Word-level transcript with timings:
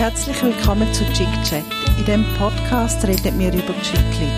Herzlich 0.00 0.42
willkommen 0.42 0.90
zu 0.94 1.04
Chick 1.12 1.28
Chat. 1.44 1.62
In 1.98 2.06
diesem 2.06 2.24
Podcast 2.38 3.06
reden 3.06 3.38
wir 3.38 3.52
über 3.52 3.74
Chicklit. 3.82 4.32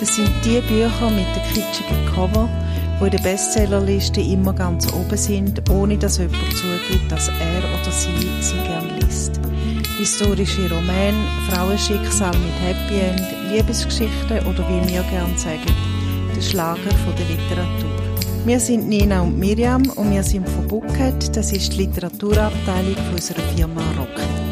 Das 0.00 0.16
sind 0.16 0.30
die 0.42 0.62
Bücher 0.62 1.10
mit 1.10 1.26
den 1.36 1.42
kitschigen 1.52 2.06
Cover, 2.06 2.48
die 2.98 3.04
in 3.04 3.10
der 3.10 3.18
Bestsellerliste 3.18 4.22
immer 4.22 4.54
ganz 4.54 4.90
oben 4.94 5.18
sind, 5.18 5.60
ohne 5.68 5.98
dass 5.98 6.16
jemand 6.16 6.56
zugibt, 6.56 7.12
dass 7.12 7.28
er 7.28 7.58
oder 7.58 7.90
sie 7.92 8.16
sie 8.40 8.56
gern 8.66 8.98
liest. 8.98 9.38
Historische 9.98 10.70
Romane, 10.70 11.22
Frauenschicksal 11.50 12.32
mit 12.38 12.54
Happy 12.62 13.00
End, 13.00 13.52
Liebesgeschichten 13.52 14.38
oder 14.46 14.66
wie 14.70 14.88
wir 14.90 15.02
gern 15.02 15.36
sagen, 15.36 15.70
der 16.34 16.40
Schlager 16.40 16.94
von 17.04 17.14
der 17.18 17.26
Literatur. 17.26 17.90
Wir 18.46 18.58
sind 18.58 18.88
Nina 18.88 19.20
und 19.20 19.38
Miriam 19.38 19.82
und 19.96 20.10
wir 20.10 20.22
sind 20.22 20.48
von 20.48 20.66
Bucket. 20.66 21.36
Das 21.36 21.52
ist 21.52 21.74
die 21.74 21.82
Literaturabteilung 21.82 22.96
unserer 23.12 23.42
Firma 23.54 23.82
Rocket. 23.98 24.43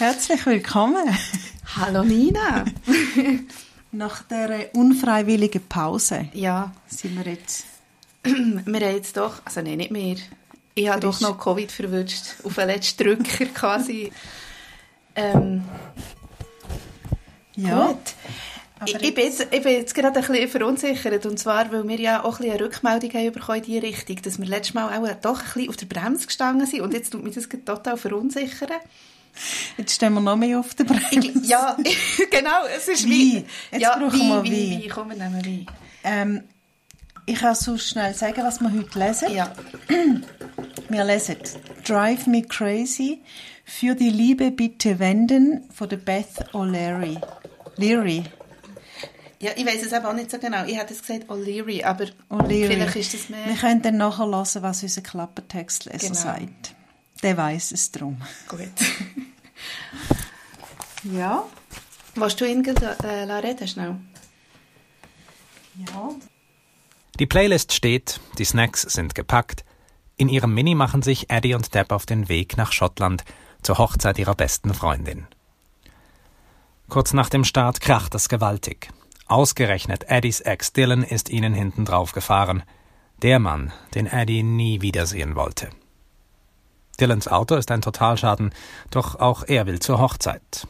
Herzlich 0.00 0.46
willkommen. 0.46 1.14
Hallo 1.76 2.02
Nina. 2.02 2.64
Nach 3.92 4.22
der 4.22 4.74
unfreiwilligen 4.74 5.60
Pause 5.68 6.26
Ja, 6.32 6.72
sind 6.86 7.22
wir 7.22 7.30
jetzt. 7.30 7.66
wir 8.22 8.32
haben 8.32 8.94
jetzt 8.94 9.18
doch, 9.18 9.42
also 9.44 9.60
nein, 9.60 9.76
nicht 9.76 9.90
mehr. 9.90 10.16
Ich 10.74 10.88
habe 10.88 11.00
doch 11.00 11.20
noch 11.20 11.38
Covid 11.38 11.70
verwünscht, 11.70 12.36
auf 12.44 12.54
den 12.54 12.68
letzten 12.68 13.04
Drücker 13.04 13.44
quasi. 13.52 14.10
ähm, 15.16 15.64
Ja. 17.56 17.88
Gut. 17.88 18.14
Ich, 18.86 18.94
ich, 18.94 19.14
bin 19.14 19.24
jetzt, 19.24 19.48
ich 19.50 19.62
bin 19.62 19.72
jetzt 19.72 19.94
gerade 19.94 20.18
ein 20.18 20.26
bisschen 20.26 20.48
verunsichert, 20.48 21.26
und 21.26 21.38
zwar, 21.38 21.70
weil 21.70 21.86
wir 21.86 22.00
ja 22.00 22.24
auch 22.24 22.40
ein 22.40 22.46
bisschen 22.46 22.52
eine 22.52 22.64
Rückmeldung 22.64 23.12
haben 23.12 23.32
bekommen 23.32 23.58
in 23.58 23.64
die 23.64 23.78
Richtung, 23.78 24.16
dass 24.22 24.38
wir 24.38 24.46
letztes 24.46 24.72
Mal 24.72 24.98
auch 24.98 25.14
doch 25.20 25.40
ein 25.40 25.44
bisschen 25.44 25.68
auf 25.68 25.76
der 25.76 25.84
Bremse 25.84 26.26
gestanden 26.26 26.66
sind 26.66 26.80
und 26.80 26.94
jetzt 26.94 27.10
tut 27.10 27.22
mich 27.22 27.34
das 27.34 27.50
total 27.50 27.98
verunsichern. 27.98 28.70
Jetzt 29.76 29.94
stehen 29.94 30.12
wir 30.14 30.20
noch 30.20 30.36
mehr 30.36 30.58
auf 30.58 30.74
der 30.74 30.84
Bremse. 30.84 31.32
Ja, 31.44 31.76
genau, 32.30 32.66
es 32.76 32.88
ist 32.88 33.04
Wein. 33.04 33.10
wie... 33.10 33.34
Jetzt 33.72 33.80
ja, 33.82 33.96
brauchen 33.96 34.18
wir 34.18 34.42
Wein, 34.42 34.44
Wein. 34.44 34.52
Wein, 34.52 34.82
Wein, 34.82 34.90
komm, 34.92 35.10
wir 35.10 35.16
nehmen 35.16 35.44
Wein. 35.44 35.66
Ähm, 36.04 36.42
ich 37.26 37.38
kann 37.38 37.54
so 37.54 37.76
schnell 37.78 38.14
sagen, 38.14 38.42
was 38.42 38.60
wir 38.60 38.72
heute 38.72 38.98
lesen. 38.98 39.32
Ja, 39.32 39.52
Wir 40.88 41.04
lesen 41.04 41.36
Drive 41.86 42.26
Me 42.26 42.42
Crazy 42.42 43.20
für 43.64 43.94
die 43.94 44.10
Liebe 44.10 44.50
bitte 44.50 44.98
wenden 44.98 45.62
von 45.72 45.88
der 45.88 45.98
Beth 45.98 46.52
O'Leary. 46.52 47.20
Leary. 47.76 48.24
ja 49.38 49.52
ich 49.54 49.64
weiß 49.64 49.84
es 49.84 49.92
eben 49.92 50.04
auch 50.04 50.12
nicht 50.12 50.30
so 50.32 50.38
genau. 50.38 50.64
Ich 50.64 50.76
hätte 50.76 50.92
es 50.92 51.00
gesagt 51.00 51.30
O'Leary, 51.30 51.84
aber 51.84 52.06
O'Leary. 52.28 52.66
vielleicht 52.66 52.96
ist 52.96 53.14
das 53.14 53.28
mehr... 53.28 53.46
Wir 53.46 53.54
können 53.54 53.82
dann 53.82 53.98
nachher 53.98 54.26
hören, 54.26 54.62
was 54.62 54.82
unser 54.82 55.00
Klappertextleser 55.02 55.98
Genau. 56.08 56.14
sagt. 56.20 56.74
Der 57.22 57.36
weiß 57.36 57.72
es 57.72 57.90
drum. 57.92 58.20
Gut. 58.48 58.68
Ja. 61.02 61.44
Willst 62.14 62.40
du 62.40 62.44
ihn 62.44 62.62
gerade, 62.62 62.96
äh, 63.02 63.24
la 63.24 63.38
reden 63.38 63.66
schnell? 63.66 63.96
Ja. 65.76 66.10
Die 67.18 67.26
Playlist 67.26 67.72
steht, 67.72 68.20
die 68.38 68.44
Snacks 68.44 68.82
sind 68.82 69.14
gepackt. 69.14 69.64
In 70.16 70.28
ihrem 70.28 70.52
Mini 70.52 70.74
machen 70.74 71.02
sich 71.02 71.30
Eddie 71.30 71.54
und 71.54 71.74
Deb 71.74 71.92
auf 71.92 72.04
den 72.04 72.28
Weg 72.28 72.56
nach 72.56 72.72
Schottland 72.72 73.24
zur 73.62 73.78
Hochzeit 73.78 74.18
ihrer 74.18 74.34
besten 74.34 74.74
Freundin. 74.74 75.26
Kurz 76.88 77.12
nach 77.12 77.28
dem 77.28 77.44
Start 77.44 77.80
kracht 77.80 78.14
es 78.14 78.28
gewaltig. 78.28 78.90
Ausgerechnet 79.26 80.04
Eddies 80.08 80.40
Ex 80.40 80.72
Dylan 80.72 81.04
ist 81.04 81.30
ihnen 81.30 81.54
hinten 81.54 81.84
drauf 81.84 82.12
gefahren. 82.12 82.62
Der 83.22 83.38
Mann, 83.38 83.72
den 83.94 84.06
Eddie 84.06 84.42
nie 84.42 84.80
wiedersehen 84.82 85.36
wollte. 85.36 85.70
Dylans 87.00 87.28
Auto 87.28 87.54
ist 87.56 87.70
ein 87.70 87.82
Totalschaden, 87.82 88.52
doch 88.90 89.18
auch 89.18 89.44
er 89.46 89.66
will 89.66 89.80
zur 89.80 89.98
Hochzeit. 89.98 90.66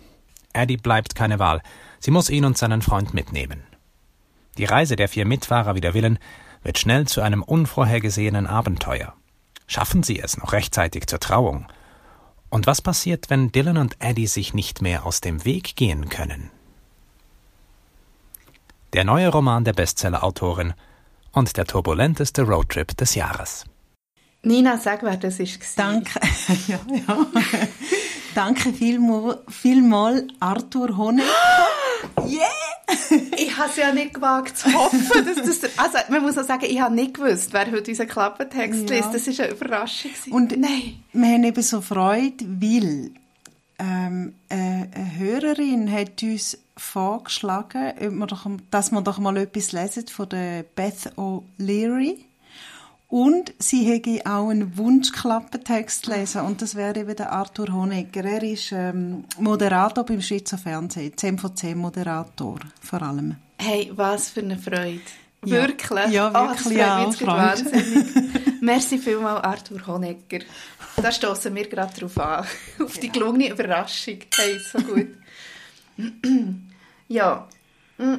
Eddie 0.52 0.76
bleibt 0.76 1.14
keine 1.14 1.38
Wahl. 1.38 1.62
Sie 1.98 2.10
muss 2.10 2.30
ihn 2.30 2.44
und 2.44 2.58
seinen 2.58 2.82
Freund 2.82 3.14
mitnehmen. 3.14 3.62
Die 4.58 4.64
Reise 4.64 4.96
der 4.96 5.08
vier 5.08 5.26
Mitfahrer 5.26 5.74
wider 5.74 5.94
Willen 5.94 6.18
wird 6.62 6.78
schnell 6.78 7.06
zu 7.06 7.20
einem 7.20 7.42
unvorhergesehenen 7.42 8.46
Abenteuer. 8.46 9.14
Schaffen 9.66 10.02
sie 10.02 10.18
es 10.18 10.36
noch 10.36 10.52
rechtzeitig 10.52 11.06
zur 11.06 11.20
Trauung? 11.20 11.66
Und 12.48 12.66
was 12.66 12.82
passiert, 12.82 13.30
wenn 13.30 13.52
Dylan 13.52 13.76
und 13.76 13.96
Eddie 14.00 14.26
sich 14.26 14.54
nicht 14.54 14.82
mehr 14.82 15.06
aus 15.06 15.20
dem 15.20 15.44
Weg 15.44 15.76
gehen 15.76 16.08
können? 16.08 16.50
Der 18.92 19.04
neue 19.04 19.28
Roman 19.28 19.64
der 19.64 19.72
Bestseller-Autorin 19.72 20.74
und 21.30 21.56
der 21.56 21.64
turbulenteste 21.64 22.42
Roadtrip 22.42 22.96
des 22.96 23.14
Jahres. 23.14 23.64
Nina, 24.42 24.78
sag, 24.78 25.02
wer 25.02 25.16
das 25.16 25.38
war. 25.38 25.46
Danke. 25.76 26.18
ja, 26.68 26.78
ja. 27.06 27.26
Danke 28.34 28.72
vielmal, 28.72 29.40
vielmal 29.48 30.26
Arthur 30.40 30.96
Honecker. 30.96 31.28
Ich 33.36 33.56
habe 33.56 33.68
es 33.70 33.76
ja 33.76 33.92
nicht 33.92 34.14
gewagt 34.14 34.56
zu 34.56 34.72
hoffen, 34.72 35.24
dass 35.24 35.36
das... 35.36 35.60
der- 35.60 35.70
Also, 35.76 35.98
man 36.08 36.22
muss 36.22 36.36
auch 36.38 36.44
sagen, 36.46 36.64
ich 36.68 36.80
habe 36.80 36.94
nicht 36.94 37.14
gewusst, 37.14 37.52
wer 37.52 37.70
heute 37.70 37.90
unseren 37.90 38.08
Klappentext 38.08 38.88
Ja. 38.90 38.96
liest. 38.96 39.14
Das 39.14 39.26
war 39.38 39.44
eine 39.44 39.54
Überraschung. 39.54 40.10
Und 40.30 40.58
Nein. 40.58 41.02
wir 41.12 41.28
haben 41.28 41.44
eben 41.44 41.62
so 41.62 41.80
Freude, 41.82 42.44
weil 42.60 43.10
ähm, 43.78 44.34
äh, 44.48 44.54
eine 44.54 45.18
Hörerin 45.18 45.90
hat 45.92 46.22
uns 46.22 46.58
vorgeschlagen, 46.76 47.92
ob 48.00 48.10
wir 48.12 48.26
doch, 48.26 48.46
dass 48.70 48.90
wir 48.90 49.02
doch 49.02 49.18
mal 49.18 49.36
etwas 49.36 49.72
lesen 49.72 50.06
von 50.08 50.28
der 50.28 50.64
Beth 50.64 51.12
O'Leary. 51.16 52.16
Und 53.10 53.52
sie 53.58 53.82
hätte 53.84 54.20
auch 54.24 54.50
einen 54.50 54.76
Wunschklappentext 54.76 56.06
lesen 56.06 56.42
und 56.42 56.62
das 56.62 56.76
wäre 56.76 57.00
eben 57.00 57.16
der 57.16 57.32
Arthur 57.32 57.66
Honegger. 57.72 58.24
Er 58.24 58.42
ist 58.44 58.70
ähm, 58.70 59.24
Moderator 59.36 60.04
beim 60.04 60.22
Schweizer 60.22 60.56
Fernsehen, 60.58 61.16
10 61.16 61.38
von 61.38 61.56
10 61.56 61.76
Moderator 61.76 62.60
vor 62.80 63.02
allem. 63.02 63.34
Hey, 63.58 63.90
was 63.96 64.30
für 64.30 64.40
eine 64.40 64.56
Freude. 64.56 65.00
Ja. 65.44 65.62
Wirklich? 65.62 66.06
Ja, 66.10 66.28
Oh, 66.28 66.52
das 66.52 66.64
wirklich, 66.66 66.78
jetzt 66.78 67.18
gerade 67.18 67.64
Freude. 67.64 67.72
wahnsinnig. 67.72 68.06
Merci 68.60 68.98
vielmals, 68.98 69.42
Arthur 69.42 69.86
Honegger. 69.88 70.40
Da 70.96 71.10
stoßen 71.10 71.52
wir 71.52 71.66
gerade 71.68 71.98
drauf 71.98 72.16
an. 72.18 72.46
Auf 72.84 72.98
die 72.98 73.10
gelungene 73.10 73.48
Überraschung. 73.50 74.18
Hey, 74.36 74.58
so 74.60 74.78
gut. 74.78 75.08
ja. 77.08 77.48
Mm. 77.98 78.14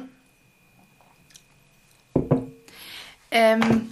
Ähm, 3.30 3.88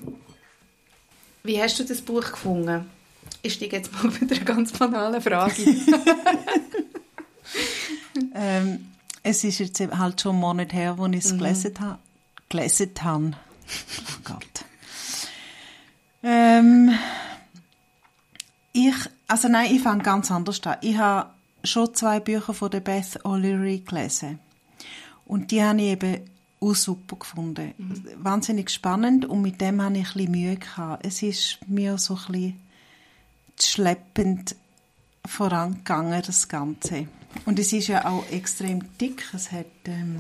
wie 1.43 1.61
hast 1.61 1.79
du 1.79 1.85
das 1.85 2.01
Buch 2.01 2.31
gefunden? 2.31 2.89
Ich 3.43 3.55
steige 3.55 3.77
jetzt 3.77 3.93
mal 3.93 4.11
mit 4.21 4.33
einer 4.33 4.45
ganz 4.45 4.73
banalen 4.73 5.21
Frage. 5.21 5.55
Ähm, 8.35 8.87
es 9.23 9.45
ist 9.45 9.59
jetzt 9.59 9.81
halt 9.81 10.21
schon 10.21 10.33
einen 10.33 10.41
Monat 10.41 10.73
her, 10.73 10.99
wo 10.99 11.07
ich 11.07 11.25
es 11.25 11.37
gelesen 11.37 11.75
habe. 11.81 11.99
Gelesen 12.49 12.91
habe. 13.03 13.33
Oh 13.33 14.21
Gott. 14.25 14.65
Ähm, 16.23 16.93
ich, 18.73 18.95
also 19.27 19.49
nein, 19.49 19.75
ich 19.75 19.83
fange 19.83 20.03
ganz 20.03 20.31
anders 20.31 20.61
an. 20.65 20.77
Ich 20.81 20.97
habe 20.97 21.31
schon 21.65 21.95
zwei 21.95 22.21
Bücher 22.21 22.55
von 22.55 22.71
der 22.71 22.81
Beth 22.81 23.25
O'Leary 23.25 23.85
gelesen. 23.85 24.39
Und 25.27 25.51
die 25.51 25.63
habe 25.63 25.81
ich 25.81 25.89
eben 25.89 26.25
auch 26.61 26.75
super 26.75 27.17
gefunden. 27.17 27.73
Wahnsinnig 28.23 28.71
spannend 28.71 29.25
und 29.25 29.43
mit 29.43 29.61
dem 29.61 29.81
habe 29.83 29.97
ich 29.99 30.09
ein 30.09 30.13
bisschen 30.15 30.31
Mühe 30.33 30.57
gehabt. 30.57 31.07
Es 31.07 31.23
ist 31.23 31.59
mir 31.67 31.97
so 31.99 32.15
ein 32.15 32.33
bisschen 32.33 32.61
schleppend 33.59 34.57
vorangegangen, 35.27 36.23
das 36.25 36.49
Ganze. 36.49 37.09
Und 37.47 37.59
es 37.59 37.73
ist 37.73 37.89
ja 37.89 38.05
auch 38.07 38.25
extrem 38.31 38.81
dick. 38.99 39.25
Es 39.35 39.53
hat, 39.53 39.67
ähm, 39.87 40.17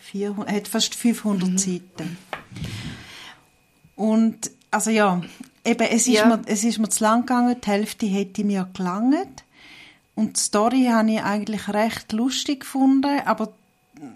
400, 0.00 0.50
hat 0.54 0.68
fast 0.68 0.94
500 0.94 1.58
Seiten. 1.58 2.16
Und, 3.96 4.50
also 4.70 4.90
ja, 4.90 5.20
eben, 5.64 5.86
es 5.88 6.06
ist, 6.06 6.14
Ja. 6.14 6.26
mir, 6.26 6.42
es 6.46 6.64
ist 6.64 6.78
mir 6.78 6.88
zu 6.88 7.04
lang 7.04 7.20
gegangen. 7.20 7.56
Die 7.60 7.66
Hälfte 7.68 8.06
hätte 8.06 8.44
mir 8.44 8.68
gelangt. 8.72 9.44
Und 10.14 10.36
die 10.36 10.40
Story 10.40 10.86
habe 10.90 11.10
ich 11.10 11.22
eigentlich 11.22 11.68
recht 11.68 12.12
lustig 12.12 12.60
gefunden, 12.60 13.20
aber 13.24 13.52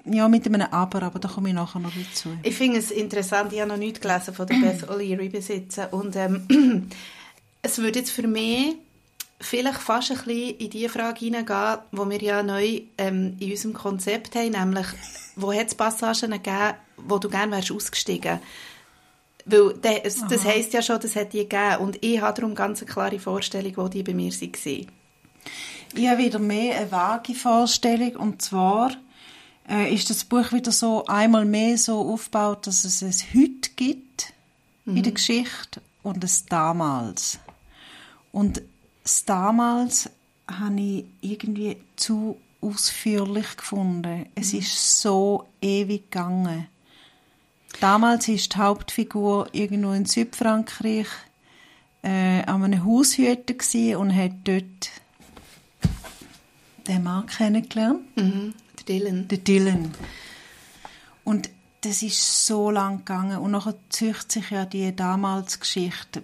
ja, 0.05 0.29
mit 0.29 0.47
einem 0.47 0.63
Aber, 0.63 1.03
aber 1.03 1.19
da 1.19 1.29
komme 1.29 1.51
ich 1.51 1.55
nachher 1.55 1.79
noch 1.79 1.93
dazu. 1.93 2.31
Ich 2.43 2.57
finde 2.57 2.79
es 2.79 2.91
interessant, 2.91 3.53
ich 3.53 3.61
habe 3.61 3.71
noch 3.71 3.77
nichts 3.77 4.01
gelesen 4.01 4.35
von 4.35 4.47
der 4.47 4.57
Beth 4.61 4.89
O'Leary 4.89 5.31
besitzen 5.31 5.87
und 5.91 6.17
ähm, 6.17 6.91
es 7.63 7.79
würde 7.79 8.01
jetzt 8.01 8.11
für 8.11 8.27
mich 8.27 8.77
vielleicht 9.41 9.81
fast 9.81 10.11
ein 10.11 10.17
bisschen 10.17 10.57
in 10.59 10.71
die 10.71 10.89
Frage 10.89 11.21
hineingehen, 11.21 11.79
wo 11.93 12.09
wir 12.09 12.21
ja 12.21 12.43
neu 12.43 12.83
ähm, 12.99 13.37
in 13.39 13.51
unserem 13.51 13.75
Konzept 13.75 14.35
haben, 14.35 14.51
nämlich, 14.51 14.87
wo 15.37 15.53
hat 15.53 15.69
es 15.69 15.75
Passagen 15.75 16.33
gegeben, 16.33 16.75
wo 16.97 17.19
du 17.19 17.29
gerne 17.29 17.53
wärst 17.53 17.71
ausgestiegen? 17.71 18.41
Weil 19.45 19.75
das, 19.81 20.27
das 20.29 20.45
heisst 20.45 20.75
ja 20.75 20.83
schon, 20.83 21.01
das 21.01 21.17
hat 21.17 21.33
die 21.33 21.49
gegeben 21.49 21.77
und 21.79 22.05
ich 22.05 22.21
habe 22.21 22.39
darum 22.39 22.55
ganz 22.55 22.83
eine 22.83 22.91
klare 22.91 23.19
Vorstellung, 23.19 23.73
wo 23.77 23.89
die 23.89 24.03
bei 24.03 24.13
mir 24.13 24.31
waren. 24.31 24.87
Ich 25.95 26.07
habe 26.07 26.19
wieder 26.19 26.39
mehr 26.39 26.77
eine 26.77 26.93
vage 26.93 27.35
Vorstellung 27.35 28.17
und 28.17 28.43
zwar 28.43 28.91
äh, 29.69 29.93
ist 29.95 30.11
das 30.11 30.25
Buch 30.25 30.53
wieder 30.53 30.73
so 30.73 31.05
einmal 31.07 31.45
mehr 31.45 31.77
so 31.79 32.01
aufgebaut, 32.13 32.67
dass 32.67 32.85
es 32.85 33.03
es 33.03 33.25
heute 33.35 33.71
gibt 33.77 34.33
in 34.87 35.03
der 35.03 35.13
Geschichte 35.13 35.83
und 36.03 36.25
es 36.25 36.47
damals. 36.47 37.39
Und 38.33 38.63
das 39.03 39.25
damals 39.27 40.09
habe 40.51 40.81
ich 40.81 41.05
irgendwie 41.21 41.77
zu 41.97 42.39
ausführlich 42.63 43.57
gefunden. 43.57 44.27
Es 44.35 44.53
Mhm. 44.53 44.59
ist 44.61 45.01
so 45.01 45.47
ewig 45.61 46.11
gegangen. 46.11 46.67
Damals 47.81 48.29
war 48.29 48.35
die 48.35 48.57
Hauptfigur 48.57 49.49
irgendwo 49.53 49.93
in 49.93 50.07
Südfrankreich 50.07 51.07
äh, 52.03 52.43
an 52.45 52.65
einem 52.65 52.85
Haushüter 52.85 53.53
gsi 53.55 53.95
und 53.95 54.15
hat 54.15 54.33
dort 54.45 54.91
den 56.87 57.03
Mann 57.03 57.27
kennengelernt, 57.27 58.01
Mhm. 58.17 58.55
Der 58.89 58.99
Dylan. 58.99 59.29
den 59.29 59.45
Dylan. 59.45 59.95
Und 61.25 61.51
das 61.83 62.03
ist 62.03 62.47
so 62.47 62.71
lang 62.71 62.99
gegangen 62.99 63.39
und 63.39 63.53
nachher 63.53 63.75
zücht 63.89 64.33
sich 64.33 64.51
ja 64.51 64.65
die 64.65 64.95
damals 64.97 65.61
Geschichte 65.61 66.23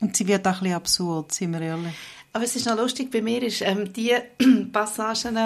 und 0.00 0.16
sie 0.16 0.26
wird 0.26 0.46
auch 0.46 0.52
ein 0.54 0.58
bisschen 0.60 0.74
absurd, 0.74 1.32
sind 1.32 1.52
wir 1.52 1.60
ehrlich. 1.60 1.94
Aber 2.32 2.44
es 2.44 2.56
ist 2.56 2.66
noch 2.66 2.76
lustig, 2.76 3.10
bei 3.10 3.22
mir 3.22 3.42
ist 3.42 3.62
ähm, 3.62 3.92
die 3.92 4.14
Passagen, 4.72 5.38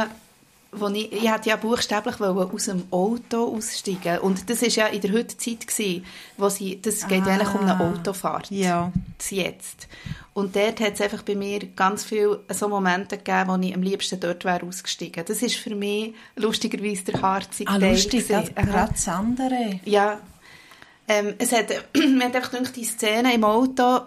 wo 0.73 0.89
ich, 0.89 1.13
ich 1.13 1.31
hätte 1.31 1.51
ja 1.51 1.57
buchstäblich 1.57 2.21
aus 2.21 2.65
dem 2.65 2.85
Auto 2.91 3.55
aussteigen 3.57 4.19
und 4.21 4.49
das 4.51 4.63
ist 4.63 4.77
ja 4.77 4.87
in 4.87 5.01
der 5.01 5.13
heutigen 5.13 5.39
Zeit 5.39 5.67
gewesen, 5.67 6.05
wo 6.37 6.49
sie, 6.49 6.81
das 6.81 7.07
geht 7.07 7.25
ja 7.25 7.35
eigentlich 7.35 7.55
um 7.55 7.61
eine 7.61 7.79
Ah, 7.79 7.91
Autofahrt. 7.91 8.51
Ja. 8.51 8.93
Jetzt. 9.31 9.89
Und 10.37 10.55
dort 10.55 10.81
hat 10.81 10.93
es 10.93 11.01
einfach 11.01 11.23
bei 11.23 11.35
mir 11.35 11.61
ganz 11.61 12.05
viele 12.05 12.41
so 12.51 12.69
Momente 12.69 13.17
gegeben, 13.17 13.49
wo 13.49 13.57
ich 13.67 13.75
am 13.75 13.81
liebsten 13.81 14.21
dort 14.21 14.45
wäre 14.45 14.67
ausgestiegen. 14.67 15.25
Das 15.27 15.41
ist 15.41 15.57
für 15.57 15.75
mich 15.75 16.13
lustigerweise 16.35 17.05
der 17.05 17.23
harzige 17.23 17.71
Ah, 17.71 17.79
Teil 17.79 17.93
lustig, 17.93 18.29
gerade 18.29 18.93
das 18.93 19.09
andere. 19.09 19.81
Ja. 19.87 20.21
Ähm, 21.09 21.37
es 21.39 21.53
hat, 21.53 21.71
mir 21.95 22.27
hat 22.27 22.37
einfach 22.37 22.51
gedacht, 22.51 22.77
die 22.77 22.85
Szenen 22.85 23.33
im 23.33 23.45
Auto, 23.45 24.01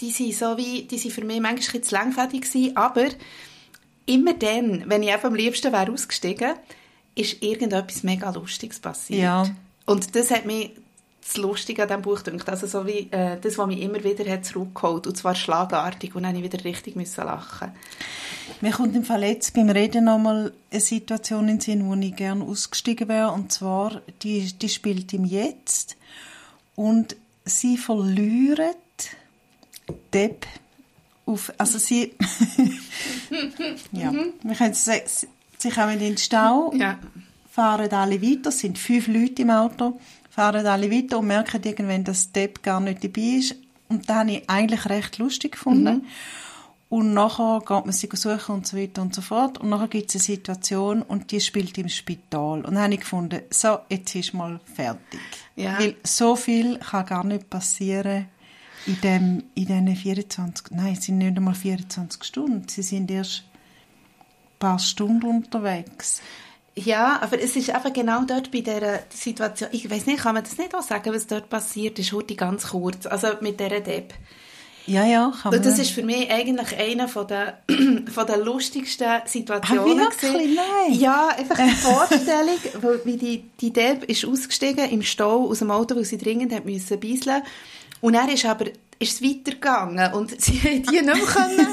die 0.00 0.10
sind 0.10 0.32
so 0.32 0.56
wie, 0.56 0.84
die 0.84 0.96
sind 0.96 1.12
für 1.12 1.26
mich 1.26 1.38
manchmal 1.38 1.82
zu 1.82 1.94
langfädig 1.94 2.50
gewesen, 2.50 2.74
aber 2.74 3.08
immer 4.06 4.32
dann, 4.32 4.84
wenn 4.86 5.02
ich 5.02 5.12
einfach 5.12 5.28
am 5.28 5.34
liebsten 5.34 5.70
wäre 5.70 5.92
ausgestiegen, 5.92 6.54
ist 7.14 7.42
irgendetwas 7.42 8.04
mega 8.04 8.30
Lustiges 8.30 8.80
passiert. 8.80 9.20
Ja. 9.20 9.46
Und 9.84 10.16
das 10.16 10.30
hat 10.30 10.46
mich 10.46 10.70
das 11.28 11.36
Lustige 11.36 11.82
an 11.82 11.88
diesem 11.88 12.02
Buch 12.02 12.22
gedacht. 12.22 12.48
Also 12.48 12.66
so 12.66 12.86
wie 12.86 13.08
äh, 13.10 13.38
das, 13.40 13.58
was 13.58 13.66
mich 13.66 13.80
immer 13.80 14.02
wieder 14.02 14.30
hat 14.30 14.44
zurückgeholt 14.44 15.06
und 15.06 15.16
zwar 15.16 15.34
schlagartig 15.34 16.14
und 16.14 16.22
dann 16.22 16.34
habe 16.34 16.44
ich 16.44 16.52
wieder 16.52 16.64
richtig 16.64 16.96
müssen 16.96 17.24
lachen. 17.24 17.72
Mir 18.60 18.72
kommt 18.72 18.96
im 18.96 19.04
Fall 19.04 19.22
jetzt 19.24 19.54
beim 19.54 19.68
Reden 19.68 20.06
nochmal 20.06 20.52
eine 20.70 20.80
Situation 20.80 21.42
in 21.48 21.58
den 21.58 21.60
Sinn, 21.60 21.86
wo 21.86 21.94
ich 21.94 22.16
gerne 22.16 22.42
ausgestiegen 22.44 23.08
wäre. 23.08 23.30
Und 23.32 23.52
zwar, 23.52 24.00
die, 24.22 24.52
die 24.52 24.68
spielt 24.68 25.12
im 25.12 25.24
Jetzt. 25.24 25.96
Und 26.74 27.14
sie 27.44 27.76
verlieren 27.76 28.74
Depp 30.14 30.46
auf, 31.26 31.52
also 31.58 31.78
sie, 31.78 32.14
ja, 33.92 34.12
wir 34.42 34.54
können 34.56 34.74
sagen, 34.74 35.02
sie 35.06 35.28
sie 35.58 35.70
kommen 35.70 35.94
in 35.94 35.98
den 35.98 36.18
Stau, 36.18 36.72
Ja. 36.74 36.98
fahren 37.50 37.90
alle 37.92 38.22
weiter, 38.22 38.48
es 38.48 38.60
sind 38.60 38.78
fünf 38.78 39.08
Leute 39.08 39.42
im 39.42 39.50
Auto, 39.50 40.00
fahren 40.38 40.68
alle 40.68 40.88
weiter 40.88 41.18
und 41.18 41.26
merken 41.26 41.60
irgendwann, 41.64 42.04
dass 42.04 42.30
Depp 42.30 42.62
gar 42.62 42.78
nicht 42.78 43.02
dabei 43.02 43.38
ist. 43.40 43.56
Und 43.88 44.08
das 44.08 44.16
habe 44.18 44.30
ich 44.30 44.48
eigentlich 44.48 44.88
recht 44.88 45.18
lustig 45.18 45.52
gefunden. 45.52 46.06
Und 46.88 47.12
nachher 47.12 47.58
geht 47.58 47.84
man 47.84 47.92
sie 47.92 48.08
suchen 48.12 48.54
und 48.54 48.66
so 48.66 48.76
weiter 48.76 49.02
und 49.02 49.16
so 49.16 49.20
fort. 49.20 49.58
Und 49.58 49.68
nachher 49.68 49.88
gibt 49.88 50.10
es 50.10 50.14
eine 50.14 50.36
Situation 50.36 51.02
und 51.02 51.32
die 51.32 51.40
spielt 51.40 51.76
im 51.76 51.88
Spital. 51.88 52.58
Und 52.58 52.74
dann 52.74 52.78
habe 52.78 52.94
ich 52.94 53.00
gefunden, 53.00 53.40
so, 53.50 53.80
jetzt 53.90 54.14
ist 54.14 54.32
mal 54.32 54.60
fertig. 54.76 55.18
Ja. 55.56 55.76
Weil 55.80 55.96
so 56.04 56.36
viel 56.36 56.78
kann 56.78 57.06
gar 57.06 57.24
nicht 57.24 57.50
passieren 57.50 58.26
in, 58.86 59.00
dem, 59.00 59.42
in 59.56 59.66
diesen 59.66 59.96
24, 59.96 60.66
nein, 60.70 60.94
es 60.96 61.04
sind 61.04 61.18
nicht 61.18 61.36
einmal 61.36 61.54
24 61.54 62.22
Stunden. 62.22 62.68
Sie 62.68 62.82
sind 62.82 63.10
erst 63.10 63.42
ein 63.42 64.58
paar 64.60 64.78
Stunden 64.78 65.26
unterwegs. 65.26 66.22
Ja, 66.84 67.18
aber 67.20 67.40
es 67.40 67.56
ist 67.56 67.70
einfach 67.70 67.92
genau 67.92 68.22
dort 68.26 68.50
bei 68.50 68.60
dieser 68.60 69.00
Situation, 69.10 69.68
ich 69.72 69.90
weiß 69.90 70.06
nicht, 70.06 70.20
kann 70.20 70.34
man 70.34 70.44
das 70.44 70.58
nicht 70.58 70.74
auch 70.74 70.82
sagen, 70.82 71.12
was 71.12 71.26
dort 71.26 71.48
passiert 71.48 71.98
ist, 71.98 72.12
heute 72.12 72.34
ganz 72.34 72.68
kurz, 72.68 73.06
also 73.06 73.28
mit 73.40 73.58
dieser 73.58 73.80
Depp. 73.80 74.14
Ja, 74.86 75.04
ja, 75.04 75.32
kann 75.42 75.50
man. 75.50 75.58
Und 75.58 75.66
das 75.66 75.78
ist 75.78 75.90
für 75.90 76.02
mich 76.02 76.30
eigentlich 76.30 76.78
eine 76.78 77.08
von 77.08 77.26
der, 77.26 77.58
von 78.12 78.26
der 78.26 78.38
lustigsten 78.38 79.20
Situationen. 79.26 80.00
Ah, 80.00 80.22
wirklich? 80.22 80.56
Nein. 80.56 80.98
Ja, 80.98 81.28
einfach 81.36 81.56
die 81.56 81.70
Vorstellung, 81.70 83.00
wie 83.04 83.16
die, 83.16 83.44
die 83.60 83.72
Deb 83.72 84.04
ist 84.04 84.24
ausgestiegen 84.24 84.88
im 84.90 85.02
Stau 85.02 85.46
aus 85.46 85.58
dem 85.58 85.70
Auto, 85.70 85.94
weil 85.94 86.04
sie 86.04 86.16
dringend 86.16 86.54
hat 86.54 86.64
müssen 86.64 86.98
beiseln. 86.98 87.42
Und 88.00 88.14
er 88.14 88.32
ist 88.32 88.46
aber 88.46 88.66
ist 89.00 89.20
es 89.20 89.22
weitergegangen 89.22 90.12
und 90.14 90.30
sie 90.40 90.58
hat 90.58 90.90
die 90.90 91.00
nicht 91.00 91.04
mehr 91.04 91.14
können, 91.16 91.66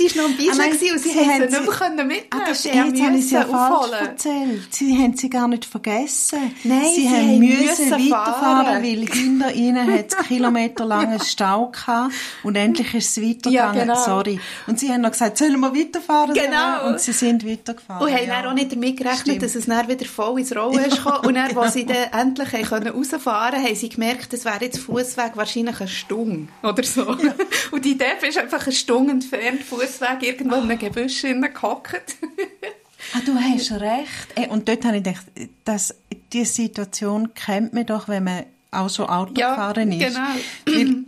sie 0.00 0.06
ist 0.06 0.16
noch 0.16 0.24
am 0.24 0.36
Beiseln 0.36 0.60
Ah, 0.60 0.64
und 0.64 0.78
sie, 0.78 0.86
sie 0.86 0.92
hat 0.92 1.00
sie 1.00 1.10
haben 1.30 1.40
nicht 1.40 1.52
sie- 1.52 1.60
mehr 1.60 1.70
können 1.72 2.06
mitnehmen. 2.06 2.26
Ah, 2.30 2.38
das, 2.48 2.62
Sie 2.62 2.68
jetzt 2.68 2.78
habe 2.78 2.88
ich 2.96 3.02
müssen 3.02 3.22
sie 3.22 3.34
ja 3.34 3.44
falsch 3.44 3.92
erzählt. 4.00 4.74
Sie 4.74 4.96
haben 4.98 5.16
sie 5.16 5.30
gar 5.30 5.48
nicht 5.48 5.64
vergessen. 5.64 6.54
Nein, 6.64 6.80
sie, 6.94 7.02
sie 7.02 7.08
haben 7.08 7.16
haben 7.28 7.38
müssen 7.40 7.66
müssen 7.66 7.90
weiterfahren, 7.92 8.66
fahren. 8.66 8.82
weil 8.82 9.06
hinter 9.06 9.52
ihnen 9.54 9.92
hat 9.92 10.06
es 10.08 10.26
kilometerlangen 10.26 11.20
Stau 11.24 11.66
gehabt 11.66 12.12
und 12.42 12.56
endlich 12.56 12.94
ist 12.94 13.16
es 13.16 13.22
weitergegangen. 13.22 13.52
Ja, 13.52 13.72
genau. 13.72 14.04
Sorry. 14.04 14.40
Und 14.66 14.78
sie 14.80 14.90
haben 14.90 15.02
noch 15.02 15.10
gesagt, 15.12 15.38
sollen 15.38 15.60
wir 15.60 15.74
weiterfahren? 15.74 16.34
Genau. 16.34 16.88
Und 16.88 17.00
sie 17.00 17.12
sind 17.12 17.46
weitergefahren. 17.46 18.02
Und 18.06 18.12
haben 18.12 18.26
ja. 18.26 18.48
auch 18.48 18.54
nicht 18.54 18.72
damit 18.72 18.96
gerechnet, 18.96 19.20
Stimmt. 19.20 19.42
dass 19.42 19.54
es 19.54 19.66
dann 19.66 19.88
wieder 19.88 20.06
voll 20.06 20.40
ins 20.40 20.54
Rollen 20.56 20.78
ist 20.84 20.96
gekommen. 21.04 21.26
Und 21.26 21.34
dann, 21.34 21.56
als 21.56 21.74
sie 21.74 21.86
dann 21.86 21.96
endlich 22.18 22.52
haben 22.52 22.64
können 22.64 22.88
rausfahren 22.88 23.50
konnten, 23.52 23.66
haben 23.66 23.76
sie 23.76 23.88
gemerkt, 23.88 24.32
das 24.32 24.44
wäre 24.44 24.58
jetzt 24.64 24.78
Fußweg 24.78 25.32
wahrscheinlich 25.36 25.78
eine 25.80 25.88
Stunde 25.88 26.48
oder 26.62 26.82
so. 26.82 27.16
Und 27.70 27.84
die 27.84 27.96
Depp 27.98 28.22
ist 28.26 28.38
einfach 28.38 28.62
eine 28.64 28.72
Stunde 28.72 29.12
entfernt, 29.12 29.62
Fußweg 29.90 30.22
irgendwo 30.22 30.56
in 30.56 30.62
einem 30.62 30.78
Gebüsch 30.78 31.22
gehockt. 31.22 32.16
Ah, 33.14 33.20
du 33.24 33.34
hast 33.34 33.72
recht. 33.72 34.50
Und 34.50 34.68
dort 34.68 34.84
habe 34.84 34.98
ich 34.98 35.02
gedacht, 35.02 35.26
dass 35.64 35.94
diese 36.32 36.52
Situation 36.52 37.32
kennt 37.34 37.72
man 37.72 37.86
doch, 37.86 38.08
wenn 38.08 38.24
man 38.24 38.44
auch 38.70 38.88
schon 38.90 39.06
Auto 39.08 39.32
Ja, 39.36 39.50
gefahren 39.50 39.90
ist. 39.92 39.98
genau. 40.14 40.28
Weil 40.66 41.04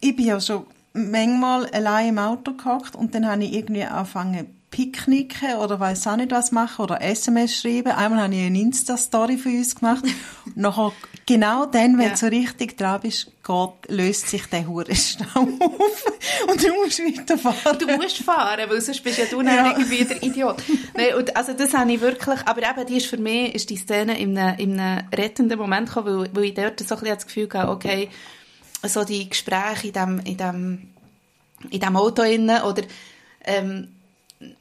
ich 0.00 0.14
bin 0.16 0.26
ja 0.26 0.40
schon 0.40 0.66
manchmal 0.92 1.66
allein 1.70 2.10
im 2.10 2.18
Auto 2.18 2.52
gehockt 2.54 2.94
und 2.94 3.14
dann 3.14 3.26
habe 3.26 3.44
ich 3.44 3.54
irgendwie 3.54 3.82
angefangen 3.82 4.46
picknicken 4.72 5.54
oder 5.56 5.78
weiß 5.78 6.08
auch 6.08 6.16
nicht 6.16 6.32
was 6.32 6.50
machen 6.50 6.82
oder 6.82 7.00
SMS 7.00 7.54
schreiben. 7.60 7.92
Einmal 7.92 8.22
habe 8.24 8.34
ich 8.34 8.44
eine 8.44 8.58
Insta-Story 8.60 9.36
für 9.38 9.50
uns 9.50 9.76
gemacht. 9.76 10.02
Nachher, 10.56 10.92
genau 11.26 11.66
dann, 11.66 11.96
wenn 11.98 12.06
Ja. 12.06 12.10
du 12.10 12.16
so 12.16 12.26
richtig 12.26 12.76
dran 12.76 13.00
bist, 13.02 13.30
geht, 13.46 13.70
löst 13.88 14.28
sich 14.28 14.46
der 14.46 14.66
Hurenstau 14.66 15.24
auf 15.40 16.04
und 16.50 16.62
du 16.64 16.74
musst 16.82 16.98
weiterfahren. 16.98 17.78
Du 17.78 17.86
musst 17.96 18.18
fahren, 18.18 18.68
weil 18.68 18.80
sonst 18.80 19.04
bist 19.04 19.18
ja 19.18 19.26
du 19.26 19.40
Ja. 19.42 19.70
irgendwie 19.70 20.04
der 20.04 20.20
Idiot. 20.22 20.60
Nein, 20.96 21.14
und 21.18 21.36
also 21.36 21.52
das 21.52 21.72
habe 21.74 21.92
ich 21.92 22.00
wirklich, 22.00 22.40
aber 22.46 22.62
eben, 22.62 22.86
die 22.86 22.96
ist 22.96 23.06
für 23.06 23.18
mich, 23.18 23.54
ist 23.54 23.70
die 23.70 23.76
Szene 23.76 24.18
in 24.18 24.36
einem, 24.36 24.58
in 24.58 24.80
einem 24.80 25.06
rettenden 25.14 25.58
Moment 25.58 25.88
gekommen, 25.88 26.18
weil, 26.18 26.30
weil 26.34 26.44
ich 26.44 26.54
dort 26.54 26.80
so 26.80 26.94
ein 26.94 27.00
bisschen 27.00 27.14
das 27.16 27.26
Gefühl 27.26 27.48
hatte, 27.52 27.70
okay, 27.70 28.08
so 28.84 29.04
die 29.04 29.28
Gespräche 29.28 29.88
in 29.88 29.92
dem, 29.92 30.18
in 30.24 30.36
dem, 30.36 30.88
in 31.70 31.78
dem 31.80 31.96
Auto 31.96 32.22
innen, 32.22 32.62
oder, 32.62 32.82
ähm, 33.44 33.88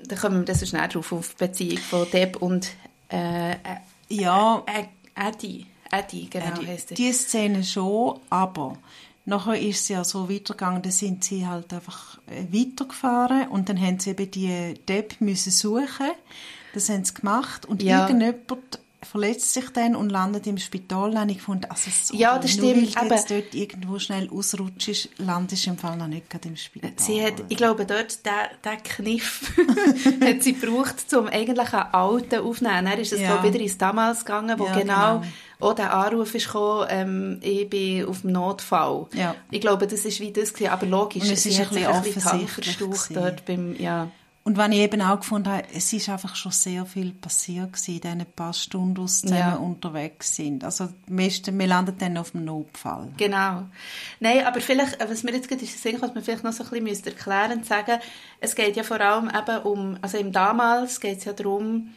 da 0.03 0.15
kommen 0.15 0.39
wir 0.39 0.45
das 0.45 0.59
so 0.59 0.65
schnell 0.65 0.87
drauf, 0.87 1.11
auf 1.11 1.35
die 1.35 1.45
Beziehung 1.45 1.77
von 1.79 2.09
Deb 2.11 2.37
und, 2.41 2.69
äh, 3.11 3.51
äh, 3.51 3.55
Ja, 4.09 4.63
äh, 4.67 4.85
Eddie. 5.15 5.65
Eddie, 5.91 6.29
genau, 6.29 6.57
die, 6.59 6.67
heisst 6.67 6.91
er. 6.91 6.95
die 6.95 7.11
Szene 7.11 7.63
schon, 7.63 8.19
aber 8.29 8.77
nachher 9.25 9.59
ist 9.59 9.81
es 9.81 9.87
ja 9.89 10.03
so 10.03 10.29
weitergegangen, 10.29 10.81
da 10.81 10.89
sind 10.91 11.23
sie 11.23 11.45
halt 11.45 11.73
einfach 11.73 12.17
äh, 12.27 12.45
weitergefahren 12.51 13.47
und 13.49 13.67
dann 13.69 13.79
haben 13.79 13.99
sie 13.99 14.11
eben 14.11 14.31
die 14.31 14.73
Depp 14.87 15.19
müssen 15.19 15.51
suchen. 15.51 16.11
Das 16.73 16.87
haben 16.89 17.03
sie 17.03 17.13
gemacht 17.13 17.65
und 17.65 17.83
Ja. 17.83 18.07
irgendjemand 18.07 18.79
verletzt 19.11 19.53
sich 19.53 19.69
dann 19.71 19.95
und 19.95 20.09
landet 20.09 20.47
im 20.47 20.57
Spital. 20.57 21.11
Dann 21.11 21.21
habe 21.21 21.31
ich 21.31 21.37
gefunden, 21.37 21.65
also 21.69 21.91
so, 21.91 22.15
Ja, 22.15 22.39
das 22.39 22.55
nur 22.57 22.69
stimmt, 22.69 22.95
weil 22.97 23.09
du 23.09 23.15
jetzt 23.15 23.31
aber- 23.31 23.41
dort 23.41 23.53
irgendwo 23.53 23.99
schnell 23.99 24.29
ausrutschst, 24.29 25.09
landest 25.17 25.67
im 25.67 25.77
Fall 25.77 25.97
noch 25.97 26.07
nicht 26.07 26.29
gerade 26.29 26.47
im 26.47 26.55
Spital. 26.55 26.91
Sie 26.95 27.21
hat, 27.23 27.33
ich 27.49 27.57
glaube, 27.57 27.85
dort, 27.85 28.25
der, 28.25 28.49
der 28.63 28.77
Kniff 28.77 29.51
hat 30.23 30.41
sie 30.43 30.53
gebraucht, 30.53 30.95
um 31.13 31.27
eigentlich 31.27 31.73
einen 31.73 31.93
alten 31.93 32.39
aufzunehmen. 32.39 32.85
Dann 32.85 32.99
ist 32.99 33.11
es, 33.13 33.19
Ja. 33.21 33.43
wieder 33.43 33.59
ins 33.59 33.77
Damals 33.77 34.23
gegangen, 34.25 34.57
wo 34.57 34.65
Ja, 34.65 34.79
genau, 34.79 35.19
genau. 35.19 35.23
auch 35.59 35.73
der 35.73 35.93
Anruf 35.93 36.33
ist 36.33 36.45
gekommen, 36.47 36.87
ähm, 36.89 37.39
ich 37.41 37.69
bin 37.69 38.05
auf 38.05 38.21
dem 38.21 38.31
Notfall. 38.31 39.07
Ja. 39.13 39.35
Ich 39.51 39.59
glaube, 39.61 39.87
das 39.87 40.05
ist 40.05 40.19
wie 40.21 40.31
das 40.31 40.53
gewesen, 40.53 40.71
aber 40.71 40.85
logisch, 40.85 41.23
Und 41.23 41.31
es 41.31 41.45
ist 41.45 41.59
ein 41.59 41.67
bisschen 41.67 41.87
offensichtlich 41.87 42.99
dort 43.13 43.45
beim, 43.45 43.75
ja. 43.79 44.09
Und 44.43 44.57
wenn 44.57 44.71
ich 44.71 44.79
eben 44.79 45.03
auch 45.03 45.19
gefunden 45.19 45.49
habe, 45.49 45.67
es 45.71 45.93
ist 45.93 46.09
einfach 46.09 46.35
schon 46.35 46.51
sehr 46.51 46.83
viel 46.87 47.11
passiert 47.13 47.73
gewesen, 47.73 47.95
in 47.95 48.01
diesen 48.01 48.25
paar 48.35 48.53
Stunden, 48.53 48.97
wo 48.97 49.05
sie 49.05 49.27
zusammen 49.27 49.39
Ja. 49.39 49.55
unterwegs 49.55 50.35
sind. 50.35 50.63
Also, 50.63 50.89
meisten, 51.07 51.57
wir 51.59 51.67
landen 51.67 51.95
dann 51.99 52.17
auf 52.17 52.31
dem 52.31 52.45
Notfall. 52.45 53.09
Genau. 53.17 53.65
Nein, 54.19 54.43
aber 54.43 54.59
vielleicht, 54.59 54.99
äh, 54.99 55.07
was 55.07 55.21
mir 55.21 55.33
jetzt 55.33 55.47
gerade 55.47 55.63
ist, 55.63 55.85
was 56.01 56.13
man 56.15 56.23
vielleicht 56.23 56.43
noch 56.43 56.53
so 56.53 56.63
ein 56.63 56.83
bisschen 56.83 57.05
erklären 57.13 57.59
und 57.59 57.65
sagen, 57.67 57.99
es 58.39 58.55
geht 58.55 58.75
ja 58.75 58.81
vor 58.81 58.99
allem 58.99 59.29
eben 59.29 59.57
um, 59.63 59.97
also 60.01 60.17
im 60.17 60.31
damals 60.31 60.99
geht 60.99 61.19
es 61.19 61.25
ja 61.25 61.33
darum, 61.33 61.93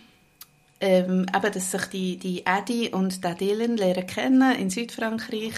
ähm, 0.81 1.25
eben, 1.35 1.53
dass 1.53 1.71
sich 1.71 1.85
die, 1.87 2.19
die 2.19 2.45
Eddie 2.45 2.91
und 2.91 3.25
der 3.25 3.37
Dylan 3.37 3.79
lernen 3.79 4.07
kennen 4.07 4.55
in 4.57 4.69
Südfrankreich. 4.69 5.55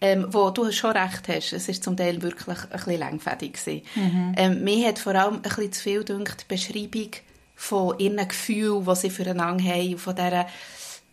Ähm, 0.00 0.26
wo 0.30 0.50
du 0.50 0.70
schon 0.72 0.92
recht 0.96 1.28
hast, 1.28 1.52
es 1.52 1.68
ist 1.68 1.84
zum 1.84 1.96
Teil 1.96 2.22
wirklich 2.22 2.58
ein 2.58 2.68
bisschen 2.70 2.98
längfädig 2.98 3.58
Mhm. 3.94 4.34
Ähm, 4.36 4.64
mir 4.64 4.88
hat 4.88 4.98
vor 4.98 5.14
allem 5.14 5.34
ein 5.36 5.42
bisschen 5.42 5.72
zu 5.72 5.82
viel 5.82 6.04
gedacht, 6.04 6.46
die 6.48 6.54
Beschreibung 6.54 7.10
von 7.54 7.98
ihren 7.98 8.26
Gefühlen, 8.26 8.84
die 8.84 8.96
sie 8.96 9.10
füreinander 9.10 9.62
haben, 9.64 9.98
von 9.98 10.14
dieser 10.16 10.46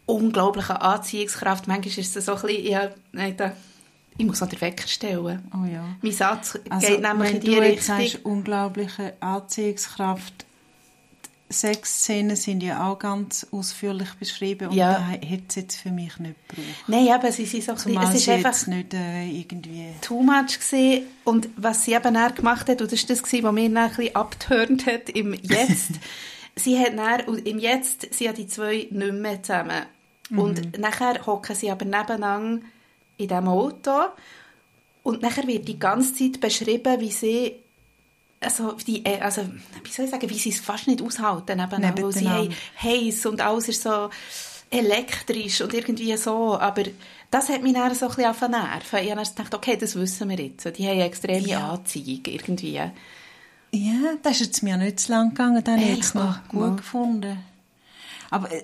unglaublichen 0.05 0.77
Anziehungskraft. 0.77 1.67
Manchmal 1.67 1.97
ist 1.99 2.15
es 2.15 2.25
so 2.25 2.35
ein 2.35 2.41
bisschen, 2.41 2.65
ja, 2.65 2.89
nein, 3.11 3.35
da, 3.35 3.51
ich 4.17 4.25
muss 4.25 4.39
noch 4.39 4.47
den 4.47 4.61
Wecker 4.61 4.87
stellen. 4.87 5.51
Oh 5.53 5.65
ja. 5.65 5.83
Mein 6.01 6.11
Satz 6.13 6.57
Also, 6.69 6.87
geht 6.87 7.01
nämlich 7.01 7.29
wenn 7.29 7.35
in 7.35 7.41
die 7.41 7.47
du 7.47 7.61
jetzt 7.63 7.89
Richtung. 7.89 7.97
sagst, 7.97 8.25
unglaubliche 8.25 9.13
Anziehungskraft, 9.19 10.45
Sexszenen 11.49 12.35
sind 12.35 12.61
ja 12.61 12.87
auch 12.89 12.99
ganz 12.99 13.47
ausführlich 13.51 14.09
beschrieben 14.19 14.67
und 14.69 14.75
Ja. 14.75 14.93
da 14.93 15.07
hätte 15.27 15.43
es 15.47 15.55
jetzt 15.55 15.75
für 15.77 15.91
mich 15.91 16.17
nicht 16.19 16.35
gebraucht. 16.49 16.67
Nein, 16.87 17.07
aber 17.09 17.31
sie 17.31 17.45
sind 17.45 17.63
so 17.63 17.71
ein 17.71 17.75
bisschen, 17.75 17.93
Zumal 17.93 18.09
es 18.09 18.15
ist 18.15 18.25
sie 18.25 18.31
einfach 18.31 18.67
nicht 18.67 18.93
äh, 18.93 19.25
irgendwie... 19.29 19.85
too 20.01 20.21
much 20.21 20.59
gewesen. 20.59 21.07
und 21.23 21.49
was 21.55 21.85
sie 21.85 21.93
eben 21.93 22.13
dann 22.13 22.35
gemacht 22.35 22.67
hat, 22.67 22.81
und 22.81 22.91
das 22.91 23.01
war 23.01 23.07
das, 23.07 23.23
gewesen, 23.23 23.43
was 23.43 23.53
mir 23.53 23.69
dann 23.69 23.77
ein 23.77 23.89
bisschen 23.89 24.15
abgeturnt 24.15 24.85
hat 24.85 25.09
im 25.09 25.33
Jetzt, 25.33 25.91
sie 26.55 26.77
hat 26.79 26.97
dann, 26.97 27.37
im 27.39 27.59
Jetzt 27.59 28.01
sind 28.01 28.21
ja 28.21 28.33
die 28.33 28.47
zwei 28.47 28.87
nicht 28.89 29.13
mehr 29.13 29.41
zusammen. 29.41 29.83
Und 30.29 30.77
nachher 30.77 31.25
hocken 31.25 31.55
sie 31.55 31.71
aber 31.71 31.85
nebeneinander 31.85 32.61
in 33.15 33.27
diesem 33.29 33.47
Auto 33.47 33.91
und 35.03 35.21
nachher 35.21 35.47
wird 35.47 35.69
die 35.69 35.79
ganze 35.79 36.13
Zeit 36.13 36.41
beschrieben, 36.41 36.99
wie 36.99 37.11
sie 37.11 37.55
also, 38.39 38.73
die, 38.73 39.03
äh, 39.05 39.19
also, 39.19 39.43
wie 39.83 39.91
soll 39.91 40.05
ich 40.05 40.11
sagen, 40.11 40.29
wie 40.29 40.37
sie 40.37 40.49
es 40.49 40.59
fast 40.59 40.87
nicht 40.87 41.01
aushalten 41.01 41.57
nebeneinander, 41.57 42.03
weil 42.03 42.11
sie 42.11 42.29
haben 42.29 42.53
heiß 42.81 43.25
und 43.25 43.41
alles 43.41 43.69
ist 43.69 43.81
so 43.83 44.09
elektrisch 44.69 45.61
und 45.61 45.73
irgendwie 45.73 46.15
so, 46.17 46.59
aber 46.59 46.83
das 47.31 47.49
hat 47.49 47.63
mich 47.63 47.73
dann 47.73 47.93
so 47.95 48.05
ein 48.05 48.09
bisschen 48.15 48.29
auf 48.29 48.39
den 48.39 48.51
Nerven. 48.51 48.99
Ich 48.99 49.11
habe 49.11 49.21
dann 49.23 49.33
gedacht, 49.33 49.55
okay, 49.55 49.77
das 49.77 49.95
wissen 49.95 50.29
wir 50.29 50.37
jetzt. 50.39 50.65
Die 50.77 50.85
haben 50.85 50.93
eine 50.93 51.05
extreme 51.05 51.47
Ja. 51.47 51.71
Anziehung 51.71 52.21
irgendwie. 52.25 52.75
Ja, 53.71 54.13
das 54.23 54.33
ist 54.33 54.47
jetzt 54.47 54.63
mir 54.63 54.77
nicht 54.77 54.99
zu 54.99 55.11
lang 55.11 55.29
gegangen, 55.29 55.63
dann 55.63 55.77
hätte 55.79 55.99
ich 55.99 56.05
es 56.05 56.13
noch 56.13 56.47
gut 56.47 56.61
Mal. 56.61 56.75
gefunden. 56.77 57.39
Aber 58.29 58.51
äh, 58.51 58.63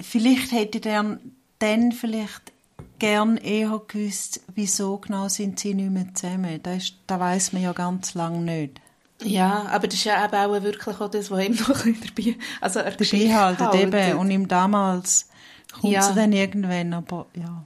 vielleicht 0.00 0.52
hätte 0.52 0.78
ich 0.78 0.84
dann, 0.84 1.18
dann 1.58 1.92
vielleicht 1.92 2.52
gern 2.98 3.36
eher 3.36 3.80
gewusst, 3.86 4.40
wieso 4.54 4.98
genau 4.98 5.28
sind 5.28 5.58
sie 5.58 5.74
nicht 5.74 5.90
mehr 5.90 6.14
zusammen. 6.14 6.60
Das, 6.62 6.76
ist, 6.84 6.94
das 7.06 7.20
weiss 7.20 7.52
man 7.52 7.62
ja 7.62 7.72
ganz 7.72 8.14
lange 8.14 8.38
nicht. 8.40 8.80
Ja, 9.24 9.66
aber 9.70 9.86
das 9.86 9.94
ist 9.98 10.04
ja 10.04 10.24
eben 10.24 10.34
auch 10.34 10.62
wirklich 10.62 11.00
auch 11.00 11.10
das, 11.10 11.30
was 11.30 11.44
ihm 11.44 11.54
noch 11.68 11.68
dabei, 11.84 12.36
also 12.60 12.80
eine 12.80 12.90
Dabei 12.96 13.34
halten, 13.34 13.78
eben. 13.78 13.92
haltet. 13.94 14.14
Und 14.16 14.30
ihm 14.30 14.48
damals 14.48 15.28
kommt 15.80 15.92
Ja. 15.92 16.12
dann 16.12 16.32
irgendwann, 16.32 16.92
aber 16.94 17.26
ja. 17.34 17.64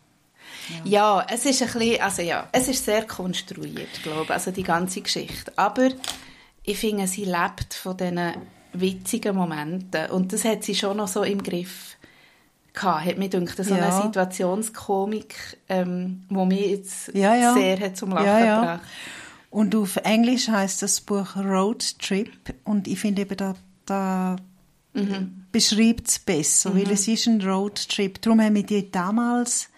Ja, 0.84 1.24
es 1.30 1.44
ist 1.46 1.62
ein 1.62 1.68
bisschen, 1.72 2.00
also 2.00 2.22
ja, 2.22 2.48
es 2.52 2.66
ist 2.68 2.84
sehr 2.84 3.02
konstruiert, 3.06 4.02
glaube 4.02 4.24
ich, 4.24 4.30
also 4.30 4.50
die 4.50 4.64
ganze 4.64 5.00
Geschichte. 5.00 5.52
Aber 5.56 5.88
ich 6.64 6.78
finde, 6.78 7.06
sie 7.06 7.24
lebt 7.24 7.74
von 7.74 7.96
diesen 7.96 8.20
witzigen 8.72 9.36
Momenten 9.36 10.10
und 10.10 10.32
das 10.32 10.44
hat 10.44 10.64
sie 10.64 10.74
schon 10.74 10.96
noch 10.96 11.06
so 11.08 11.22
im 11.22 11.42
Griff 11.42 11.96
gehabt, 12.74 13.06
hat 13.06 13.16
mir 13.16 13.28
gedacht, 13.28 13.56
so 13.64 13.74
Ja. 13.74 13.88
eine 13.88 14.02
Situationskomik, 14.02 15.58
ähm, 15.68 16.24
wo 16.28 16.44
mich 16.44 16.66
jetzt 16.70 17.14
Ja, 17.14 17.34
ja. 17.34 17.54
sehr 17.54 17.78
hat 17.80 17.96
zum 17.96 18.10
Lachen 18.10 18.26
Ja, 18.26 18.38
ja. 18.44 18.60
gebracht. 18.60 18.80
Und 19.50 19.74
auf 19.74 19.96
Englisch 19.96 20.48
heißt 20.48 20.82
das 20.82 21.00
Buch 21.00 21.36
Road 21.36 21.98
Trip 21.98 22.30
und 22.64 22.88
ich 22.88 22.98
finde 22.98 23.22
eben, 23.22 23.36
da, 23.36 23.54
da 23.86 24.36
beschreibt 25.52 26.08
es 26.08 26.18
besser, 26.18 26.74
weil 26.74 26.90
es 26.90 27.06
ist 27.08 27.26
ein 27.26 27.40
Road 27.40 27.88
Trip. 27.88 28.20
Darum 28.20 28.40
haben 28.40 28.54
mich 28.54 28.66
die 28.66 28.90
damals 28.90 29.68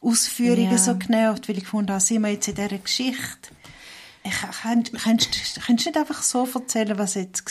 Ausführungen 0.00 0.70
Ja. 0.72 0.78
so 0.78 0.96
genervt, 0.96 1.48
weil 1.48 1.58
ich 1.58 1.66
fand, 1.66 1.88
da 1.90 2.00
sind 2.00 2.22
wir 2.22 2.30
jetzt 2.30 2.48
in 2.48 2.54
dieser 2.54 2.78
Geschichte. 2.78 3.50
Ich, 4.28 5.02
könntest 5.04 5.56
du 5.68 5.72
nicht 5.72 5.96
einfach 5.96 6.22
so 6.22 6.48
erzählen, 6.52 6.98
was 6.98 7.14
jetzt 7.14 7.44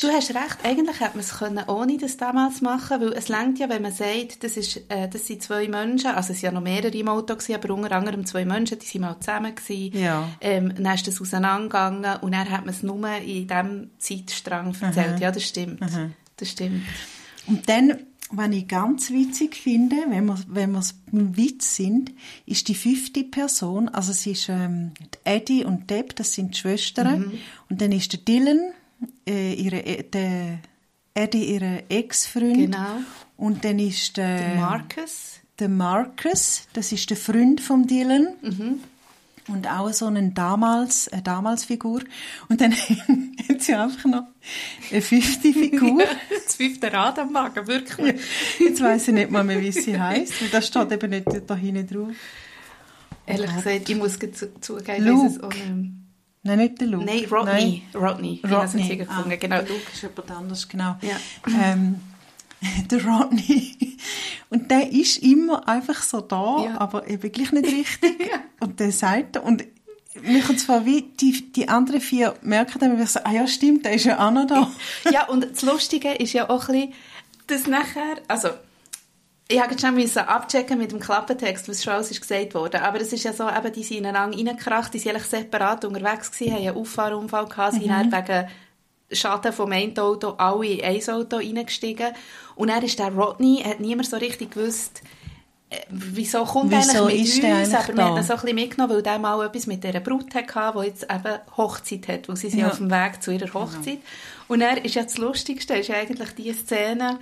Du 0.00 0.08
war? 0.08 0.14
hast 0.14 0.34
recht, 0.34 0.58
eigentlich 0.62 1.00
hätte 1.00 1.16
man 1.16 1.20
es 1.20 1.38
können, 1.38 1.64
ohne 1.68 1.96
das 1.96 2.16
damals 2.16 2.60
machen 2.60 3.00
weil 3.00 3.12
es 3.14 3.28
längt 3.28 3.58
ja, 3.58 3.68
wenn 3.68 3.82
man 3.82 3.92
sagt, 3.92 4.44
das, 4.44 4.56
ist, 4.56 4.82
äh, 4.88 5.08
das 5.08 5.26
sind 5.26 5.42
zwei 5.42 5.68
Menschen, 5.68 6.10
also 6.10 6.32
es 6.32 6.42
waren 6.42 6.54
ja 6.54 6.60
noch 6.60 6.62
mehrere 6.62 6.96
im 6.96 7.08
Auto, 7.08 7.34
gewesen, 7.34 7.54
aber 7.54 7.74
unter 7.74 7.92
anderem 7.92 8.26
zwei 8.26 8.44
Menschen, 8.44 8.78
die 8.78 8.86
sind 8.86 9.00
mal 9.00 9.18
zusammen 9.18 9.54
gewesen. 9.54 9.98
Ja. 9.98 10.28
Ähm, 10.40 10.74
dann 10.76 10.94
ist 10.94 11.06
das 11.06 11.20
auseinandergegangen 11.20 12.20
und 12.20 12.32
dann 12.32 12.50
hat 12.50 12.66
man 12.66 12.74
es 12.74 12.82
nur 12.82 13.08
in 13.08 13.48
diesem 13.48 13.90
Zeitstrang 13.98 14.74
erzählt. 14.80 15.20
Ja, 15.20 15.30
das 15.30 15.44
stimmt. 15.44 15.80
Das 16.36 16.50
stimmt. 16.50 16.82
Und 17.46 17.68
dann, 17.68 17.98
was 18.30 18.50
ich 18.50 18.68
ganz 18.68 19.10
witzig 19.10 19.56
finde, 19.56 19.96
wenn 20.08 20.26
wir, 20.26 20.38
wenn 20.48 20.72
wir 20.72 20.78
es 20.80 20.94
beim 21.10 21.36
Witz 21.36 21.76
sind, 21.76 22.12
ist 22.46 22.68
die 22.68 22.74
fünfte 22.74 23.24
Person, 23.24 23.88
also 23.88 24.12
es 24.12 24.26
ist 24.26 24.48
ähm, 24.48 24.92
die 25.00 25.18
Eddie 25.24 25.64
und 25.64 25.90
Deb, 25.90 26.14
das 26.16 26.34
sind 26.34 26.54
die 26.54 26.58
Schwestern, 26.58 27.20
Mhm. 27.20 27.32
und 27.68 27.80
dann 27.80 27.92
ist 27.92 28.12
der 28.12 28.20
Dylan, 28.20 28.72
äh, 29.28 29.54
ihre, 29.54 29.84
äh, 29.84 30.04
der 30.04 30.58
Eddie, 31.14 31.44
ihre 31.54 31.82
Ex-Freund, 31.88 32.56
Genau. 32.56 32.98
und 33.36 33.64
dann 33.64 33.78
ist 33.78 34.16
der, 34.16 34.38
Der 34.38 34.54
Marcus. 34.56 35.40
der 35.58 35.68
Marcus, 35.68 36.62
das 36.72 36.92
ist 36.92 37.10
der 37.10 37.16
Freund 37.16 37.60
von 37.60 37.86
Dylan. 37.86 38.28
Mhm. 38.42 38.80
Und 39.50 39.66
auch 39.68 39.92
so 39.92 40.06
eine 40.06 40.30
damals, 40.30 41.08
eine 41.08 41.22
damals 41.22 41.64
Figur. 41.64 42.00
Und 42.48 42.60
dann 42.60 42.72
hat 43.48 43.60
sie 43.62 43.74
einfach 43.74 44.04
noch 44.04 44.24
eine 44.90 45.02
fünfte 45.02 45.52
Figur. 45.52 46.02
das 46.46 46.56
fünfte 46.56 46.92
Rad 46.92 47.18
am 47.18 47.32
Magen, 47.32 47.66
wirklich. 47.66 48.20
Jetzt 48.58 48.82
weiss 48.82 49.08
ich 49.08 49.14
nicht 49.14 49.30
mal 49.30 49.44
mehr, 49.44 49.60
wie 49.60 49.72
sie 49.72 49.98
heisst, 50.00 50.40
weil 50.40 50.48
das 50.48 50.66
steht 50.66 50.92
eben 50.92 51.10
nicht 51.10 51.26
da 51.46 51.54
hinten 51.56 51.86
drauf. 51.86 52.14
Ehrlich 53.26 53.54
gesagt, 53.54 53.88
ich 53.88 53.96
muss 53.96 54.18
zu, 54.18 54.60
zugeben, 54.60 55.04
Luke. 55.04 55.26
es 55.26 55.38
mehr. 55.38 55.90
Nein, 56.42 56.58
nicht 56.58 56.80
der 56.80 56.88
Luke. 56.88 57.04
Nein, 57.04 57.24
Rodney. 57.30 57.82
Rodney. 57.94 58.40
Ich 58.42 58.50
habe 58.50 58.64
es 58.64 58.74
Rodney. 58.74 58.96
gefunden, 58.96 59.32
Ah, 59.32 59.36
genau. 59.36 59.56
der 59.60 59.68
Luke 59.68 59.82
ist 59.92 60.02
jemand 60.02 60.30
anders, 60.30 60.68
genau. 60.68 60.96
Ja. 61.02 61.16
Ähm, 61.62 62.00
der 62.90 63.04
Rodney. 63.04 63.96
Und 64.50 64.70
der 64.70 64.90
ist 64.92 65.18
immer 65.18 65.66
einfach 65.68 66.02
so 66.02 66.20
da, 66.20 66.64
Ja. 66.64 66.80
aber 66.80 67.08
eben 67.08 67.30
gleich 67.32 67.52
nicht 67.52 67.66
richtig. 67.66 68.30
Und 68.60 68.78
der 68.80 68.92
sagt, 68.92 69.38
und 69.38 69.64
mir 70.22 70.42
kommt 70.42 70.60
zwar 70.60 70.84
wie, 70.84 71.02
die, 71.02 71.50
die 71.52 71.68
anderen 71.68 72.00
vier 72.00 72.34
merken 72.42 72.78
dann, 72.78 72.98
wie 72.98 73.02
ich 73.04 73.10
so, 73.10 73.20
ah 73.24 73.32
ja, 73.32 73.46
stimmt, 73.46 73.84
der 73.86 73.92
ist 73.94 74.04
ja 74.04 74.18
auch 74.26 74.30
noch 74.30 74.46
da. 74.46 74.70
Ja, 75.10 75.28
und 75.28 75.48
das 75.50 75.62
Lustige 75.62 76.12
ist 76.12 76.32
ja 76.34 76.50
auch 76.50 76.68
ein 76.68 76.74
bisschen, 76.74 76.94
dass 77.46 77.66
nachher, 77.66 78.16
also, 78.28 78.48
ich 79.48 79.58
habe 79.60 79.70
jetzt 79.72 79.80
schon 79.80 79.94
müssen 79.94 80.18
abchecken 80.18 80.78
mit 80.78 80.92
dem 80.92 81.00
Klappentext, 81.00 81.68
was 81.68 81.82
schon 81.82 81.94
alles 81.94 82.10
ist 82.10 82.20
gesagt 82.20 82.54
wurde, 82.54 82.82
aber 82.82 83.00
es 83.00 83.12
ist 83.12 83.24
ja 83.24 83.32
so, 83.32 83.48
eben, 83.48 83.72
die 83.72 83.82
sind 83.82 83.98
ineinander 83.98 84.36
reingekracht, 84.36 84.92
die 84.92 84.98
sind 84.98 85.12
eigentlich 85.12 85.26
separat 85.26 85.84
unterwegs 85.84 86.30
gewesen, 86.30 86.54
haben 86.54 86.66
einen 86.68 86.76
Auffahrunfall 86.76 87.46
gehabt, 87.46 87.74
sind 87.74 87.88
dann 87.88 88.12
wegen 88.12 88.48
Schaden 89.12 89.52
vom 89.52 89.72
einen 89.72 89.98
Auto 89.98 90.30
alle 90.38 90.66
in 90.66 90.84
ein 90.84 91.08
Auto 91.08 91.36
reingestiegen 91.36 92.08
und 92.54 92.68
dann 92.68 92.82
ist 92.82 92.98
der 92.98 93.12
Rodney, 93.12 93.62
hat 93.64 93.80
niemand 93.80 94.08
so 94.08 94.16
richtig 94.16 94.52
gewusst, 94.52 95.02
äh, 95.70 95.76
wieso 95.88 96.44
kommt 96.44 96.72
er 96.72 96.80
Wieso 96.80 97.04
eigentlich 97.06 97.22
ist 97.36 97.42
mit 97.42 97.52
uns, 97.52 97.74
aber 97.74 97.96
wir 97.96 98.04
haben 98.04 98.16
ihn 98.16 98.22
so 98.24 98.32
ein 98.34 98.40
bisschen 98.40 98.54
mitgenommen, 98.56 98.94
weil 98.96 99.02
der 99.02 99.18
mal 99.18 99.46
etwas 99.46 99.66
mit 99.66 99.84
dieser 99.84 100.00
Brut 100.00 100.34
hatte, 100.34 100.78
die 100.80 100.86
jetzt 100.86 101.04
eben 101.04 101.38
Hochzeit 101.56 102.08
hat, 102.08 102.28
weil 102.28 102.36
sie 102.36 102.50
sind 102.50 102.60
Ja. 102.60 102.68
auf 102.68 102.78
dem 102.78 102.90
Weg 102.90 103.22
zu 103.22 103.30
ihrer 103.32 103.52
Hochzeit. 103.54 103.98
Und 104.48 104.60
er 104.62 104.84
ist 104.84 104.94
ja 104.96 105.04
das 105.04 105.16
Lustigste, 105.18 105.74
ist 105.74 105.88
ja 105.88 105.96
eigentlich 105.96 106.30
die 106.34 106.52
Szene, 106.52 107.18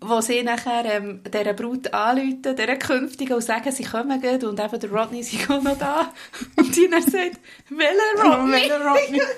wo 0.00 0.20
sie 0.20 0.42
nachher 0.42 0.84
ähm, 0.84 1.22
dieser 1.24 1.54
Brut 1.54 1.92
anrufen, 1.92 2.42
dieser 2.42 2.76
Künftigen, 2.76 3.32
und 3.32 3.42
sagen, 3.42 3.72
sie 3.72 3.82
kommen 3.84 4.20
gleich, 4.20 4.44
und 4.44 4.60
eben 4.60 4.80
der 4.80 4.90
Rodney 4.90 5.20
ist 5.20 5.50
auch 5.50 5.62
noch 5.62 5.78
da. 5.78 6.12
Und 6.56 6.76
die 6.76 6.88
dann 6.88 7.02
sagt, 7.02 7.38
welcher 7.70 8.84
Rodney? 8.84 9.20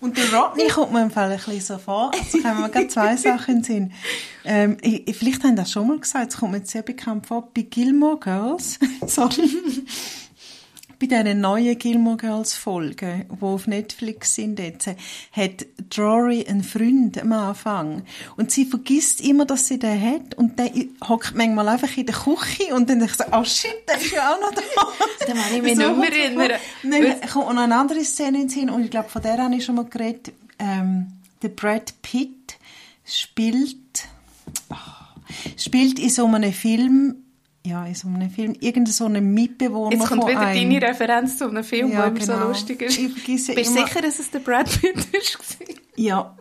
Und 0.00 0.16
der 0.16 0.32
Rodney 0.32 0.68
kommt 0.68 0.92
mir 0.92 1.02
im 1.02 1.10
Fall 1.10 1.30
ein 1.30 1.36
bisschen 1.38 1.60
so 1.60 1.78
vor. 1.78 2.10
Also 2.12 2.38
kommen 2.38 2.60
mir 2.62 2.68
gerade 2.68 2.88
zwei 2.88 3.16
Sachen 3.16 3.56
in 3.58 3.64
Sinn. 3.64 3.92
Ähm, 4.44 4.76
ich, 4.82 5.08
ich- 5.08 5.16
vielleicht 5.16 5.42
haben 5.44 5.56
das 5.56 5.70
schon 5.72 5.88
mal 5.88 5.98
gesagt, 5.98 6.32
es 6.32 6.38
kommt 6.38 6.52
mir 6.52 6.58
jetzt 6.58 6.70
sehr 6.70 6.82
bekannt 6.82 7.26
vor, 7.26 7.48
bei 7.54 7.62
Gilmore 7.62 8.18
Girls, 8.18 8.78
sorry, 9.06 9.50
bei 10.98 11.06
diesen 11.06 11.40
neuen 11.40 11.78
Gilmore 11.78 12.16
Girls 12.16 12.54
Folgen, 12.54 13.26
die 13.30 13.42
auf 13.42 13.66
Netflix 13.66 14.34
sind 14.34 14.58
jetzt, 14.58 14.88
hat 15.32 15.66
Drory 15.90 16.46
einen 16.48 16.62
Freund 16.62 17.20
am 17.20 17.32
Anfang. 17.32 18.04
Und 18.36 18.50
sie 18.50 18.64
vergisst 18.64 19.20
immer, 19.20 19.44
dass 19.44 19.68
sie 19.68 19.78
den 19.78 20.00
hat. 20.00 20.34
Und 20.34 20.58
der 20.58 20.70
hockt 21.06 21.34
manchmal 21.34 21.68
einfach 21.68 21.94
in 21.96 22.06
der 22.06 22.14
Küche 22.14 22.74
und 22.74 22.88
dann 22.88 23.00
denkt 23.00 23.16
sie, 23.16 23.24
oh 23.32 23.44
shit, 23.44 23.76
der 23.88 23.98
ist 23.98 24.12
ja 24.12 24.34
auch 24.34 24.40
noch 24.40 24.52
da. 24.52 24.62
Da 25.26 25.32
kann 25.32 25.54
ich 25.54 25.62
mich 25.62 25.76
nicht 25.76 25.96
mehr 25.96 26.12
erinnern. 26.12 26.60
Nein, 26.82 27.20
kommt 27.32 27.54
noch 27.54 27.62
eine 27.62 27.76
andere 27.76 28.04
Szene 28.04 28.42
in 28.42 28.48
den 28.48 28.48
Sinn, 28.48 28.70
und 28.70 28.84
ich 28.84 28.90
glaube, 28.90 29.08
von 29.08 29.22
der 29.22 29.38
habe 29.38 29.54
ich 29.54 29.64
schon 29.64 29.74
mal 29.74 29.84
geredet. 29.84 30.32
Ähm, 30.58 31.08
der 31.42 31.48
Brad 31.48 31.94
Pitt 32.02 32.56
spielt, 33.04 34.06
ah, 34.70 35.14
spielt 35.56 35.98
in 35.98 36.10
so 36.10 36.26
einem 36.26 36.52
Film, 36.52 37.25
ja, 37.66 37.84
in 37.86 37.94
so 37.94 38.08
einem 38.08 38.30
Film, 38.30 38.54
irgendein 38.60 38.92
so 38.92 39.04
einen 39.06 39.34
Mitbewohner 39.34 39.96
Jetzt 39.96 40.08
kommt 40.08 40.26
wieder 40.26 40.40
einem. 40.40 40.70
deine 40.70 40.88
Referenz 40.88 41.38
zu 41.38 41.48
einem 41.48 41.64
Film, 41.64 41.90
Ja, 41.90 42.02
der 42.02 42.06
immer 42.08 42.18
genau. 42.20 42.40
so 42.42 42.48
lustig 42.48 42.82
ist. 42.82 42.98
Ich 42.98 43.12
vergesse 43.12 43.54
Bist 43.54 43.76
du 43.76 43.82
sicher, 43.84 44.02
dass 44.02 44.18
es 44.18 44.30
der 44.30 44.38
Brad 44.40 44.68
Pitt 44.80 44.96
ist? 45.12 45.38
Ja. 45.96 46.36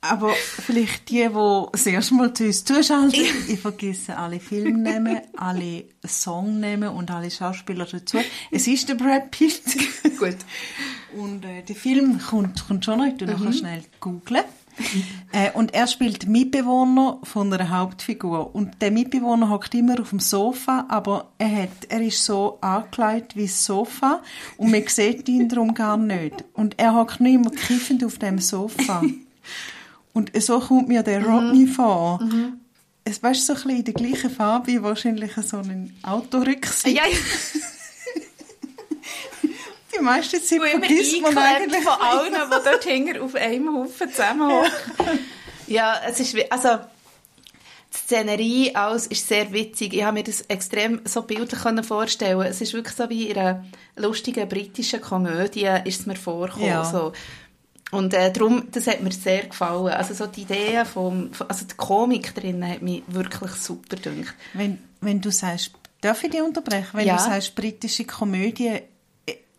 Aber 0.00 0.32
vielleicht 0.32 1.10
die, 1.10 1.26
die 1.28 1.64
das 1.72 1.84
erste 1.86 2.14
Mal 2.14 2.32
zu 2.32 2.44
uns 2.44 2.64
zuschalten, 2.64 3.20
ich 3.48 3.58
vergesse 3.58 4.16
alle 4.16 4.38
Filmnamen, 4.38 5.20
alle 5.36 5.86
Songnamen 6.06 6.90
und 6.90 7.10
alle 7.10 7.30
Schauspieler 7.32 7.84
dazu. 7.84 8.18
Es 8.52 8.68
ist 8.68 8.88
der 8.88 8.94
Brad 8.94 9.32
Pitt. 9.32 9.62
Gut. 10.18 10.36
Und 11.16 11.44
äh, 11.44 11.62
der 11.62 11.74
Film 11.74 12.18
kommt, 12.20 12.66
kommt 12.68 12.84
schon 12.84 12.98
noch, 12.98 13.06
ich 13.06 13.16
tu 13.16 13.24
nachher 13.26 13.52
schnell 13.52 13.82
googlen. 13.98 14.44
Äh, 15.32 15.50
und 15.52 15.74
er 15.74 15.86
spielt 15.86 16.28
Mitbewohner 16.28 17.18
von 17.22 17.52
einer 17.52 17.70
Hauptfigur. 17.70 18.54
Und 18.54 18.80
der 18.80 18.90
Mitbewohner 18.90 19.50
hockt 19.50 19.74
immer 19.74 20.00
auf 20.00 20.10
dem 20.10 20.20
Sofa, 20.20 20.86
aber 20.88 21.32
er, 21.38 21.62
hat, 21.62 21.84
er 21.88 22.00
ist 22.00 22.24
so 22.24 22.58
angekleidet 22.60 23.36
wie 23.36 23.46
das 23.46 23.64
Sofa 23.64 24.22
und 24.56 24.70
man 24.70 24.86
sieht 24.86 25.28
ihn 25.28 25.48
darum 25.48 25.74
gar 25.74 25.96
nicht. 25.96 26.44
Und 26.54 26.78
er 26.78 26.94
hockt 26.94 27.20
nicht 27.20 27.34
immer 27.34 27.50
kiffend 27.50 28.04
auf 28.04 28.18
dem 28.18 28.38
Sofa. 28.38 29.02
Und 30.12 30.30
so 30.42 30.58
kommt 30.60 30.88
mir 30.88 31.02
der 31.02 31.24
Rodney 31.24 31.66
vor. 31.66 32.20
Es 33.04 33.22
weißt 33.22 33.46
so 33.46 33.52
ein 33.52 33.56
bisschen 33.56 33.76
in 33.78 33.84
der 33.84 33.94
gleichen 33.94 34.30
Farbe 34.30 34.66
wie 34.66 34.82
wahrscheinlich 34.82 35.32
so 35.44 35.58
ein 35.58 35.94
Autorücksitz. 36.02 36.92
Ja, 36.92 37.06
ja. 37.06 37.16
Die 39.98 40.04
meiste 40.04 40.42
Zeit 40.42 40.58
immer 40.58 40.68
vergisst 40.68 41.20
man 41.20 41.36
eigentlich. 41.38 41.82
von 41.82 42.00
allen, 42.00 42.32
die 42.32 42.64
dort 42.64 42.84
hinten 42.84 43.20
auf 43.22 43.34
einem 43.34 43.74
Haufen 43.74 44.10
zusammenhocken. 44.10 44.70
Ja, 45.66 45.96
es 46.08 46.18
ist, 46.18 46.34
also, 46.50 46.78
die 47.92 47.98
Szenerie 47.98 48.74
alles 48.74 49.06
ist 49.06 49.28
sehr 49.28 49.52
witzig. 49.52 49.92
Ich 49.92 50.02
habe 50.02 50.14
mir 50.14 50.24
das 50.24 50.40
extrem 50.42 51.02
so 51.04 51.20
bildlich 51.22 51.60
können 51.60 51.84
vorstellen. 51.84 52.40
Es 52.40 52.62
ist 52.62 52.72
wirklich 52.72 52.96
so 52.96 53.10
wie 53.10 53.28
in 53.28 53.36
einer 53.36 53.64
lustigen 53.96 54.48
britischen 54.48 55.02
Komödie 55.02 55.68
ist 55.84 56.00
es 56.00 56.06
mir 56.06 56.16
vorgekommen. 56.16 56.68
Ja. 56.68 56.84
So. 56.84 57.12
Und 57.90 58.14
äh, 58.14 58.32
darum, 58.32 58.68
das 58.70 58.86
hat 58.86 59.02
mir 59.02 59.12
sehr 59.12 59.44
gefallen. 59.46 59.88
Also 59.88 60.14
so 60.14 60.26
die 60.26 60.42
Idee 60.42 60.84
vom, 60.90 61.32
von- 61.34 61.48
also 61.50 61.66
die 61.66 61.74
Komik 61.76 62.34
drin 62.34 62.66
hat 62.66 62.80
mich 62.80 63.02
wirklich 63.06 63.50
super 63.52 63.96
gedacht. 63.96 64.34
Wenn, 64.54 64.78
wenn 65.02 65.20
du 65.20 65.30
sagst, 65.30 65.72
darf 66.00 66.24
ich 66.24 66.30
dich 66.30 66.40
unterbrechen? 66.40 66.88
Wenn 66.94 67.06
Ja. 67.06 67.16
du 67.16 67.22
sagst, 67.22 67.54
britische 67.54 68.04
Komödie, 68.04 68.80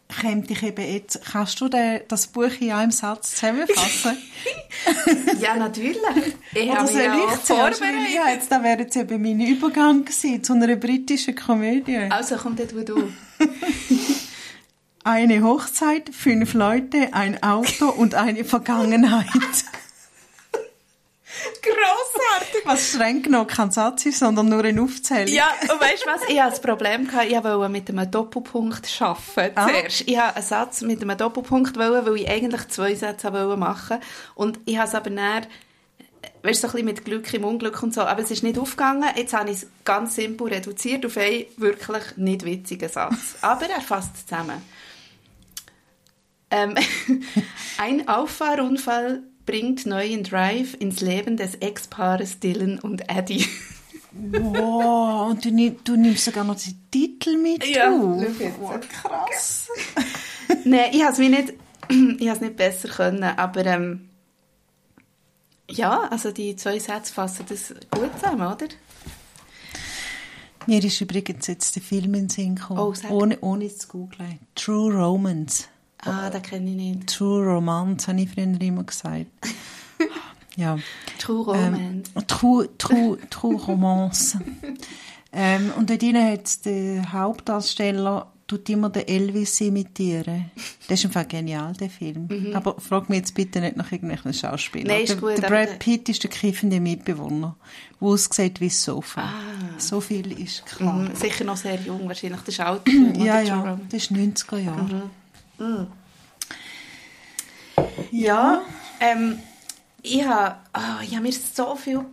käme 0.10 0.42
dich 0.42 0.64
eben 0.64 0.86
jetzt, 0.86 1.22
kannst 1.32 1.62
du 1.62 1.70
den, 1.70 2.02
das 2.08 2.28
Buch 2.28 2.52
in 2.60 2.72
einem 2.72 2.92
Satz 2.92 3.36
zusammenfassen? 3.36 4.18
Ja, 5.40 5.56
natürlich. 5.56 5.98
Ich 6.54 6.70
Oder 6.70 6.80
habe 6.80 6.88
soll 6.88 7.02
ja 7.02 7.18
ich 7.34 7.44
zuerst? 7.44 7.82
Ja, 7.82 8.30
jetzt, 8.30 8.52
da 8.52 8.64
wäre 8.64 8.80
jetzt 8.80 8.96
eben 8.96 9.22
mein 9.22 9.40
Übergang 9.40 10.06
gewesen 10.06 10.44
zu 10.44 10.54
einer 10.54 10.76
britischen 10.76 11.36
Komödie. 11.36 11.98
Also 12.10 12.38
komm 12.38 12.56
dort, 12.56 12.76
wo 12.76 12.82
du. 12.82 13.12
Eine 15.04 15.44
Hochzeit, 15.44 16.14
fünf 16.14 16.54
Leute, 16.54 17.14
ein 17.14 17.42
Auto 17.42 17.90
und 17.90 18.16
eine 18.16 18.44
Vergangenheit. 18.44 19.26
Grossartig! 21.62 22.62
Was 22.66 22.90
streng 22.90 23.22
genommen 23.24 23.48
kein 23.48 23.72
Satz 23.72 24.06
ist, 24.06 24.20
sondern 24.20 24.48
nur 24.50 24.64
eine 24.64 24.82
Aufzählung. 24.82 25.28
Ja, 25.34 25.50
und 25.62 25.80
weißt 25.82 26.04
du 26.06 26.08
was? 26.10 26.22
Ich 26.30 26.40
hatte 26.40 26.52
das 26.52 26.62
Problem, 26.62 27.08
gehabt, 27.08 27.26
ich 27.30 27.44
wollte 27.44 27.70
mit 27.70 27.90
einem 27.90 28.10
Doppelpunkt 28.10 29.02
arbeiten 29.02 29.58
Ah. 29.58 29.68
zuerst. 29.68 30.02
Ich 30.02 30.08
wollte 30.18 30.36
einen 30.36 30.46
Satz 30.46 30.82
mit 30.82 31.02
einem 31.02 31.18
Doppelpunkt, 31.18 31.78
wollen, 31.78 32.06
weil 32.06 32.16
ich 32.18 32.30
eigentlich 32.30 32.68
zwei 32.70 32.96
Sätze 32.96 33.32
wollte 33.34 33.58
machen 33.58 34.00
Und 34.36 34.60
ich 34.66 34.78
habe 34.78 34.88
es 34.88 34.96
aber 34.96 35.10
dann, 35.10 35.46
weißt 36.44 36.64
du, 36.64 36.68
so 36.68 36.68
ein 36.68 36.72
bisschen 36.72 36.86
mit 36.86 37.06
Glück 37.06 37.34
im 37.34 37.44
Unglück 37.46 37.82
und 37.84 37.94
so, 37.94 38.02
aber 38.02 38.22
es 38.22 38.32
ist 38.32 38.44
nicht 38.44 38.58
aufgegangen. 38.58 39.10
Jetzt 39.16 39.34
habe 39.34 39.50
ich 39.50 39.58
es 39.58 39.68
ganz 39.86 40.16
simpel 40.16 40.48
reduziert 40.48 41.06
auf 41.06 41.18
einen 41.18 41.46
wirklich 41.58 42.04
nicht 42.18 42.46
witzigen 42.46 42.90
Satz. 42.90 43.36
Aber 43.42 43.70
er 43.70 43.82
fasst 43.82 44.28
zusammen. 44.28 44.62
Ähm, 46.52 46.76
ein 47.78 48.08
Auffahrunfall 48.08 49.22
bringt 49.50 49.88
neuen 49.88 50.24
Drive 50.24 50.76
ins 50.80 51.02
Leben 51.02 51.36
des 51.36 51.56
Ex-Paares 51.56 52.40
Dylan 52.40 52.78
und 52.78 53.10
Eddie. 53.10 53.48
Wow, 54.12 55.32
und 55.32 55.44
du, 55.44 55.72
du 55.84 55.96
nimmst 55.96 56.26
sogar 56.26 56.44
noch 56.44 56.56
den 56.56 56.80
Titel 56.92 57.36
mit 57.36 57.66
Ja. 57.66 57.92
Wow, 57.92 58.80
krass. 58.80 59.68
Nein, 60.66 60.92
ich 60.92 61.02
habe 61.02 61.14
es 61.14 61.18
nicht, 61.18 61.54
ich 62.22 62.42
nicht 62.42 62.58
besser 62.58 62.90
können, 62.90 63.24
aber 63.24 63.66
ähm, 63.66 64.10
ja, 65.68 66.02
also 66.12 66.32
die 66.32 66.56
zwei 66.56 66.78
Sätze 66.78 67.12
fassen 67.12 67.46
das 67.50 67.74
gut 67.90 68.14
zusammen, 68.20 68.42
oder? 68.42 68.68
Mir 70.68 70.84
ist 70.84 71.02
übrigens 71.02 71.48
jetzt 71.48 71.76
der 71.76 71.82
Film 71.82 72.14
in 72.14 72.28
den 72.28 72.30
Sinn 72.30 72.56
gekommen, 72.56 72.80
Oh, 72.80 72.94
ohne, 73.10 73.40
ohne 73.42 73.68
zu 73.76 73.88
googeln. 73.88 74.40
True 74.54 74.94
Romance. 74.94 75.66
Ah, 76.06 76.30
den 76.30 76.42
kenne 76.42 76.70
ich 76.70 76.76
nicht. 76.76 77.08
True 77.08 77.46
Romance, 77.46 78.08
habe 78.08 78.22
ich 78.22 78.30
früher 78.30 78.62
immer 78.62 78.84
gesagt. 78.84 79.28
ja. 80.56 80.78
True 81.20 81.46
Romance. 81.46 82.12
Ähm, 82.16 82.28
true, 82.28 82.70
true, 82.78 83.18
true 83.30 83.56
Romance. 83.56 84.40
ähm, 85.34 85.72
und 85.78 85.90
dort 85.90 86.02
drinnen 86.02 86.26
hat 86.26 86.66
der 86.66 87.12
Hauptdarsteller 87.12 88.32
tut 88.50 88.68
immer 88.70 88.90
den 88.90 89.08
Elvis 89.08 89.62
imitieren. 89.62 90.52
Das 90.88 91.00
ist 91.00 91.06
einfach 91.06 91.28
genial, 91.28 91.74
der 91.74 91.90
Film. 91.90 92.28
Aber 92.54 92.76
frag 92.80 93.08
mich 93.08 93.20
jetzt 93.20 93.36
bitte 93.36 93.62
nicht 93.62 93.78
nach 93.78 93.92
irgendwelchen 93.92 94.34
Schauspielern. 94.34 94.88
Mhm. 94.88 94.94
Nein, 94.94 95.04
ist 95.04 95.10
der, 95.10 95.18
gut, 95.18 95.38
der 95.38 95.48
Brad 95.48 95.80
Pitt 95.80 96.10
ist 96.10 96.24
der 96.24 96.32
kiffende 96.32 96.80
Mitbewohner, 96.80 97.56
der 98.02 98.08
aussieht 98.08 98.60
wie 98.60 98.68
das 98.68 98.84
Sofa. 98.84 99.22
Ah. 99.22 99.34
So 99.78 100.02
viel 100.02 100.32
ist 100.32 100.66
klar. 100.66 100.94
Mhm, 100.94 101.16
sicher 101.16 101.44
noch 101.44 101.58
sehr 101.58 101.76
jung, 101.76 102.08
wahrscheinlich. 102.08 102.42
Das 102.42 102.56
ist 102.56 102.60
Film, 102.60 102.82
Ja, 103.24 103.40
ja, 103.42 103.80
das 103.90 104.04
ist 104.04 104.12
90er 104.12 104.58
Jahre. 104.58 105.10
Ja, 108.12 108.62
ähm, 109.00 109.40
ich 110.02 110.24
habe 110.26 110.56
ah, 110.74 111.00
ich 111.04 111.12
habe 111.14 111.24
mir 111.24 111.32
so 111.34 111.76
viele 111.76 112.06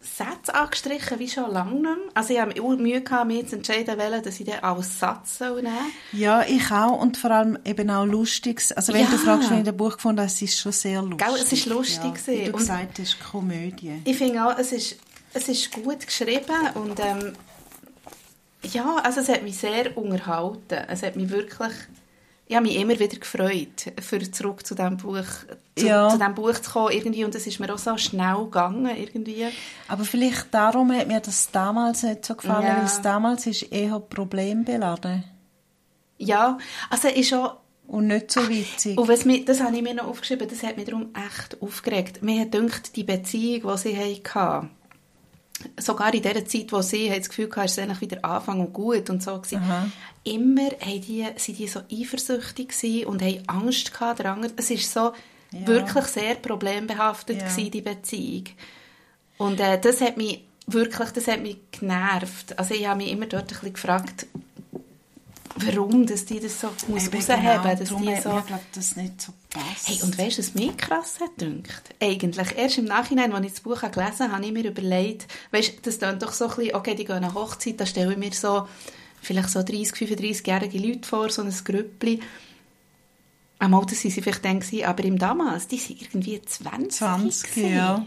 Sätze 0.00 0.54
angestrichen, 0.54 1.18
wie 1.18 1.28
schon 1.28 1.50
lange 1.52 1.72
nicht 1.72 1.82
mehr. 1.82 1.96
Also 2.14 2.32
ich 2.32 2.40
habe 2.40 2.76
Mühe 2.76 3.02
gehabt, 3.02 3.26
mich 3.26 3.48
zu 3.48 3.56
entscheiden, 3.56 3.98
welchen, 3.98 4.22
dass 4.22 4.40
ich 4.40 4.46
den 4.46 4.62
als 4.62 4.98
Satz 4.98 5.38
soll 5.38 5.62
nehmen 5.62 5.74
soll. 6.12 6.20
Ja, 6.20 6.42
ich 6.42 6.70
auch. 6.70 6.98
Und 7.00 7.16
vor 7.18 7.30
allem 7.30 7.58
eben 7.64 7.90
auch 7.90 8.04
Lustiges. 8.06 8.72
Also 8.72 8.92
wenn 8.94 9.02
Ja. 9.04 9.10
du 9.10 9.18
fragst, 9.18 9.50
wenn 9.50 9.58
ich 9.58 9.64
das 9.64 9.76
Buch 9.76 9.96
gefunden 9.96 10.20
habe, 10.20 10.26
es 10.28 10.40
ist 10.40 10.58
schon 10.58 10.72
sehr 10.72 11.02
lustig. 11.02 11.18
Gell, 11.18 11.34
es 11.36 11.52
ist 11.52 11.66
lustig 11.66 12.12
ja, 12.26 12.32
Wie 12.32 12.44
du 12.46 12.52
Und- 12.52 12.58
gesagt 12.58 12.98
hast, 12.98 13.20
Komödie. 13.20 14.00
Ich 14.04 14.16
finde 14.16 14.44
auch, 14.46 14.58
es 14.58 14.72
ist, 14.72 14.96
es 15.34 15.48
ist 15.48 15.70
gut 15.72 16.06
geschrieben 16.06 16.44
und 16.74 16.98
ähm, 17.00 17.32
ja, 18.72 18.96
also 19.02 19.20
es 19.20 19.28
hat 19.28 19.42
mich 19.42 19.58
sehr 19.58 19.96
unterhalten. 19.96 20.78
Es 20.88 21.02
hat 21.02 21.16
mich 21.16 21.28
wirklich, 21.30 21.72
ich 22.50 22.56
habe 22.56 22.66
mich 22.66 22.74
immer 22.76 22.98
wieder 22.98 23.16
gefreut, 23.16 23.92
für 24.00 24.28
zurück 24.32 24.66
zu 24.66 24.74
diesem 24.74 24.96
Buch, 24.96 25.22
zu, 25.76 25.86
Ja. 25.86 26.08
zu 26.08 26.18
diesem 26.18 26.34
Buch 26.34 26.54
zu 26.54 26.68
kommen 26.72 26.90
irgendwie 26.92 27.24
und 27.24 27.32
es 27.32 27.46
ist 27.46 27.60
mir 27.60 27.72
auch 27.72 27.78
so 27.78 27.96
schnell 27.96 28.34
gegangen 28.38 28.86
irgendwie. 28.96 29.46
Aber 29.86 30.04
vielleicht 30.04 30.52
darum 30.52 30.90
hat 30.90 31.06
mir 31.06 31.20
das 31.20 31.52
damals 31.52 32.02
nicht 32.02 32.26
so 32.26 32.34
gefallen, 32.34 32.66
Ja. 32.66 32.76
weil 32.78 32.86
es 32.86 33.00
damals 33.02 33.46
ist 33.46 33.62
eher 33.70 34.00
problembeladen 34.00 35.22
Ja, 36.18 36.58
also 36.90 37.06
ist 37.06 37.32
auch 37.34 37.58
und 37.86 38.08
nicht 38.08 38.32
so 38.32 38.48
witzig. 38.48 38.98
Und 38.98 39.06
was 39.08 39.24
mich, 39.24 39.44
das 39.44 39.60
habe 39.60 39.76
ich 39.76 39.82
mir 39.82 39.94
noch 39.94 40.08
aufgeschrieben, 40.08 40.48
das 40.48 40.64
hat 40.64 40.76
mich 40.76 40.86
darum 40.86 41.10
echt 41.14 41.62
aufgeregt. 41.62 42.20
Mir 42.22 42.40
hat 42.40 42.50
gedacht, 42.50 42.96
die 42.96 43.04
Beziehung, 43.04 43.72
die 43.72 43.78
sie 43.78 43.96
hatten, 43.96 44.70
sogar 45.78 46.12
in 46.14 46.22
der 46.22 46.44
Zeit, 46.46 46.72
wo 46.72 46.80
sie 46.82 47.08
das 47.08 47.28
Gefühl 47.28 47.48
hatten, 47.50 47.60
es 47.66 47.72
ist 47.72 47.78
eigentlich 47.78 48.00
wieder 48.00 48.24
Anfang 48.24 48.60
und 48.60 48.72
gut 48.72 49.10
und 49.10 49.22
so 49.22 49.38
gewesen, 49.38 49.62
immer 50.24 50.70
haben 50.80 51.00
die, 51.00 51.26
sind 51.36 51.58
die 51.58 51.66
so 51.66 51.80
eifersüchtig 51.90 53.06
und 53.06 53.22
haben 53.22 53.42
Angst 53.46 53.92
gehabt. 53.92 54.20
Der 54.20 54.32
andere, 54.32 54.52
es 54.56 54.70
ist 54.70 54.92
so 54.92 55.12
Ja. 55.52 55.66
wirklich 55.66 56.04
sehr 56.04 56.34
problembehaftet 56.36 57.42
Ja. 57.42 57.48
gewesen, 57.48 57.70
die 57.70 57.80
Beziehung. 57.80 58.44
Und 59.38 59.58
äh, 59.60 59.80
das 59.80 60.00
hat 60.00 60.16
mich 60.16 60.44
wirklich, 60.66 61.10
das 61.10 61.26
hat 61.26 61.40
mich 61.42 61.56
genervt. 61.72 62.58
Also 62.58 62.74
ich 62.74 62.86
habe 62.86 62.98
mich 62.98 63.10
immer 63.10 63.26
dort 63.26 63.44
ein 63.44 63.48
bisschen 63.48 63.72
gefragt, 63.72 64.26
warum 65.56 66.06
dass 66.06 66.24
die 66.24 66.40
das 66.40 66.60
so 66.60 66.70
muss 66.88 67.06
Eben 67.06 67.16
rausheben, 67.16 67.42
genau, 67.42 67.62
dass 67.62 67.78
die 67.78 67.86
so... 67.86 67.98
mir, 67.98 68.20
glaub, 68.20 68.60
das 68.72 68.96
nicht 68.96 69.20
so 69.20 69.32
passt. 69.50 69.88
Hey, 69.88 70.00
und 70.02 70.16
weißt 70.18 70.38
du, 70.38 70.42
was 70.42 70.54
mich 70.54 70.76
krass 70.76 71.18
hat 71.20 71.38
gedacht? 71.38 71.94
Eigentlich, 72.00 72.56
erst 72.56 72.78
im 72.78 72.84
Nachhinein, 72.84 73.32
als 73.32 73.46
ich 73.46 73.52
das 73.52 73.60
Buch 73.60 73.80
gelesen 73.80 74.20
habe, 74.20 74.32
habe 74.32 74.44
ich 74.44 74.52
mir 74.52 74.64
überlegt, 74.64 75.26
weißt 75.50 75.74
das 75.82 75.98
klingt 75.98 76.22
doch 76.22 76.32
so 76.32 76.48
ein 76.48 76.56
bisschen, 76.56 76.74
okay, 76.74 76.94
die 76.94 77.04
gehen 77.04 77.16
eine 77.16 77.34
Hochzeit, 77.34 77.80
da 77.80 77.86
stelle 77.86 78.12
ich 78.12 78.18
mir 78.18 78.32
so, 78.32 78.68
vielleicht 79.20 79.50
so 79.50 79.62
30, 79.62 79.92
35-jährige 79.92 80.78
Leute 80.78 81.08
vor, 81.08 81.30
so 81.30 81.42
ein 81.42 81.54
Grüppli. 81.64 82.20
Am 83.58 83.74
Alter 83.74 83.94
sind 83.94 84.12
sie 84.12 84.22
vielleicht 84.22 84.44
dann 84.44 84.62
aber 84.86 85.04
im 85.04 85.18
damals, 85.18 85.68
die 85.68 85.76
sind 85.76 86.00
irgendwie 86.00 86.40
20. 86.40 86.90
20, 86.90 87.42
gewesen. 87.54 87.74
ja. 87.74 88.06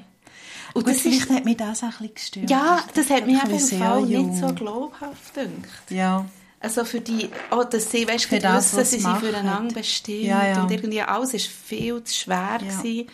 Und 0.74 0.86
Gut, 0.86 0.94
das 0.94 1.02
vielleicht 1.02 1.26
ist, 1.26 1.30
hat 1.30 1.46
mich 1.46 1.58
das 1.58 1.84
auch 1.84 1.84
ein 1.84 2.10
bisschen 2.10 2.14
gestört. 2.16 2.50
ja, 2.50 2.84
das 2.96 3.10
hat 3.12 3.28
mich 3.28 3.36
einfach 3.36 3.50
im 3.50 3.56
bisschen 3.58 3.80
Fall 3.80 4.08
sehr 4.08 4.20
nicht 4.22 4.40
so 4.40 4.46
jung. 4.48 4.56
glaubhaft 4.56 5.34
gedacht. 5.36 5.92
Ja. 5.92 6.26
Also 6.64 6.86
für 6.86 7.02
die, 7.02 7.30
oh, 7.52 7.64
dass 7.64 7.92
sie, 7.92 8.08
weißt, 8.08 8.26
Für 8.26 8.40
das, 8.40 8.68
wissen, 8.74 8.78
was 8.80 8.92
sie 8.92 9.00
machen. 9.02 9.20
füreinander 9.28 9.74
bestimmt 9.76 10.24
Ja, 10.24 10.48
ja. 10.48 10.64
und 10.64 10.72
irgendwie 10.72 11.02
alles 11.02 11.34
ist 11.34 11.48
viel 11.48 12.02
zu 12.06 12.14
schwer 12.14 12.58
Ja. 12.62 12.78
gewesen 12.78 13.08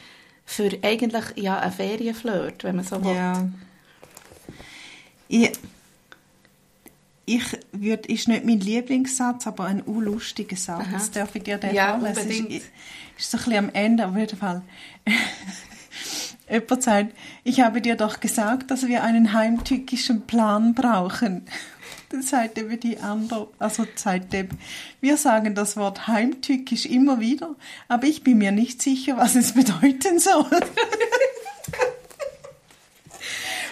für 0.46 0.72
eigentlich 0.84 1.24
ja 1.36 1.60
ein 1.60 1.72
Ferienflirt, 1.72 2.64
wenn 2.64 2.76
man 2.78 2.86
so 2.86 3.04
will. 3.04 3.16
Ja. 3.16 3.50
Ich, 5.28 5.52
ich 7.26 7.54
ist 8.08 8.28
nicht 8.28 8.46
mein 8.46 8.60
Lieblingssatz, 8.60 9.46
aber 9.48 9.66
ein 9.66 9.82
unlustiger 9.82 10.56
Satz. 10.56 10.82
Aha. 10.88 11.02
Darf 11.14 11.36
ich 11.36 11.44
dir 11.44 11.58
den 11.58 11.74
Ja, 11.76 11.98
vorlesen? 12.00 12.22
unbedingt. 12.22 12.52
Ist, 12.52 12.66
ist 13.18 13.32
so 13.32 13.38
ein 13.38 13.44
bisschen 13.44 13.58
am 13.66 13.70
Ende, 13.74 14.08
auf 14.08 14.16
jeden 14.16 14.38
Fall. 14.38 14.62
Jemand 16.50 16.84
sagt, 16.84 17.14
ich 17.44 17.62
habe 17.62 17.82
dir 17.82 17.96
doch 17.96 18.20
gesagt, 18.20 18.72
dass 18.72 18.88
wir 18.88 19.04
einen 19.04 19.34
heimtückischen 19.34 20.22
Plan 20.26 20.74
brauchen. 20.74 21.46
Sagt 22.22 22.58
eben 22.58 22.80
die 22.80 22.98
andere, 23.00 23.50
also 23.60 23.86
eben, 24.34 24.58
wir 25.00 25.16
sagen 25.18 25.54
das 25.54 25.78
Wort 25.78 26.08
heimtückisch 26.08 26.86
immer 26.88 27.20
wieder, 27.20 27.56
aber 27.88 28.08
ich 28.08 28.24
bin 28.24 28.40
mir 28.40 28.52
nicht 28.52 28.82
sicher, 28.82 29.16
was 29.18 29.36
es 29.36 29.54
bedeuten 29.54 30.18
soll. 30.20 30.46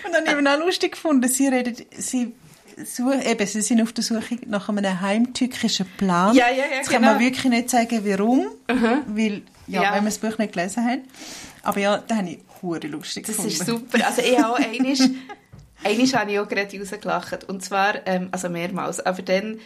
Und 0.06 0.14
dann 0.14 0.26
eben 0.28 0.48
auch 0.48 0.60
lustig 0.60 0.94
gefunden, 0.94 1.28
sie 1.30 1.48
redet, 1.48 1.86
sie 1.98 2.34
suchen, 2.86 3.22
eben, 3.22 3.48
sie 3.48 3.62
sind 3.62 3.82
auf 3.82 3.92
der 3.92 4.04
Suche 4.04 4.38
nach 4.46 4.70
einem 4.70 5.02
heimtückischen 5.02 5.88
Plan. 5.98 6.36
Ja, 6.36 6.50
ja, 6.50 6.58
ja, 6.66 6.78
Jetzt 6.78 6.90
kann 6.90 7.02
genau. 7.02 7.14
man 7.14 7.22
wirklich 7.22 7.46
nicht 7.46 7.70
sagen, 7.70 8.02
warum, 8.06 8.46
weil, 9.08 9.42
ja, 9.68 9.82
Ja. 9.84 9.90
wenn 9.94 10.04
man 10.04 10.06
das 10.06 10.20
Buch 10.20 10.38
nicht 10.38 10.54
gelesen 10.54 10.86
hat. 10.86 11.00
Aber 11.64 11.80
ja, 11.80 11.98
da 11.98 12.18
habe 12.18 12.30
ich 12.30 12.40
hure 12.62 12.88
lustig 12.88 13.26
Das 13.26 13.36
gefunden. 13.36 13.52
ist 13.52 13.66
super. 13.66 14.06
Also 14.06 14.22
ich 14.22 14.38
auch 14.44 14.56
einisch, 14.58 15.00
einisch 15.84 16.14
habe 16.14 16.32
ich 16.32 16.40
auch 16.40 16.48
gerade 16.48 16.80
rausgelacht. 16.80 17.44
Und 17.46 17.64
zwar, 17.64 18.06
ähm, 18.08 18.30
also 18.32 18.50
mehrmals. 18.50 19.00
Aber 19.00 19.22
dann, 19.22 19.60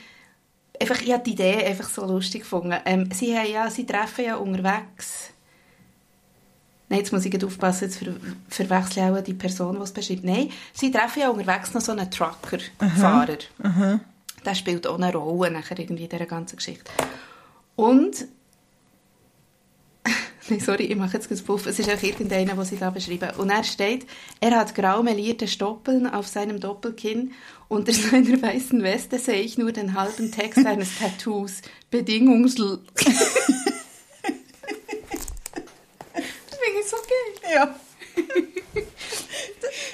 einfach, 0.80 1.02
ich 1.02 1.12
habe 1.12 1.24
die 1.24 1.34
Idee 1.34 1.66
einfach 1.66 1.90
so 1.90 2.06
lustig 2.06 2.42
gefunden. 2.42 2.76
Ähm, 2.86 3.10
sie, 3.12 3.38
haben 3.38 3.52
ja, 3.52 3.70
sie 3.70 3.86
treffen 3.86 4.26
ja 4.26 4.36
unterwegs... 4.36 5.30
Nein, 6.90 7.00
jetzt 7.00 7.14
muss 7.14 7.24
ich 7.24 7.46
aufpassen, 7.46 7.86
jetzt 7.86 8.00
ver 8.00 8.14
verwechsel 8.50 9.04
ich 9.04 9.10
auch 9.10 9.24
die 9.24 9.34
Person, 9.34 9.78
die 9.78 9.82
es 9.82 9.94
beschreibt. 9.94 10.26
Nein, 10.26 10.50
sie 10.74 10.92
treffen 10.92 11.22
ja 11.22 11.30
unterwegs 11.30 11.74
noch 11.74 11.80
so 11.80 11.94
einen 11.94 12.12
Trucker-Fahrer. 12.12 13.38
Der 14.44 14.56
spielt 14.56 14.86
auch 14.86 15.00
eine 15.00 15.14
Rolle 15.14 15.52
nachher 15.52 15.80
irgendwie 15.80 16.04
in 16.04 16.10
dieser 16.10 16.26
ganzen 16.26 16.58
Geschichte. 16.58 16.92
Und 17.78 18.28
Nein, 20.50 20.60
sorry, 20.60 20.84
ich 20.86 20.96
mache 20.96 21.14
jetzt 21.14 21.28
kurz 21.28 21.42
Puff. 21.42 21.66
Es 21.66 21.80
ist 21.80 21.90
auch 21.90 22.02
irgendeiner, 22.02 22.56
den 22.56 22.66
sie 22.66 22.78
da 22.78 22.90
beschreiben. 22.90 23.30
Und 23.38 23.50
er 23.50 23.64
steht, 23.64 24.06
er 24.40 24.58
hat 24.58 24.74
grau 24.74 25.04
melierte 25.04 25.48
Stoppeln 25.48 26.08
auf 26.08 26.28
seinem 26.28 26.60
Doppelkinn. 26.60 27.34
Unter 27.68 27.94
seiner 27.94 28.42
weißen 28.42 28.82
Weste 28.84 29.20
sehe 29.20 29.42
ich 29.42 29.58
nur 29.58 29.72
den 29.72 29.94
halben 29.94 30.32
Text 30.32 30.66
eines 30.66 30.98
Tattoos. 31.00 31.62
Bedingungsl... 31.90 32.80
das 32.96 33.06
finde 36.14 36.80
ich 36.80 36.88
so 36.88 36.98
geil. 36.98 37.54
Ja. 37.54 37.76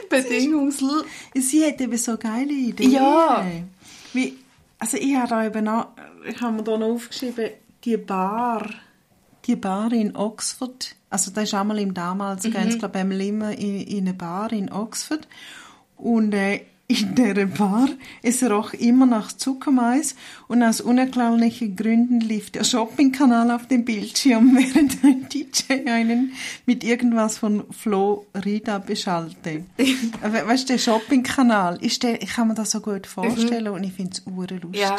Bedingungsl... 0.09 1.05
Sie 1.35 1.65
hat 1.65 1.81
eben 1.81 1.97
so 1.97 2.17
geile 2.17 2.53
Ideen. 2.53 2.91
Ja. 2.91 3.45
Wie, 4.13 4.37
also 4.79 4.97
ich 4.97 5.15
habe 5.15 5.27
da 5.27 5.45
eben 5.45 5.67
auch, 5.67 5.87
ich 6.27 6.41
habe 6.41 6.53
mir 6.53 6.63
da 6.63 6.77
noch 6.77 6.87
aufgeschrieben, 6.87 7.51
die 7.83 7.97
Bar, 7.97 8.67
die 9.47 9.55
Bar 9.55 9.91
in 9.93 10.15
Oxford, 10.15 10.95
also 11.09 11.31
da 11.31 11.41
ist 11.41 11.53
einmal 11.53 11.79
im 11.79 11.93
damals, 11.93 12.43
mhm. 12.43 12.55
ich 12.67 12.79
glaube 12.79 12.99
einmal 12.99 13.21
immer 13.21 13.51
in, 13.57 13.81
in 13.81 14.07
eine 14.07 14.13
Bar 14.13 14.51
in 14.51 14.71
Oxford 14.71 15.27
und 15.95 16.33
äh, 16.33 16.61
in 16.89 17.15
dieser 17.15 17.45
Bar, 17.45 17.89
es 18.23 18.41
roch 18.43 18.73
immer 18.73 19.05
nach 19.05 19.33
Zuckermais 19.33 20.15
und 20.47 20.63
aus 20.63 20.79
unerklärlichen 20.79 21.75
Gründen 21.75 22.21
lief 22.21 22.49
der 22.49 22.63
Shoppingkanal 22.63 23.51
auf 23.51 23.67
dem 23.67 23.83
Bildschirm, 23.83 24.55
während 24.57 25.03
ein 25.03 25.27
DJ 25.29 25.89
einen 25.89 26.33
mit 26.65 26.83
irgendwas 26.83 27.37
von 27.37 27.65
Florida 27.71 28.79
beschallte. 28.79 29.65
Aber 30.21 30.47
weißt 30.47 30.69
du, 30.69 30.73
der 30.73 30.79
Shoppingkanal, 30.79 31.77
ist 31.83 32.03
der, 32.03 32.21
ich 32.21 32.29
kann 32.29 32.47
mir 32.47 32.55
das 32.55 32.71
so 32.71 32.79
gut 32.79 33.05
vorstellen 33.05 33.67
und 33.67 33.83
ich 33.83 33.93
finde 33.93 34.11
es 34.13 34.23
lustig. 34.25 34.73
Ja. 34.79 34.97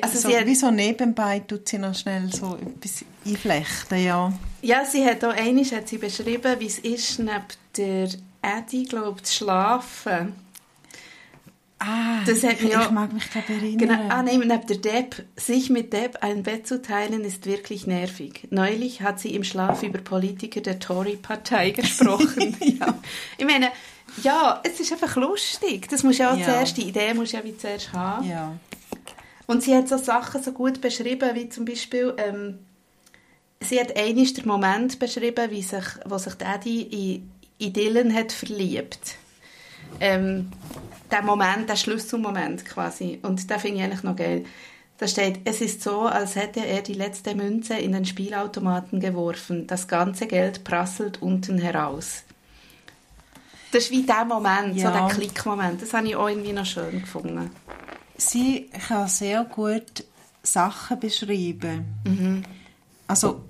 Also 0.00 0.18
so, 0.18 0.28
sie 0.28 0.36
hat- 0.36 0.46
wie 0.46 0.54
so 0.54 0.70
nebenbei 0.70 1.40
tut 1.40 1.68
sie 1.68 1.78
noch 1.78 1.94
schnell 1.94 2.32
so 2.32 2.56
etwas 2.56 3.04
einflechten, 3.26 4.04
ja. 4.04 4.32
Ja, 4.62 4.84
sie 4.84 5.04
hat 5.04 5.24
auch 5.24 5.34
einmal 5.34 5.64
hat 5.64 5.88
sie 5.88 5.98
beschrieben, 5.98 6.56
wie 6.60 6.66
es 6.66 6.78
ist, 6.78 7.18
neben 7.18 7.42
der 7.76 8.08
Eddie, 8.42 8.84
glaube 8.84 9.22
zu 9.22 9.32
schlafen. 9.34 10.34
Ah, 11.84 12.22
Das 12.24 12.44
hat 12.44 12.52
ich, 12.54 12.62
mich 12.62 12.76
auch- 12.76 12.84
ich 12.86 12.90
mag 12.92 13.12
mich 13.12 13.28
glaube 13.28 13.52
erinnern. 13.54 13.78
Genau, 13.78 14.08
ah, 14.08 14.22
nein, 14.22 14.38
neben 14.38 14.66
der 14.68 14.76
Depp. 14.76 15.24
Sich 15.34 15.68
mit 15.68 15.92
Depp 15.92 16.18
ein 16.20 16.44
Bett 16.44 16.64
zu 16.68 16.80
teilen, 16.80 17.24
ist 17.24 17.44
wirklich 17.44 17.88
nervig. 17.88 18.46
Neulich 18.50 19.02
hat 19.02 19.18
sie 19.18 19.34
im 19.34 19.42
Schlaf 19.42 19.82
über 19.82 19.98
Politiker 19.98 20.60
der 20.60 20.78
Tory-Partei 20.78 21.70
gesprochen. 21.72 22.56
ja. 22.60 22.94
Ich 23.36 23.44
meine, 23.44 23.72
ja, 24.22 24.60
es 24.62 24.78
ist 24.78 24.92
einfach 24.92 25.16
lustig. 25.16 25.88
Das 25.88 26.04
muss 26.04 26.18
ja 26.18 26.32
auch 26.32 26.36
Ja. 26.38 26.44
zuerst, 26.44 26.76
die 26.76 26.82
Idee 26.88 27.14
muss 27.14 27.32
ja 27.32 27.42
wie 27.42 27.56
zuerst 27.56 27.92
haben. 27.92 28.28
Ja. 28.30 28.52
Und 29.46 29.62
sie 29.62 29.74
hat 29.74 29.88
so 29.88 29.96
Sachen 29.98 30.42
so 30.42 30.52
gut 30.52 30.80
beschrieben, 30.80 31.30
wie 31.34 31.48
zum 31.48 31.64
Beispiel, 31.64 32.14
ähm, 32.16 32.58
sie 33.60 33.80
hat 33.80 33.96
einmal 33.96 34.24
den 34.26 34.46
Moment 34.46 34.98
beschrieben, 34.98 35.50
wie 35.50 35.62
sich, 35.62 35.84
wo 36.06 36.18
sich 36.18 36.34
Eddie 36.40 36.82
in, 36.82 37.30
in 37.58 37.72
Dylan 37.72 38.14
hat 38.14 38.32
verliebt. 38.32 39.16
Ähm, 40.00 40.50
der 41.10 41.22
Moment, 41.22 41.68
der 41.68 41.76
Schlüsselmoment 41.76 42.64
quasi. 42.64 43.18
Und 43.22 43.50
da 43.50 43.58
finde 43.58 43.78
ich 43.78 43.84
eigentlich 43.84 44.02
noch 44.02 44.16
geil. 44.16 44.44
Da 44.98 45.08
steht, 45.08 45.40
es 45.44 45.60
ist 45.60 45.82
so, 45.82 46.02
als 46.02 46.36
hätte 46.36 46.64
er 46.64 46.80
die 46.80 46.94
letzte 46.94 47.34
Münze 47.34 47.74
in 47.74 47.92
den 47.92 48.04
Spielautomaten 48.04 49.00
geworfen. 49.00 49.66
Das 49.66 49.88
ganze 49.88 50.26
Geld 50.26 50.64
prasselt 50.64 51.20
unten 51.20 51.58
heraus. 51.58 52.22
Das 53.72 53.84
ist 53.84 53.90
wie 53.90 54.02
der 54.02 54.24
Moment, 54.24 54.76
Ja. 54.76 54.92
so 54.92 54.98
der 54.98 55.08
Klickmoment. 55.08 55.82
Das 55.82 55.92
habe 55.92 56.06
ich 56.06 56.14
auch 56.16 56.28
irgendwie 56.28 56.52
noch 56.52 56.66
schön 56.66 57.00
gefunden. 57.00 57.50
Sie 58.30 58.68
kann 58.86 59.08
sehr 59.08 59.44
gut 59.44 60.04
Sachen 60.42 60.98
beschreiben. 61.00 61.84
Mhm. 62.06 62.42
Also, 63.06 63.44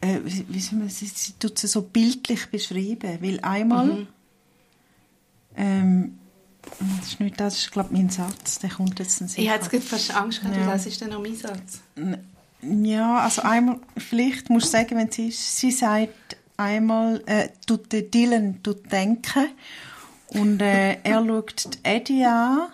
äh, 0.00 0.18
wie 0.24 0.60
soll 0.60 0.78
man, 0.80 0.88
sie, 0.88 1.06
sie 1.06 1.32
tut 1.38 1.58
sie 1.58 1.66
so 1.66 1.82
bildlich 1.82 2.46
beschreiben, 2.50 3.18
weil 3.20 3.40
einmal, 3.40 3.86
Mhm. 3.86 4.06
ähm, 5.56 6.18
das 6.98 7.08
ist 7.08 7.20
nicht 7.20 7.38
das, 7.40 7.56
ist 7.58 7.70
glaube 7.72 7.90
mein 7.92 8.08
Satz, 8.10 8.58
der 8.58 8.70
kommt 8.70 8.98
jetzt 8.98 9.18
Sinn. 9.18 9.28
Ich 9.36 9.48
hatte 9.50 9.80
fast 9.80 10.14
Angst 10.14 10.40
gehabt, 10.40 10.56
Ja. 10.56 10.66
das 10.66 10.86
ist 10.86 11.00
dann 11.02 11.10
noch 11.10 11.20
mein 11.22 11.36
Satz. 11.36 11.80
Ja, 12.62 13.18
also 13.18 13.42
einmal, 13.42 13.78
vielleicht 13.96 14.48
musst 14.50 14.66
du 14.66 14.70
sagen, 14.72 14.96
wenn 14.96 15.10
sie 15.10 15.28
ist, 15.28 15.58
sie 15.58 15.70
sagt 15.70 16.36
einmal, 16.56 17.22
äh, 17.26 17.48
tut 17.66 17.92
der 17.92 18.02
Dylan 18.02 18.62
tut 18.62 18.90
denken 18.90 19.48
und 20.28 20.60
äh, 20.62 20.94
er 21.02 21.24
schaut 21.26 21.64
die 21.74 21.78
Eddie 21.82 22.24
an. 22.24 22.68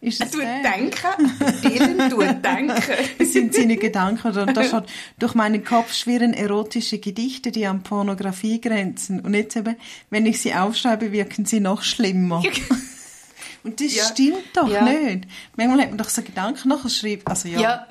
Ist 0.00 0.20
Er 0.20 0.26
es 0.26 0.32
tut 0.32 0.42
der? 0.42 0.62
denken, 0.62 1.32
Dylan 1.62 2.10
tut 2.10 2.20
denken. 2.44 2.82
Das 3.18 3.32
sind 3.32 3.54
seine 3.54 3.76
Gedanken. 3.76 4.28
Oder 4.28 4.46
da 4.46 4.62
steht, 4.62 4.84
durch 5.18 5.34
meinen 5.34 5.64
Kopf 5.64 5.94
schwirren 5.94 6.34
erotische 6.34 6.98
Gedichte, 6.98 7.50
die 7.50 7.66
an 7.66 7.82
Pornografie 7.82 8.60
grenzen. 8.60 9.20
Und 9.20 9.34
jetzt 9.34 9.56
eben, 9.56 9.74
wenn 10.10 10.26
ich 10.26 10.40
sie 10.40 10.54
aufschreibe, 10.54 11.12
wirken 11.12 11.46
sie 11.46 11.60
noch 11.60 11.82
schlimmer. 11.82 12.42
Und 13.64 13.80
das 13.80 13.94
Ja. 13.96 14.04
stimmt 14.04 14.44
doch 14.54 14.68
Ja. 14.68 14.84
nicht. 14.84 15.24
Manchmal 15.56 15.80
hat 15.80 15.88
man 15.88 15.98
doch 15.98 16.08
so 16.10 16.22
Gedanken 16.22 16.68
nachher 16.68 16.90
schreibt. 16.90 17.26
Also 17.26 17.48
ja, 17.48 17.60
Ja, 17.60 17.86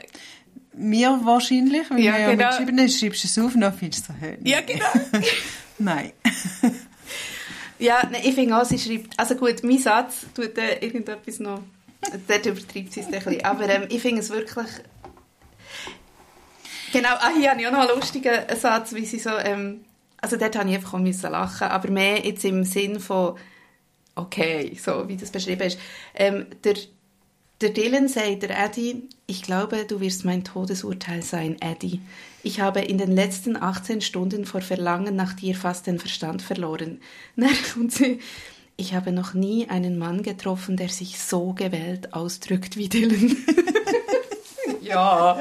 mir 0.73 1.19
wahrscheinlich, 1.23 1.89
weil 1.89 1.99
Ja, 1.99 2.13
wir 2.13 2.19
ja 2.19 2.31
genau. 2.31 2.45
mitgeschrieben 2.45 2.79
haben, 2.79 2.89
schreibst 2.89 3.23
du 3.23 3.27
es 3.27 3.39
auf 3.39 3.55
und 3.55 3.61
dann 3.61 3.73
findest 3.73 4.07
du 4.07 4.13
es 4.13 4.21
hä, 4.21 4.37
ja 4.43 4.61
genau. 4.61 4.85
Nein. 5.79 6.11
Ja, 7.77 8.07
nein, 8.09 8.21
ich 8.23 8.33
finde 8.35 8.57
auch, 8.57 8.63
sie 8.63 8.79
schreibt, 8.79 9.19
also 9.19 9.35
gut, 9.35 9.61
mein 9.63 9.79
Satz 9.79 10.25
tut 10.33 10.57
äh, 10.57 10.77
irgendetwas 10.79 11.39
noch, 11.39 11.61
dort 12.27 12.45
übertreibt 12.45 12.93
sie 12.93 13.01
es 13.01 13.07
ein 13.07 13.11
bisschen, 13.11 13.43
aber 13.43 13.69
ähm, 13.69 13.85
ich 13.89 14.01
finde 14.01 14.21
es 14.21 14.29
wirklich, 14.29 14.67
genau, 16.91 17.09
ah, 17.09 17.31
hier 17.35 17.51
habe 17.51 17.61
ich 17.61 17.67
auch 17.67 17.71
noch 17.71 17.87
einen 17.87 17.99
lustigen 17.99 18.43
Satz, 18.55 18.93
wie 18.93 19.05
sie 19.05 19.19
so, 19.19 19.31
ähm, 19.31 19.85
also 20.17 20.37
dort 20.37 20.55
habe 20.57 20.69
ich 20.69 20.75
einfach 20.75 20.97
müssen 20.97 21.31
lachen, 21.31 21.67
aber 21.67 21.89
mehr 21.89 22.25
jetzt 22.25 22.45
im 22.45 22.63
Sinn 22.63 22.99
von, 22.99 23.37
okay, 24.15 24.75
so 24.81 25.07
wie 25.07 25.17
das 25.17 25.31
beschrieben 25.31 25.63
ist. 25.63 25.79
Ähm, 26.13 26.47
der, 26.63 26.75
der 27.61 27.69
Dylan 27.69 28.07
sagt 28.07 28.43
der 28.43 28.65
Eddie, 28.65 29.09
ich 29.27 29.43
glaube, 29.43 29.85
du 29.85 29.99
wirst 29.99 30.25
mein 30.25 30.43
Todesurteil 30.43 31.21
sein, 31.21 31.57
Eddie. 31.61 32.01
Ich 32.43 32.59
habe 32.59 32.81
in 32.81 32.97
den 32.97 33.11
letzten 33.11 33.55
18 33.55 34.01
Stunden 34.01 34.45
vor 34.45 34.61
Verlangen 34.61 35.15
nach 35.15 35.33
dir 35.33 35.55
fast 35.55 35.87
den 35.87 35.99
Verstand 35.99 36.41
verloren. 36.41 37.01
Na, 37.35 37.47
und 37.75 37.91
sie, 37.91 38.19
ich 38.77 38.93
habe 38.93 39.11
noch 39.11 39.33
nie 39.33 39.69
einen 39.69 39.97
Mann 39.97 40.21
getroffen, 40.23 40.77
der 40.77 40.89
sich 40.89 41.19
so 41.19 41.53
gewählt 41.53 42.13
ausdrückt 42.13 42.77
wie 42.77 42.89
Dylan. 42.89 43.37
ja. 44.81 45.39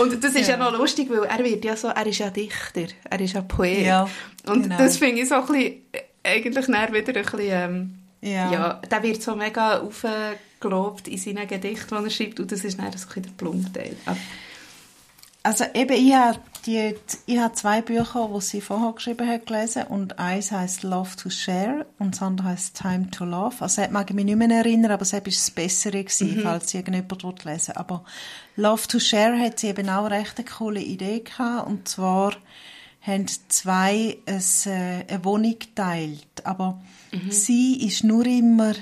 Und 0.00 0.22
das 0.22 0.34
ist 0.34 0.48
ja. 0.48 0.56
Ja. 0.56 0.70
noch 0.70 0.78
lustig, 0.78 1.10
weil 1.10 1.24
er 1.24 1.44
wird 1.44 1.64
ja 1.64 1.76
so, 1.76 1.88
er 1.88 2.06
ist 2.06 2.18
ja 2.18 2.30
Dichter, 2.30 2.86
er 3.04 3.20
ist 3.20 3.34
ja 3.34 3.42
Poet. 3.42 3.84
Ja, 3.84 4.08
Und 4.46 4.62
genau. 4.64 4.78
das 4.78 4.96
finde 4.96 5.22
ich 5.22 5.28
so 5.28 5.36
ein 5.36 5.46
bisschen, 5.46 5.64
äh, 5.92 6.00
eigentlich 6.24 6.66
dann 6.66 6.92
wieder 6.94 7.16
ein 7.16 7.24
bisschen, 7.24 7.40
ähm, 7.40 7.94
Ja. 8.20 8.52
ja, 8.52 8.72
der 8.90 9.02
wird 9.02 9.22
so 9.22 9.34
mega 9.34 9.78
aufgelobt 9.80 11.08
in 11.08 11.18
seinen 11.18 11.46
Gedichten, 11.48 11.96
die 11.98 12.04
er 12.04 12.10
schreibt, 12.10 12.40
und 12.40 12.52
das 12.52 12.64
ist 12.64 12.78
dann 12.78 12.86
ein 12.86 12.92
bisschen 12.92 13.22
der 13.22 13.30
Plumpteil. 13.36 13.96
Also 15.42 15.64
eben, 15.74 15.92
ich 15.94 16.12
habe, 16.14 16.38
die, 16.68 16.94
ich 17.26 17.38
habe 17.38 17.54
zwei 17.54 17.80
Bücher, 17.80 18.30
die 18.32 18.40
sie 18.42 18.60
vorher 18.60 18.92
geschrieben 18.92 19.26
hat, 19.26 19.46
gelesen. 19.46 19.84
Und 19.84 20.18
eins 20.18 20.52
heißt 20.52 20.82
Love 20.82 21.16
to 21.16 21.30
Share 21.30 21.86
und 21.98 22.14
das 22.14 22.22
andere 22.22 22.48
heißt 22.48 22.76
Time 22.76 23.10
to 23.10 23.24
Love. 23.24 23.56
Also 23.60 23.82
das 23.82 23.90
mag 23.90 24.10
ich 24.10 24.14
mich 24.14 24.26
nicht 24.26 24.36
mehr 24.36 24.50
erinnern, 24.50 24.92
aber 24.92 25.02
es 25.02 25.14
war 25.14 25.20
das 25.22 25.50
Bessere, 25.50 26.04
gewesen, 26.04 26.40
falls 26.42 26.74
irgendjemand 26.74 27.24
will 27.24 27.34
lesen. 27.44 27.76
Aber 27.76 28.04
Love 28.56 28.86
to 28.86 29.00
Share 29.00 29.38
hat 29.40 29.58
sie 29.58 29.68
eben 29.68 29.88
auch 29.88 30.10
recht 30.10 30.38
eine 30.38 30.46
coole 30.46 30.80
Idee 30.80 31.20
gehabt. 31.20 31.66
Und 31.66 31.88
zwar 31.88 32.34
haben 33.00 33.26
zwei 33.48 34.18
äh, 34.26 34.40
eine 35.08 35.24
Wohnung 35.24 35.58
geteilt. 35.58 36.44
Aber 36.44 36.80
sie 37.30 37.86
ist 37.86 38.04
nur 38.04 38.26
immer, 38.26 38.74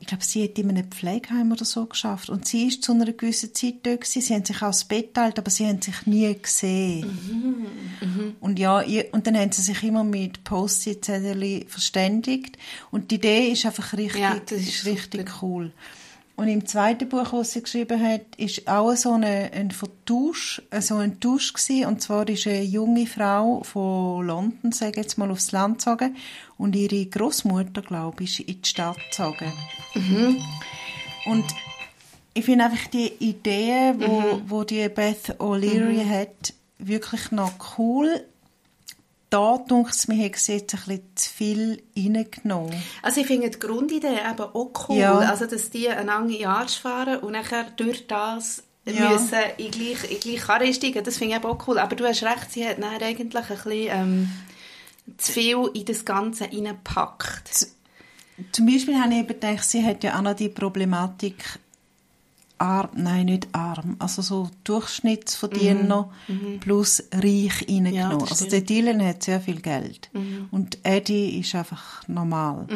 ich 0.00 0.06
glaube, 0.06 0.22
sie 0.22 0.44
hat 0.44 0.58
in 0.58 0.70
einem 0.70 0.90
Pflegeheim 0.90 1.50
oder 1.50 1.64
so 1.64 1.86
geschafft. 1.86 2.30
Und 2.30 2.46
sie 2.46 2.68
ist 2.68 2.84
zu 2.84 2.92
einer 2.92 3.12
gewissen 3.12 3.52
Zeit 3.52 3.74
dort 3.82 4.02
gewesen. 4.02 4.22
Sie 4.22 4.34
haben 4.34 4.44
sich 4.44 4.56
auch 4.58 4.68
das 4.68 4.84
Bett 4.84 5.08
geteilt, 5.08 5.38
aber 5.38 5.50
sie 5.50 5.66
haben 5.66 5.82
sich 5.82 6.06
nie 6.06 6.32
gesehen. 6.40 7.66
Und 8.40 8.58
ja, 8.60 8.82
und 9.12 9.26
dann 9.26 9.36
haben 9.36 9.50
sie 9.50 9.62
sich 9.62 9.82
immer 9.82 10.04
mit 10.04 10.44
Post-it-Zettel 10.44 11.64
verständigt. 11.66 12.56
Und 12.92 13.10
die 13.10 13.16
Idee 13.16 13.48
ist 13.48 13.66
einfach 13.66 13.92
richtig, 13.94 14.20
Ja, 14.20 14.38
das 14.38 14.60
ist 14.60 14.68
ist 14.78 14.86
richtig 14.86 15.42
cool. 15.42 15.72
Und 16.38 16.46
im 16.46 16.66
zweiten 16.66 17.08
Buch, 17.08 17.30
das 17.32 17.50
sie 17.50 17.64
geschrieben 17.64 18.00
hat, 18.00 18.20
ist 18.36 18.68
auch 18.68 18.94
so 18.94 19.14
eine, 19.14 19.50
ein 19.52 19.72
Vertausch, 19.72 20.62
äh, 20.70 20.80
so 20.80 20.94
ein 20.94 21.18
Tausch 21.18 21.52
gewesen. 21.52 21.86
Und 21.86 22.00
zwar 22.00 22.28
ist 22.28 22.46
eine 22.46 22.62
junge 22.62 23.08
Frau 23.08 23.64
von 23.64 24.24
London, 24.24 24.70
sage 24.70 24.92
ich 24.92 24.96
jetzt 24.98 25.18
mal, 25.18 25.32
aufs 25.32 25.50
Land 25.50 25.78
gezogen. 25.78 26.14
Und 26.56 26.76
ihre 26.76 27.04
Großmutter, 27.06 27.82
glaube 27.82 28.22
ich, 28.22 28.38
ist 28.38 28.48
in 28.48 28.62
die 28.62 28.68
Stadt 28.68 28.98
gezogen. 29.10 29.52
Und 31.26 31.44
ich 32.34 32.44
finde 32.44 32.66
einfach 32.66 32.86
die 32.86 33.14
Idee, 33.18 33.94
wo, 33.98 34.40
wo 34.46 34.62
die 34.62 34.88
Beth 34.88 35.40
O'Leary 35.40 36.08
hat, 36.08 36.54
wirklich 36.78 37.32
noch 37.32 37.50
cool. 37.76 38.24
Da, 39.30 39.58
denke 39.58 39.90
mir 40.08 40.24
hat 40.24 40.36
sie 40.36 40.54
jetzt 40.54 40.74
ein 40.74 40.80
bisschen 40.86 41.02
zu 41.14 41.30
viel 41.30 41.82
reingenommen. 41.96 42.82
Also 43.02 43.20
ich 43.20 43.26
finde 43.26 43.50
die 43.50 43.58
Grundidee 43.58 44.08
eben 44.08 44.40
auch 44.40 44.88
cool. 44.88 44.96
Ja. 44.96 45.18
Also, 45.18 45.46
dass 45.46 45.70
die 45.70 45.86
in 45.86 45.96
den 45.96 46.46
Arsch 46.46 46.78
fahren 46.78 47.18
und 47.18 47.32
nachher 47.32 47.64
durch 47.76 48.06
das 48.06 48.62
Ja. 48.86 49.10
müssen 49.10 49.34
in 49.58 49.70
gleich, 49.70 50.10
in 50.10 50.20
gleich 50.20 50.40
Karre 50.40 50.72
steigen. 50.72 51.04
Das 51.04 51.18
finde 51.18 51.34
ich 51.34 51.40
eben 51.42 51.50
auch 51.50 51.68
cool. 51.68 51.78
Aber 51.78 51.94
du 51.94 52.06
hast 52.06 52.22
recht, 52.22 52.50
sie 52.50 52.66
hat 52.66 52.78
dann 52.78 53.02
eigentlich 53.02 53.34
ein 53.34 53.48
bisschen 53.48 53.72
ähm, 53.72 54.30
zu 55.18 55.32
viel 55.32 55.70
in 55.74 55.84
das 55.84 56.04
Ganze 56.06 56.44
reingepackt. 56.44 57.68
Zum 58.52 58.66
Beispiel 58.66 58.98
habe 58.98 59.12
ich 59.12 59.18
eben 59.18 59.28
gedacht, 59.28 59.64
sie 59.64 59.84
hat 59.84 60.04
ja 60.04 60.16
auch 60.16 60.22
noch 60.22 60.34
die 60.34 60.48
Problematik 60.48 61.44
arm, 62.58 62.88
nein, 62.94 63.26
nicht 63.26 63.48
arm, 63.52 63.96
also 63.98 64.22
so 64.22 64.50
Durchschnittsverdiener 64.64 66.10
plus 66.60 67.02
reich 67.12 67.66
Mhm. 67.68 67.86
Ja, 67.86 68.08
reingenommen. 68.08 68.18
das 68.20 68.30
also 68.30 68.48
der 68.48 68.60
Dylan 68.62 69.04
hat 69.04 69.22
sehr 69.22 69.40
viel 69.40 69.60
Geld. 69.60 70.10
Und 70.50 70.78
Eddie 70.82 71.38
ist 71.40 71.54
einfach 71.54 72.06
normal. 72.08 72.66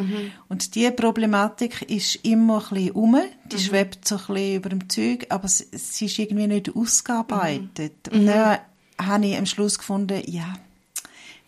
Und 0.49 0.75
die 0.75 0.89
Problematik 0.91 1.81
ist 1.89 2.15
immer 2.23 2.63
ein 2.63 2.69
bisschen 2.75 2.91
rum, 2.91 3.17
die 3.51 3.59
schwebt 3.59 4.07
so 4.07 4.15
ein 4.15 4.21
bisschen 4.27 4.55
über 4.55 4.69
dem 4.69 4.89
Zeug, 4.89 5.25
aber 5.29 5.47
sie, 5.47 5.65
sie 5.73 6.05
ist 6.05 6.19
irgendwie 6.19 6.47
nicht 6.47 6.75
ausgearbeitet. 6.75 8.09
Und 8.11 8.25
dann 8.27 8.59
habe 9.01 9.25
ich 9.25 9.37
am 9.37 9.45
Schluss 9.45 9.77
gefunden, 9.77 10.21
ja, 10.27 10.53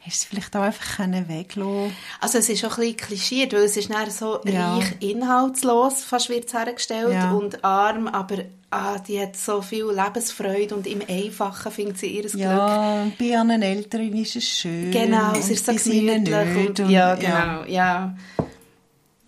hast 0.05 0.23
du 0.23 0.27
vielleicht 0.29 0.55
auch 0.55 0.61
einfach 0.61 0.99
weglassen 1.27 1.91
Also 2.21 2.37
es 2.37 2.49
ist 2.49 2.63
auch 2.65 2.77
ein 2.77 2.81
bisschen 2.81 2.97
klischiert, 2.97 3.53
weil 3.53 3.63
es 3.63 3.77
ist 3.77 3.89
dann 3.89 4.09
so 4.11 4.39
Ja. 4.45 4.75
reich 4.77 4.95
inhaltslos, 4.99 6.03
fast 6.03 6.29
wird 6.29 6.45
es 6.47 6.53
hergestellt, 6.53 7.13
Ja. 7.13 7.31
und 7.31 7.63
arm, 7.63 8.07
aber 8.07 8.37
ah, 8.71 8.99
die 8.99 9.19
hat 9.21 9.35
so 9.37 9.61
viel 9.61 9.85
Lebensfreude 9.85 10.75
und 10.75 10.85
im 10.87 11.01
Einfachen 11.07 11.71
findet 11.71 11.97
sie 11.97 12.07
ihr 12.07 12.23
Glück. 12.23 12.35
Ja, 12.35 13.01
und 13.03 13.17
bei 13.17 13.25
ihren 13.25 13.61
Eltern 13.61 14.13
ist 14.13 14.35
es 14.35 14.43
schön. 14.47 14.91
Genau, 14.91 15.29
und 15.29 15.37
es 15.37 15.49
ist 15.49 15.65
so 15.65 15.71
gemütlich. 15.73 16.29
nicht. 16.55 16.79
Und, 16.79 16.89
ja, 16.89 17.15
genau, 17.15 17.63
ja. 17.67 18.15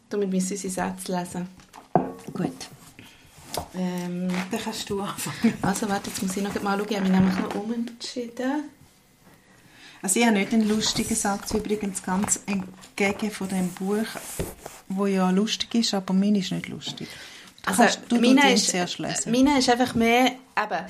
Damit 0.10 0.30
müssen 0.30 0.52
unsere 0.54 0.72
Sätze 0.74 1.18
lesen. 1.18 1.48
Gut, 2.34 2.52
Ähm, 3.76 4.28
dann 4.52 4.60
kannst 4.63 4.88
du 4.90 5.02
anfangen. 5.02 5.54
also 5.63 5.90
warte, 5.90 6.10
jetzt 6.10 6.22
muss 6.22 6.38
ich 6.38 6.44
noch 6.44 6.62
mal 6.62 6.78
schauen. 6.78 6.88
Ich 6.90 6.96
habe 6.98 7.10
mich 7.10 7.20
nämlich 7.20 7.40
noch 7.40 7.56
umentschieden. 7.56 8.63
Also 10.01 10.19
ich 10.19 10.25
habe 10.25 10.38
nicht 10.38 10.53
einen 10.53 10.67
lustigen 10.67 11.15
Satz, 11.15 11.53
übrigens 11.53 12.03
ganz 12.03 12.39
entgegen 12.45 13.31
von 13.31 13.49
dem 13.49 13.69
Buch, 13.69 14.05
wo 14.89 15.05
ja 15.07 15.29
lustig 15.31 15.73
ist, 15.75 15.93
aber 15.93 16.13
meine 16.13 16.39
ist 16.39 16.51
nicht 16.51 16.67
lustig. 16.67 17.07
Du 17.63 17.69
Also, 17.69 17.83
kannst, 17.83 17.99
du 18.10 18.15
meine 18.21 18.53
ist, 18.53 18.69
zuerst 18.69 18.99
lesen. 18.99 19.31
meine 19.31 19.57
ist 19.60 19.69
einfach 19.69 19.95
mehr, 19.95 20.27
eben, 20.27 20.86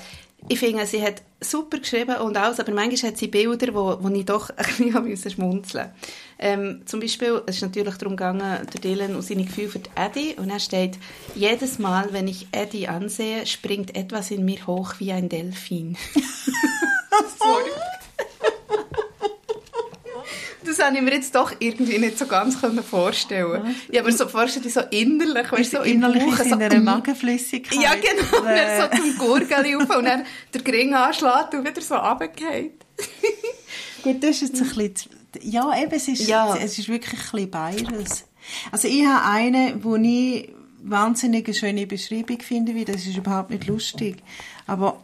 ich 0.50 0.60
finde, 0.60 0.86
sie 0.86 1.02
hat 1.02 1.24
super 1.42 1.80
geschrieben 1.80 2.18
und 2.18 2.38
alles, 2.38 2.60
aber 2.60 2.72
manchmal 2.72 3.12
hat 3.12 3.18
sie 3.18 3.28
Bilder, 3.28 3.74
wo, 3.74 3.98
wo 4.02 4.10
ich 4.10 4.26
doch 4.26 4.50
ein 4.58 5.04
bisschen 5.06 5.32
schmunzeln 5.32 5.90
ähm, 6.40 6.82
Zum 6.86 7.00
Beispiel, 7.00 7.42
es 7.48 7.56
ist 7.56 7.62
natürlich 7.64 7.96
darum 7.96 8.16
gegangen, 8.16 8.68
der 8.74 8.82
Dylan 8.82 9.16
und 9.16 9.24
seine 9.24 9.46
Gefühle 9.46 9.70
für 9.70 9.80
die 9.80 9.90
Eddie 9.96 10.36
und 10.38 10.50
er 10.50 10.60
steht, 10.60 10.98
jedes 11.34 11.80
Mal, 11.80 12.10
wenn 12.12 12.28
ich 12.28 12.48
Eddie 12.52 12.88
ansehe, 12.88 13.46
springt 13.46 13.96
etwas 13.96 14.30
in 14.32 14.46
mir 14.46 14.66
hoch 14.68 14.96
wie 15.00 15.12
ein 15.12 15.30
Delfin. 15.30 15.98
Sorry. 17.40 17.72
Das 20.66 20.80
habe 20.86 20.96
ich 20.98 21.02
mir 21.02 21.14
jetzt 21.14 21.34
doch 21.34 21.54
irgendwie 21.60 21.98
nicht 21.98 22.20
so 22.20 22.26
ganz 22.26 22.60
können 22.60 22.84
vorstellen. 22.84 23.76
Ja, 23.90 24.02
aber 24.02 24.12
so 24.12 24.28
vorstelle 24.28 24.70
so 24.70 24.82
innerlich, 24.92 25.50
weißt 25.52 25.74
du, 25.74 25.78
so 25.78 25.84
im 25.84 25.94
innerlich 25.94 26.24
Bauch, 26.24 26.34
ist 26.34 26.50
so, 26.50 26.56
in 26.56 26.62
einer 26.62 26.80
mm. 26.80 26.84
Magenflüssigkeit. 26.84 27.82
Ja, 27.82 27.94
genau. 27.96 28.42
Und 28.42 28.48
Äh, 28.48 28.78
dann 28.90 28.92
so 28.92 28.98
zum 29.02 29.18
Gurgeli 29.18 29.74
rauf 29.76 29.96
und 29.98 30.06
dann 30.06 30.26
der 30.54 30.62
Gring 30.62 30.94
anschlägt 30.94 31.54
und 31.54 31.66
wieder 31.66 31.82
so 31.82 31.96
runtergeht. 31.96 32.74
Gut, 34.04 34.22
das 34.22 34.42
ist 34.42 34.42
jetzt 34.42 34.62
ein 34.62 34.68
bisschen... 34.68 34.96
zu- 34.96 35.10
Ja, 35.42 35.82
eben, 35.82 35.92
es 35.94 36.08
ist, 36.10 36.28
Ja. 36.28 36.56
es 36.58 36.78
ist 36.78 36.90
wirklich 36.90 37.14
ein 37.22 37.32
bisschen 37.32 37.52
beides. 37.52 38.26
Also 38.72 38.88
ich 38.90 39.06
habe 39.06 39.26
eine, 39.26 39.76
wo 39.82 39.96
ich 39.96 40.50
wahnsinnig 40.84 41.46
eine 41.46 41.54
schöne 41.56 41.88
Beschreibung 41.88 42.42
finde, 42.42 42.76
wie 42.76 42.86
das 42.86 43.06
ist 43.06 43.16
überhaupt 43.18 43.52
nicht 43.52 43.68
lustig. 43.68 44.18
Aber 44.68 45.02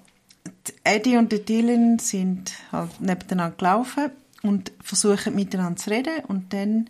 Eddie 0.84 1.18
und 1.18 1.32
Dylan 1.50 2.00
sind 2.00 2.54
halt 2.72 3.02
nebeneinander 3.02 3.56
gelaufen 3.58 4.12
und 4.42 4.72
versuchen 4.82 5.36
miteinander 5.36 5.78
zu 5.78 5.90
reden 5.90 6.24
und 6.28 6.54
dann 6.54 6.90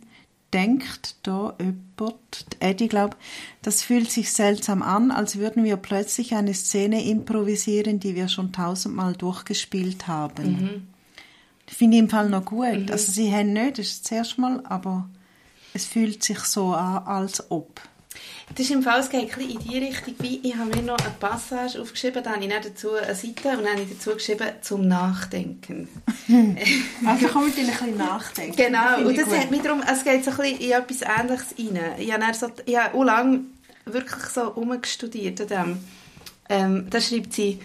denkt 0.53 1.15
da 1.23 1.55
jemand, 1.59 2.53
die 2.53 2.61
Eddie 2.61 2.87
glaubt, 2.87 3.17
das 3.63 3.81
fühlt 3.81 4.11
sich 4.11 4.31
seltsam 4.31 4.83
an, 4.83 5.11
als 5.11 5.37
würden 5.37 5.63
wir 5.63 5.77
plötzlich 5.77 6.35
eine 6.35 6.53
Szene 6.53 7.03
improvisieren, 7.05 7.99
die 7.99 8.15
wir 8.15 8.27
schon 8.27 8.51
tausendmal 8.51 9.13
durchgespielt 9.13 10.07
haben. 10.07 10.87
Das 11.65 11.75
finde 11.77 11.97
ich 11.97 12.03
im 12.03 12.09
Fall 12.09 12.29
noch 12.29 12.45
gut. 12.45 12.91
Also 12.91 13.11
sie 13.11 13.33
haben 13.33 13.53
nicht, 13.53 13.79
das 13.79 13.87
ist 13.87 14.05
das 14.05 14.11
erste 14.11 14.41
Mal, 14.41 14.61
aber 14.65 15.09
es 15.73 15.85
fühlt 15.85 16.23
sich 16.23 16.39
so 16.39 16.73
an, 16.73 17.03
als 17.05 17.49
ob. 17.49 17.81
Das 18.55 18.65
ist 18.67 18.71
im 18.71 18.83
Fall, 18.83 18.99
es 18.99 19.09
geht 19.09 19.21
ein 19.21 19.27
bisschen 19.27 19.49
in 19.49 19.59
die 19.59 19.77
Richtung, 19.79 20.13
wie 20.19 20.39
ich 20.43 20.55
habe 20.55 20.75
mir 20.75 20.83
noch 20.83 20.99
eine 20.99 21.09
Passage 21.19 21.81
aufgeschrieben, 21.81 22.23
da 22.23 22.33
habe 22.33 22.45
ich 22.45 22.53
dazu 22.53 22.93
eine 22.93 23.15
Seite 23.15 23.49
und 23.49 23.63
dann 23.63 23.73
habe 23.73 23.81
ich 23.81 23.89
dazu 23.89 24.11
geschrieben, 24.11 24.47
zum 24.61 24.87
Nachdenken. 24.87 25.87
Also 27.05 27.27
kann 27.27 27.41
man 27.41 27.51
ein 27.51 27.65
bisschen 27.65 27.97
nachdenken. 27.97 28.55
Genau, 28.55 28.95
Finde 28.95 29.09
und 29.09 29.17
das 29.17 29.39
hat 29.39 29.51
mich 29.51 29.61
darum, 29.61 29.81
es 29.81 30.03
geht 30.03 30.23
so 30.23 30.31
ein 30.31 30.37
bisschen 30.37 30.59
in 30.59 30.71
etwas 30.71 31.01
Ähnliches 31.01 31.55
rein. 31.57 31.93
Ich 31.97 32.11
habe, 32.11 32.21
dann 32.21 32.33
so, 32.33 32.47
ich 32.65 32.77
habe 32.77 32.95
auch 32.95 33.03
lange 33.03 33.41
wirklich 33.85 34.23
so 34.25 34.41
rumgestudiert 34.41 35.41
an 35.41 35.47
dem. 35.47 35.79
Ähm, 36.49 36.89
da 36.89 37.01
schreibt 37.01 37.33
sie, 37.33 37.59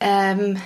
ähm, 0.00 0.56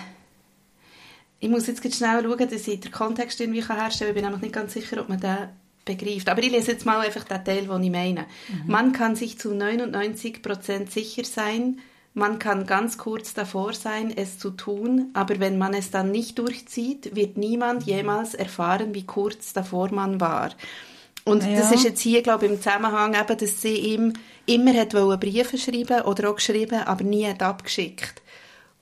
ich 1.40 1.48
muss 1.48 1.66
jetzt 1.66 1.82
schnell 1.94 2.22
schauen, 2.22 2.48
dass 2.48 2.68
ich 2.68 2.80
den 2.80 2.92
Kontext 2.92 3.40
irgendwie 3.40 3.62
herstellen 3.62 3.90
kann. 3.90 4.08
Ich 4.08 4.14
bin 4.14 4.24
nämlich 4.24 4.42
nicht 4.42 4.54
ganz 4.54 4.72
sicher, 4.72 5.00
ob 5.00 5.08
man 5.08 5.20
den 5.20 5.48
begreift. 5.84 6.28
Aber 6.28 6.42
ich 6.42 6.50
lese 6.50 6.72
jetzt 6.72 6.86
mal 6.86 7.00
einfach 7.00 7.24
den 7.24 7.44
Teil, 7.44 7.66
den 7.66 7.82
ich 7.82 7.90
meine. 7.90 8.26
Man 8.66 8.92
kann 8.92 9.16
sich 9.16 9.38
zu 9.38 9.52
99% 9.52 10.90
sicher 10.90 11.24
sein, 11.24 11.80
man 12.16 12.38
kann 12.38 12.64
ganz 12.64 12.96
kurz 12.96 13.34
davor 13.34 13.72
sein, 13.72 14.12
es 14.16 14.38
zu 14.38 14.50
tun, 14.50 15.10
aber 15.14 15.40
wenn 15.40 15.58
man 15.58 15.74
es 15.74 15.90
dann 15.90 16.12
nicht 16.12 16.38
durchzieht, 16.38 17.16
wird 17.16 17.36
niemand 17.36 17.82
jemals 17.84 18.34
erfahren, 18.34 18.94
wie 18.94 19.04
kurz 19.04 19.52
davor 19.52 19.90
man 19.92 20.20
war. 20.20 20.50
Und 21.24 21.42
Ja. 21.42 21.56
das 21.56 21.72
ist 21.72 21.84
jetzt 21.84 22.00
hier, 22.00 22.22
glaube 22.22 22.46
ich, 22.46 22.52
im 22.52 22.58
Zusammenhang 22.58 23.14
eben, 23.14 23.36
dass 23.38 23.60
sie 23.62 23.74
ihm 23.76 24.12
immer 24.46 24.74
hat 24.74 24.90
Briefe 24.90 25.58
schreiben 25.58 26.02
oder 26.02 26.30
auch 26.30 26.36
geschrieben, 26.36 26.82
aber 26.84 27.02
nie 27.02 27.26
hat 27.26 27.42
abgeschickt. 27.42 28.22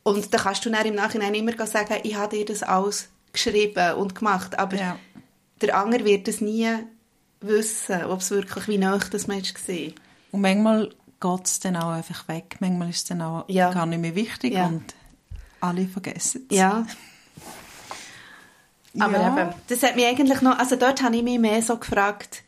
Und 0.03 0.35
da 0.35 0.38
kannst 0.38 0.67
du 0.67 0.71
dann 0.71 0.85
im 0.85 0.95
Nachhinein 0.97 1.35
immer 1.35 1.67
sagen, 1.67 1.95
ich 2.03 2.15
habe 2.17 2.37
dir 2.37 2.45
das 2.45 2.62
alles 2.62 3.09
geschrieben 3.33 3.95
und 3.95 4.15
gemacht, 4.15 4.59
aber 4.59 4.77
Ja. 4.77 4.99
der 5.61 5.77
andere 5.79 6.05
wird 6.05 6.29
es 6.29 6.41
nie 6.41 6.69
wissen, 7.43 8.05
ob 8.05 8.21
es 8.21 8.31
wirklich 8.31 8.69
wie 8.69 8.79
nah 8.79 8.99
das 8.99 9.27
Mensch 9.27 9.55
war. 9.55 9.93
Und 10.33 10.41
manchmal 10.41 10.89
geht 11.21 11.45
es 11.47 11.61
dann 11.61 11.77
auch 11.77 11.91
einfach 11.91 12.27
weg. 12.29 12.57
Manchmal 12.61 12.91
ist 12.91 12.97
es 12.99 13.05
dann 13.05 13.23
auch 13.23 13.45
Ja. 13.49 13.73
gar 13.73 13.87
nicht 13.87 14.01
mehr 14.01 14.15
wichtig 14.15 14.55
Ja. 14.55 14.67
und 14.67 14.83
alle 15.61 15.87
vergessen 15.87 16.47
es. 16.51 16.57
Ja. 16.57 16.87
Aber 18.99 19.19
Ja. 19.21 19.37
eben, 19.39 19.55
das 19.69 19.83
hat 19.83 19.97
mich 19.97 20.05
eigentlich 20.07 20.41
noch, 20.43 20.59
also 20.59 20.77
dort 20.77 21.03
habe 21.03 21.17
ich 21.17 21.23
mich 21.23 21.39
mehr 21.39 21.63
so 21.63 21.77
gefragt, 21.79 22.43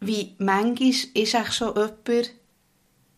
wie 0.00 0.34
manchmal 0.38 0.88
ist 1.14 1.34
eigentlich 1.34 1.52
schon 1.54 1.74
jemand 1.74 2.30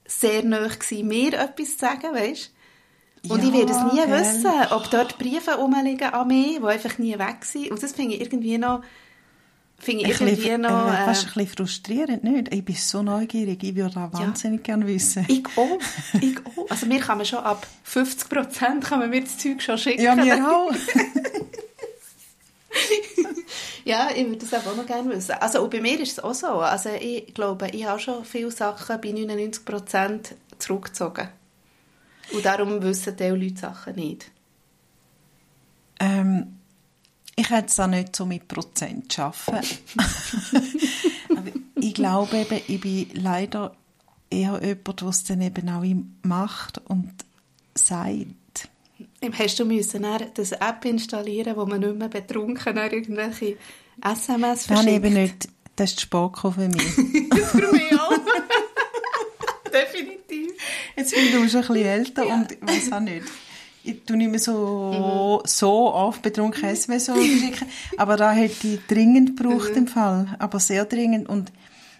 sehr 0.06 0.44
nahe 0.44 0.68
gewesen, 0.68 1.08
mir 1.08 1.32
etwas 1.34 1.72
zu 1.72 1.78
sagen, 1.78 2.14
weißt 2.14 2.52
Und 3.28 3.42
Ja, 3.42 3.48
ich 3.48 3.52
werde 3.54 3.72
es 3.72 3.92
nie 3.92 3.96
gell. 4.06 4.20
wissen, 4.20 4.52
ob 4.70 4.88
dort 4.90 5.18
Briefe 5.18 5.56
rumliegen 5.56 6.10
an 6.12 6.28
mich, 6.28 6.58
die 6.58 6.64
einfach 6.64 6.96
nie 6.98 7.18
weg 7.18 7.44
sind. 7.44 7.72
Und 7.72 7.82
das 7.82 7.90
finde 7.92 8.14
ich 8.14 8.20
irgendwie 8.20 8.56
noch 8.56 8.82
finde 9.78 10.04
ich 10.10 10.20
ein 10.20 10.26
bisschen, 10.26 10.60
noch... 10.62 10.88
äh, 10.88 11.04
fast 11.04 11.24
Äh, 11.24 11.26
ein 11.28 11.32
bisschen 11.34 11.48
frustrierend, 11.48 12.24
nicht? 12.24 12.54
Ich 12.54 12.64
bin 12.64 12.74
so 12.74 13.02
neugierig, 13.02 13.62
ich 13.62 13.74
würde 13.74 14.00
auch 14.00 14.12
wahnsinnig 14.12 14.62
gerne 14.62 14.86
wissen. 14.86 15.24
ich 15.28 15.44
auch, 15.56 15.78
ich 16.20 16.38
auch. 16.56 16.70
Also 16.70 16.86
mir 16.86 17.00
kann 17.00 17.18
man 17.18 17.26
schon 17.26 17.40
ab 17.40 17.66
50 17.84 18.28
Prozent 18.28 18.84
kann 18.84 19.00
man 19.00 19.10
mir 19.10 19.22
das 19.22 19.38
Zeug 19.38 19.62
schon 19.62 19.78
schicken. 19.78 20.02
Ja, 20.02 20.14
mir 20.14 20.34
auch. 20.48 20.72
Ja, 23.86 24.08
ich 24.12 24.26
würde 24.26 24.44
das 24.44 24.66
auch 24.66 24.76
noch 24.76 24.84
gerne 24.84 25.08
wissen. 25.10 25.36
Also 25.38 25.62
und 25.62 25.70
bei 25.70 25.80
mir 25.80 26.00
ist 26.00 26.18
es 26.18 26.18
auch 26.18 26.34
so. 26.34 26.48
Also 26.58 26.90
ich 27.00 27.32
glaube, 27.32 27.68
ich 27.68 27.86
habe 27.86 28.00
schon 28.00 28.24
viele 28.24 28.50
Sachen 28.50 29.00
bei 29.00 29.12
99 29.12 29.64
Prozent 29.64 30.34
zurückgezogen. 30.58 31.28
Und 32.32 32.44
darum 32.44 32.82
wissen 32.82 33.16
die 33.16 33.28
Leute 33.28 33.60
Sachen 33.60 33.94
nicht. 33.94 34.32
Ähm, 36.00 36.55
ich 37.36 37.50
hätte 37.50 37.68
es 37.68 37.78
auch 37.78 37.86
nicht 37.86 38.16
so 38.16 38.26
mit 38.26 38.48
Prozent 38.48 39.12
schaffen. 39.12 39.58
Ich 41.78 41.92
glaube 41.92 42.38
eben, 42.38 42.60
ich 42.66 42.80
bin 42.80 43.06
leider 43.12 43.76
eher 44.30 44.60
jemand, 44.62 45.00
der 45.00 45.08
es 45.08 45.24
dann 45.24 45.42
eben 45.42 45.68
auch 45.68 45.84
macht 46.26 46.78
und 46.88 47.12
sagt. 47.74 48.68
Hast 49.32 49.58
du 49.58 49.66
müssen 49.66 50.06
das 50.34 50.52
App 50.52 50.84
installieren, 50.84 51.54
wo 51.56 51.66
man 51.66 51.80
nicht 51.80 51.96
mehr 51.96 52.08
betrunken 52.08 52.76
irgendwelche 52.76 53.56
SMS 54.02 54.68
habe 54.70 54.88
ich 54.88 54.96
eben 54.96 55.12
verschickt? 55.12 55.44
nicht. 55.44 55.48
Das 55.76 55.90
ist 55.90 55.98
die 55.98 56.02
Spoko 56.02 56.50
für 56.50 56.68
mich. 56.68 56.82
Für 56.82 57.72
mich 57.72 57.92
auch. 58.00 58.12
Definitiv. 59.72 60.52
Jetzt 60.96 61.14
bin 61.14 61.32
du 61.32 61.48
schon 61.48 61.60
ein 61.60 61.68
bisschen 61.68 61.86
älter 61.86 62.26
und 62.26 62.52
ich 62.52 62.62
weiß 62.62 62.92
auch 62.92 63.00
nicht. 63.00 63.26
Ich 63.86 64.04
tue 64.04 64.16
nicht 64.16 64.30
mehr 64.30 64.40
so, 64.40 65.40
Mhm. 65.42 65.46
so 65.48 65.92
oft 65.94 66.22
betrunken 66.22 66.64
SMS 66.64 67.06
schicken. 67.06 67.66
Aber 67.96 68.16
da 68.16 68.32
hätte 68.32 68.66
ich 68.66 68.80
dringend 68.88 69.36
gebraucht 69.36 69.70
Mhm. 69.72 69.76
im 69.78 69.86
Fall. 69.88 70.36
Aber 70.38 70.58
sehr 70.60 70.84
dringend. 70.84 71.28
Und 71.28 71.52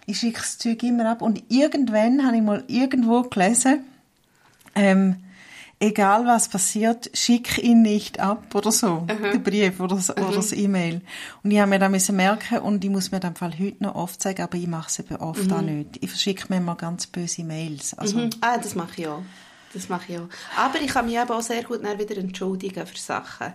ich 0.05 0.19
schicke 0.19 0.39
das 0.39 0.57
Zeug 0.57 0.81
immer 0.83 1.09
ab. 1.11 1.21
Und 1.21 1.43
irgendwann 1.49 2.25
habe 2.25 2.35
ich 2.37 2.41
mal 2.43 2.63
irgendwo 2.67 3.23
gelesen, 3.23 3.79
ähm, 4.75 5.15
egal 5.79 6.25
was 6.25 6.49
passiert, 6.49 7.09
schick 7.13 7.57
ihn 7.63 7.81
nicht 7.83 8.19
ab 8.19 8.53
oder 8.55 8.71
so. 8.71 9.05
Den 9.33 9.43
Brief 9.43 9.79
oder, 9.79 9.95
das- 9.95 10.09
oder 10.15 10.31
das 10.35 10.51
E-Mail. 10.51 11.01
Und 11.43 11.51
ich 11.51 11.59
habe 11.59 11.69
mir 11.69 11.79
da 11.79 11.87
müssen 11.89 12.15
merken 12.15 12.59
und 12.59 12.83
ich 12.83 12.89
muss 12.89 13.11
mir 13.11 13.19
dann 13.19 13.35
Fall 13.35 13.53
heute 13.59 13.83
noch 13.83 13.95
oft 13.95 14.21
sagen, 14.21 14.41
aber 14.41 14.57
ich 14.57 14.67
mache 14.67 14.87
es 14.89 14.99
eben 14.99 15.15
oft 15.17 15.51
auch 15.51 15.61
nicht. 15.61 15.97
Ich 16.01 16.09
verschicke 16.09 16.45
mir 16.49 16.57
immer 16.57 16.75
ganz 16.75 17.07
böse 17.07 17.43
Mails. 17.43 17.93
Also, 17.93 18.17
Mhm. 18.17 18.29
Ah, 18.41 18.57
das 18.57 18.75
mache 18.75 19.01
ich 19.01 19.07
auch. 19.07 19.21
Das 19.77 19.89
mache 19.89 20.11
ich 20.13 20.19
auch. 20.19 20.27
Aber 20.57 20.79
ich 20.81 20.87
kann 20.87 21.05
mich 21.05 21.15
eben 21.15 21.29
auch 21.29 21.41
sehr 21.41 21.63
gut 21.63 21.83
dann 21.83 21.99
wieder 21.99 22.17
entschuldigen 22.17 22.85
für 22.85 22.97
Sachen. 22.97 23.53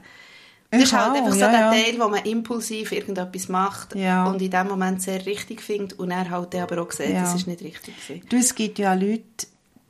Das 0.71 0.81
Ich 0.81 0.87
ist 0.87 0.93
halt 0.95 1.11
auch, 1.11 1.15
einfach 1.17 1.33
so 1.33 1.41
ja, 1.41 1.51
der. 1.51 1.71
Teil, 1.83 2.01
wo 2.01 2.09
man 2.09 2.25
impulsiv 2.25 2.93
irgendetwas 2.93 3.49
macht 3.49 3.95
Ja. 3.95 4.25
und 4.27 4.41
in 4.41 4.51
dem 4.51 4.69
Moment 4.69 5.03
sehr 5.03 5.25
richtig 5.27 5.61
findet 5.61 5.99
und 5.99 6.11
er 6.11 6.31
halt 6.31 6.55
dann 6.55 6.63
aber 6.63 6.81
auch 6.81 6.91
sieht, 6.93 7.11
Ja. 7.11 7.21
das 7.23 7.35
ist 7.35 7.47
nicht 7.47 7.61
richtig 7.63 7.95
gewesen. 8.07 8.27
Du, 8.29 8.37
es 8.37 8.55
gibt 8.55 8.79
ja 8.79 8.95
Leute, 8.95 9.23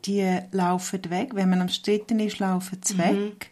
die 0.05 0.39
laufen 0.51 1.01
weg. 1.11 1.31
Wenn 1.35 1.51
man 1.51 1.61
am 1.61 1.69
Stritten 1.69 2.19
ist, 2.19 2.41
laufen 2.41 2.81
sie 2.85 2.99
weg. 2.99 3.51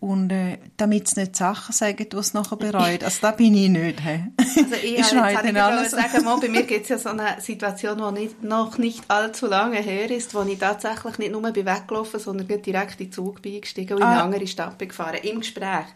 Und 0.00 0.30
äh, 0.32 0.56
damit 0.78 1.08
sie 1.08 1.20
nicht 1.20 1.36
Sachen 1.36 1.74
sagen, 1.74 2.08
die 2.10 2.22
sie 2.22 2.30
nachher 2.34 2.56
bereuen. 2.56 2.98
Also 3.04 3.18
da 3.20 3.32
bin 3.32 3.54
ich 3.54 3.68
nicht. 3.68 4.00
He. 4.00 4.20
Also 4.38 4.74
ich, 4.82 4.94
ich 4.98 5.06
schreie 5.06 5.34
jetzt 5.44 5.56
alles. 5.56 5.90
sagen, 5.90 6.24
mal, 6.24 6.40
bei 6.40 6.48
mir 6.48 6.62
gibt 6.66 6.84
es 6.84 6.88
ja 6.88 6.96
so 6.98 7.10
eine 7.10 7.38
Situation, 7.40 7.98
die 8.14 8.20
nicht, 8.22 8.42
noch 8.42 8.78
nicht 8.78 9.04
allzu 9.08 9.46
lange 9.46 9.76
her 9.76 10.10
ist, 10.10 10.34
wo 10.34 10.40
ich 10.42 10.58
tatsächlich 10.58 11.18
nicht 11.18 11.32
nur 11.32 11.42
bin 11.52 11.66
weggelaufen 11.66 12.18
sondern 12.18 12.46
direkt 12.48 12.98
in 13.00 13.06
den 13.08 13.12
Zug 13.12 13.42
bin 13.42 13.56
eingestiegen 13.56 13.94
und 13.94 14.00
in 14.00 14.06
eine 14.08 14.20
Ah. 14.20 14.24
andere 14.24 14.46
Stadt 14.46 14.78
bin 14.78 14.88
gefahren, 14.88 15.18
im 15.22 15.40
Gespräch. 15.40 15.86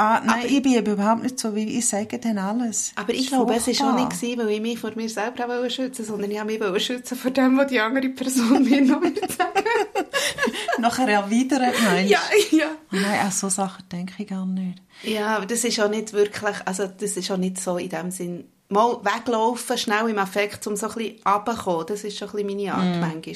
Ah, 0.00 0.22
nein, 0.24 0.46
ich 0.48 0.62
bin 0.62 0.74
überhaupt 0.76 1.24
nicht 1.24 1.40
so, 1.40 1.56
weil 1.56 1.68
ich 1.68 1.88
sage 1.88 2.20
dann 2.20 2.38
alles. 2.38 2.92
Aber 2.94 3.12
ich 3.12 3.26
glaube, 3.26 3.52
es 3.56 3.66
war 3.80 3.90
auch 3.90 3.96
nicht, 3.96 4.10
gewesen, 4.10 4.38
weil 4.38 4.50
ich 4.50 4.60
mich 4.60 4.78
vor 4.78 4.92
mir 4.94 5.08
selber 5.08 5.46
auch 5.46 5.48
wollte 5.48 5.70
schützen 5.70 6.04
sondern 6.04 6.30
ich 6.30 6.38
wollte 6.38 6.70
mich 6.70 6.86
schützen 6.86 7.18
vor 7.18 7.32
dem, 7.32 7.58
was 7.58 7.66
die 7.66 7.80
andere 7.80 8.08
Person 8.10 8.62
mir 8.70 8.80
noch 8.80 9.02
sagen. 9.02 9.64
Nachher 10.78 11.08
erwidern, 11.08 11.72
nein. 11.82 12.06
ja, 12.06 12.20
ja. 12.52 12.66
Nein, 12.92 13.20
an 13.24 13.32
so 13.32 13.48
Sachen 13.48 13.88
denke 13.88 14.14
ich 14.18 14.28
gar 14.28 14.46
nicht. 14.46 14.80
Ja, 15.02 15.36
aber 15.36 15.46
das 15.46 15.64
ist 15.64 15.80
auch 15.80 15.90
nicht 15.90 16.12
wirklich, 16.12 16.56
also 16.64 16.86
das 16.86 17.16
ist 17.16 17.30
auch 17.32 17.36
nicht 17.36 17.60
so 17.60 17.76
in 17.76 17.88
dem 17.88 18.12
Sinn, 18.12 18.44
mal 18.68 19.00
weglaufen, 19.02 19.78
schnell 19.78 20.08
im 20.08 20.18
Affekt, 20.18 20.64
um 20.68 20.76
so 20.76 20.86
ein 20.90 20.94
bisschen 20.94 21.16
runterzukommen, 21.26 21.86
das 21.88 22.04
ist 22.04 22.16
schon 22.16 22.28
ein 22.28 22.46
bisschen 22.46 22.56
meine 22.56 22.72
Art 22.72 23.00
manchmal. 23.00 23.34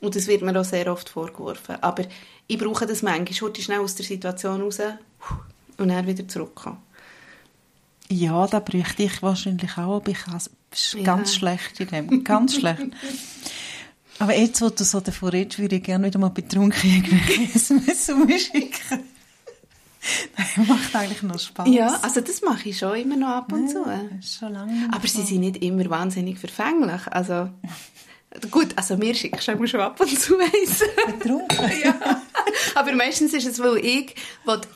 Und 0.00 0.16
das 0.16 0.26
wird 0.26 0.40
mir 0.40 0.58
auch 0.58 0.64
sehr 0.64 0.90
oft 0.90 1.10
vorgeworfen. 1.10 1.76
Aber 1.82 2.04
ich 2.46 2.56
brauche 2.56 2.86
das 2.86 3.02
manchmal, 3.02 3.50
heute 3.50 3.60
schnell 3.60 3.80
aus 3.80 3.94
der 3.94 4.06
Situation 4.06 4.62
raus 4.62 4.78
und 5.82 5.88
dann 5.88 6.06
wieder 6.06 6.26
zurückkommen. 6.26 6.78
Ja, 8.08 8.46
da 8.46 8.60
bräuchte 8.60 9.02
ich 9.04 9.22
wahrscheinlich 9.22 9.72
auch, 9.78 9.96
aber 9.96 10.10
ich 10.10 10.18
ist 10.72 10.94
Ja. 10.94 11.02
ganz 11.02 11.34
schlecht 11.34 11.80
in 11.80 11.88
dem. 11.88 12.24
Ganz 12.24 12.56
schlecht. 12.56 12.80
Aber 14.18 14.36
jetzt, 14.36 14.60
wo 14.62 14.68
du 14.68 14.84
so 14.84 15.00
davon 15.00 15.30
redest, 15.30 15.58
würde 15.58 15.76
ich 15.76 15.82
gerne 15.82 16.06
wieder 16.06 16.18
mal 16.18 16.28
betrunken 16.28 16.88
irgendwelche 16.88 17.42
SMS 17.54 18.08
umschicken. 18.10 19.00
Das 20.36 20.66
macht 20.68 20.94
eigentlich 20.94 21.22
noch 21.22 21.38
Spaß. 21.40 21.68
Ja, 21.68 21.98
also 22.02 22.20
das 22.20 22.40
mache 22.42 22.68
ich 22.68 22.78
schon 22.78 22.94
immer 22.96 23.16
noch 23.16 23.28
ab 23.28 23.52
und 23.52 23.68
zu. 23.68 23.84
Schon 24.20 24.52
lange 24.52 24.88
Aber 24.92 25.06
sie 25.08 25.22
sind 25.22 25.40
nicht 25.40 25.56
immer 25.62 25.88
wahnsinnig 25.90 26.38
verfänglich. 26.38 27.00
Also, 27.10 27.50
gut, 28.50 28.68
also 28.76 28.96
mir 28.96 29.14
schickst 29.14 29.48
du 29.48 29.66
schon 29.66 29.80
ab 29.80 30.00
und 30.00 30.20
zu 30.20 30.38
eins. 30.38 30.84
Betrunken? 31.18 31.70
ja. 31.84 32.21
Aber 32.74 32.92
meistens 32.94 33.34
ist 33.34 33.46
es, 33.46 33.58
weil 33.60 33.84
ich 33.84 34.14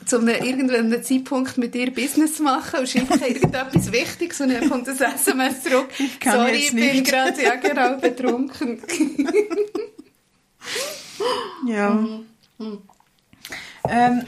zu 0.05 0.19
einem 0.19 0.29
irgendeinem 0.29 1.03
Zeitpunkt 1.03 1.57
mit 1.57 1.73
dir 1.73 1.91
Business 1.93 2.39
machen 2.39 2.81
und 2.81 2.89
schreibe 2.89 3.13
irgendetwas 3.13 3.91
Wichtiges 3.91 4.41
und 4.41 4.49
dann 4.49 4.69
kommt 4.69 4.87
das 4.87 5.01
SMS 5.01 5.63
zurück. 5.63 5.89
Ich 5.97 6.19
Sorry, 6.23 6.55
ich 6.55 6.73
bin 6.73 7.03
gerade 7.03 7.41
ja, 7.41 7.55
genau, 7.55 7.97
betrunken. 7.97 8.81
Ja. 11.65 11.89
Mhm. 11.89 12.81
Ähm, 13.89 14.23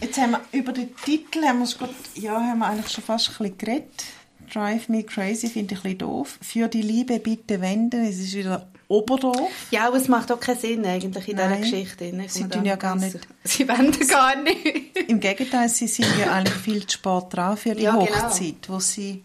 jetzt 0.00 0.18
haben 0.18 0.32
wir 0.32 0.40
über 0.52 0.72
den 0.72 0.94
Titel 0.96 1.42
haben 1.44 1.58
wir, 1.58 1.64
es 1.64 1.78
gut, 1.78 1.90
ja, 2.14 2.34
haben 2.34 2.58
wir 2.58 2.66
eigentlich 2.66 2.92
schon 2.92 3.04
fast 3.04 3.28
ein 3.28 3.36
bisschen 3.38 3.58
geredet. 3.58 4.04
Drive 4.52 4.88
Me 4.88 5.02
Crazy 5.02 5.48
finde 5.48 5.74
ich 5.74 5.80
ein 5.80 5.82
bisschen 5.82 5.98
doof. 5.98 6.38
Für 6.40 6.68
die 6.68 6.82
Liebe 6.82 7.18
bitte 7.18 7.60
wenden. 7.60 8.04
Es 8.04 8.18
ist 8.18 8.34
wieder 8.34 8.68
Oberdorf. 8.98 9.50
Ja, 9.70 9.86
aber 9.88 9.96
es 9.96 10.08
macht 10.08 10.30
auch 10.32 10.40
keinen 10.40 10.58
Sinn 10.58 10.84
eigentlich 10.86 11.28
in 11.28 11.36
Nein. 11.36 11.62
dieser 11.62 11.70
Geschichte. 11.70 12.28
Sie 12.28 12.48
tun 12.48 12.64
ja 12.64 12.76
gar 12.76 12.96
nicht- 12.96 13.18
Sie 13.44 13.66
wenden 13.68 14.06
gar 14.08 14.36
nicht. 14.36 14.96
Im 15.08 15.20
Gegenteil, 15.20 15.68
sie 15.68 15.86
sind 15.88 16.08
ja 16.18 16.32
eigentlich 16.32 16.54
viel 16.56 16.86
zu 16.86 16.94
spät 16.98 17.24
dran 17.30 17.56
für 17.56 17.74
die 17.74 17.82
Ja, 17.82 17.92
genau. 17.92 18.06
Hochzeit, 18.06 18.68
wo 18.68 18.78
sie... 18.78 19.22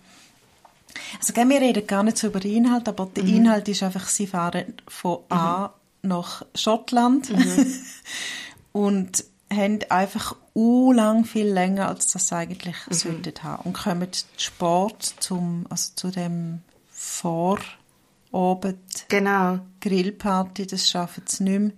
Also 1.17 1.33
wir 1.35 1.61
reden 1.61 1.87
gar 1.87 2.03
nicht 2.03 2.17
so 2.17 2.27
über 2.27 2.39
den 2.39 2.55
Inhalt, 2.65 2.87
aber 2.89 3.05
der 3.15 3.23
Mhm. 3.23 3.35
Inhalt 3.35 3.67
ist 3.69 3.83
einfach, 3.83 4.07
sie 4.07 4.27
fahren 4.27 4.73
von 4.87 5.19
A 5.29 5.71
nach 6.01 6.43
Schottland 6.55 7.29
Mhm. 7.29 7.73
und 8.73 9.23
haben 9.51 9.79
einfach 9.89 10.35
u 10.55 10.91
lang 10.91 11.25
viel 11.25 11.47
länger, 11.47 11.87
als 11.87 12.11
das 12.11 12.27
sie 12.27 12.35
eigentlich 12.35 12.75
Mhm. 12.87 12.93
sollten 12.93 13.43
haben. 13.43 13.63
Und 13.63 13.73
kommen 13.73 14.11
zu 14.11 14.25
Sport 14.37 15.15
zum, 15.19 15.65
also 15.69 15.91
zu 15.95 16.09
dem 16.11 16.61
Vorabend 18.31 19.05
Genau. 19.09 19.59
Grillparty, 19.81 20.67
das 20.67 20.89
schaffen 20.89 21.23
sie 21.27 21.43
nicht 21.43 21.59
mehr. 21.59 21.71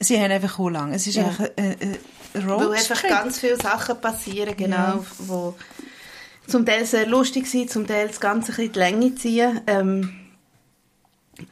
Sie 0.00 0.18
haben 0.20 0.30
einfach 0.32 0.58
u 0.58 0.68
lang. 0.68 0.92
Es 0.92 1.06
ist 1.06 1.16
Ja. 1.16 1.26
einfach 1.26 1.48
ein, 1.56 1.76
ein 1.80 1.98
ein 2.34 2.46
Weil 2.48 2.72
einfach 2.72 2.96
Roadtrip. 2.96 3.10
ganz 3.10 3.38
viele 3.38 3.56
Sachen 3.56 4.00
passieren, 4.00 4.56
genau, 4.56 4.76
Ja. 4.76 5.04
wo 5.18 5.54
zum 6.48 6.66
Teil 6.66 6.84
sehr 6.84 7.06
lustig 7.06 7.46
sind, 7.46 7.70
zum 7.70 7.86
Teil 7.86 8.08
das 8.08 8.18
Ganze 8.20 8.50
ein 8.52 8.56
bisschen 8.56 8.72
die 8.72 8.78
Länge 8.80 9.14
ziehen. 9.14 9.60
Ähm, 9.68 10.10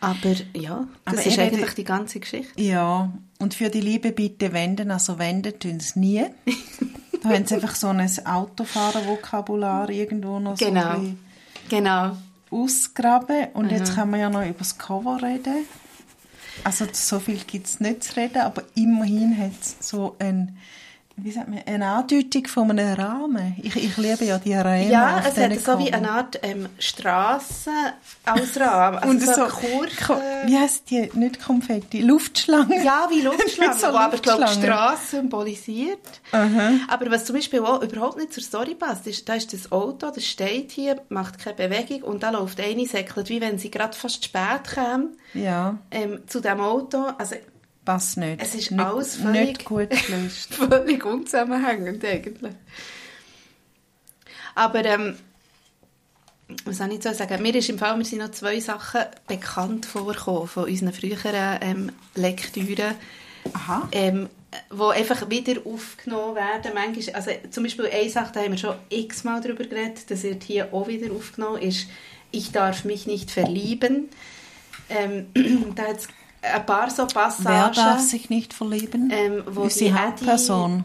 aber 0.01 0.35
ja, 0.55 0.87
das 1.05 1.15
Aber 1.19 1.27
ist 1.27 1.39
eigentlich 1.39 1.71
die- 1.71 1.75
die 1.77 1.85
ganze 1.85 2.21
Geschichte. 2.21 2.61
Ja, 2.61 3.13
und 3.39 3.55
für 3.55 3.69
die 3.71 3.81
Liebe 3.81 4.13
bitte 4.13 4.53
wenden, 4.53 4.91
also 4.91 5.19
wenden 5.19 5.59
tun 5.59 5.79
sie 5.81 5.99
nie. 6.01 6.25
da 7.23 7.29
haben 7.31 7.47
sie 7.47 7.55
einfach 7.55 7.75
so 7.77 7.89
ein 7.89 8.01
Autofahren-Vokabular 8.27 9.89
irgendwo 9.91 10.39
noch 10.41 10.59
so 10.59 10.65
Genau. 10.67 10.89
ein 10.91 11.01
bisschen 11.01 11.19
Genau. 11.69 12.17
Ausgraben. 12.53 13.49
Und 13.55 13.71
jetzt 13.71 13.95
können 13.95 14.13
wir 14.13 14.19
ja 14.19 14.31
noch 14.31 14.45
über 14.45 14.59
das 14.59 14.79
Cover 14.79 15.21
reden. 15.23 15.67
Also 16.65 16.87
so 16.93 17.19
viel 17.19 17.39
gibt 17.39 17.67
es 17.67 17.81
nicht 17.81 18.05
zu 18.05 18.17
reden, 18.17 18.43
aber 18.43 18.63
immerhin 18.75 19.37
hat 19.39 19.53
es 19.61 19.77
so 19.81 20.17
ein, 20.19 20.59
wie 21.17 21.31
sagt 21.31 21.49
man, 21.49 21.61
eine 21.67 21.87
Andeutung 21.87 22.47
von 22.47 22.71
einem 22.71 22.95
Rahmen. 22.95 23.57
Ich, 23.63 23.77
ich 23.77 23.97
liebe 23.97 24.25
ja 24.25 24.39
die 24.39 24.55
Rahmen 24.55 24.91
Ja, 24.91 25.21
es 25.27 25.37
hat 25.37 25.61
so 25.61 25.79
wie 25.79 25.93
eine 25.93 26.11
Art 26.11 26.39
ähm, 26.43 26.69
Straße 26.79 27.71
als 28.25 28.59
Rahmen. 28.59 28.99
Also 28.99 29.11
Und 29.11 29.23
so, 29.23 29.33
so, 29.33 29.45
Kurven. 29.47 29.97
Ko- 30.07 30.21
wie 30.47 30.59
heisst 30.59 30.91
die? 30.91 31.11
Nicht 31.15 31.41
Konfetti, 31.45 32.01
Luftschlangen. 32.03 32.83
Ja, 32.85 33.07
wie 33.11 33.21
Luftschlangen, 33.21 33.73
Mit 33.75 33.81
so 33.81 33.93
wo 33.93 33.97
aber 33.97 34.17
glaube, 34.19 34.45
die. 34.47 34.63
Straße 34.63 35.07
symbolisiert. 35.17 36.01
Aber 36.33 37.11
was 37.11 37.25
zum 37.25 37.37
Beispiel 37.37 37.61
auch 37.61 37.83
überhaupt 37.83 38.17
nicht 38.19 38.33
zur 38.33 38.43
Story 38.43 38.75
passt, 38.75 39.07
ist, 39.07 39.29
da 39.29 39.35
ist 39.35 39.53
das 39.53 39.71
Auto, 39.71 40.11
das 40.11 40.25
steht 40.25 40.73
hier, 40.73 41.01
macht 41.09 41.39
keine 41.39 41.57
Bewegung 41.57 42.03
und 42.03 42.23
da 42.23 42.31
läuft 42.31 42.59
eine, 42.61 42.87
säckelt, 42.87 43.29
wie 43.29 43.41
wenn 43.41 43.59
sie 43.59 43.71
gerade 43.71 43.97
fast 43.97 44.25
spät 44.25 44.65
käme 44.75 45.11
Ja, 45.35 45.79
ähm, 45.91 46.21
zu 46.27 46.41
dem 46.41 46.61
Auto. 46.61 47.05
Also 47.19 47.37
passt 47.85 48.17
nicht. 48.17 48.41
Es 48.43 48.55
ist 48.55 48.71
nicht, 48.71 48.81
alles 48.81 49.17
völlig- 49.17 49.47
Nicht 49.49 49.65
gut 49.65 49.91
gelöst. 49.91 50.55
völlig 50.55 51.05
unzusammenhängend 51.05 52.05
eigentlich. 52.05 52.55
Aber 54.55 54.85
ähm, 54.85 55.17
was 56.65 56.79
soll 56.79 56.93
ich 56.93 57.03
so 57.03 57.13
sagen? 57.13 57.43
Mir 57.43 57.55
ist 57.55 57.69
im 57.71 57.79
Fall, 57.79 57.97
mir 57.97 58.05
sind 58.05 58.19
noch 58.19 58.31
zwei 58.31 58.61
Sachen 58.61 59.03
bekannt 59.27 59.87
vorgekommen 59.87 60.49
von 60.49 60.65
unseren 60.65 60.93
früheren 60.93 61.59
ähm, 61.61 61.93
Lektüren. 62.15 62.95
Aha. 63.55 63.89
Ähm, 63.93 64.29
wo 64.71 64.89
einfach 64.89 65.31
wieder 65.31 65.55
aufgenommen 65.65 66.37
werden. 66.37 66.73
Manchmal, 66.75 67.15
also 67.15 67.31
zum 67.51 67.63
Beispiel 67.63 67.87
eine 67.87 68.11
Sache, 68.11 68.33
da 68.35 68.41
haben 68.41 68.53
wir 68.53 68.59
schon 68.59 68.77
x-mal 68.91 69.41
darüber 69.41 69.65
geredet, 69.65 70.11
das 70.11 70.23
wird 70.23 70.43
hier 70.43 70.73
auch 70.75 70.89
wieder 70.89 71.13
aufgenommen, 71.13 71.63
ist 71.63 71.89
«Ich 72.31 72.53
darf 72.53 72.85
mich 72.85 73.07
nicht 73.07 73.31
verlieben». 73.31 74.11
Ähm, 74.91 75.27
da 75.75 75.85
hat 75.85 75.97
es 75.99 76.09
ein 76.43 76.67
paar 76.67 76.91
so 76.91 77.07
Passagen. 77.07 77.45
Wer 77.45 77.71
darf 77.71 78.01
sich 78.01 78.29
nicht 78.31 78.53
verlieben? 78.53 79.11
Ähm, 79.15 79.43
wo 79.47 79.65
ist 79.65 79.81
die 79.81 79.95
Hauptperson. 79.95 80.85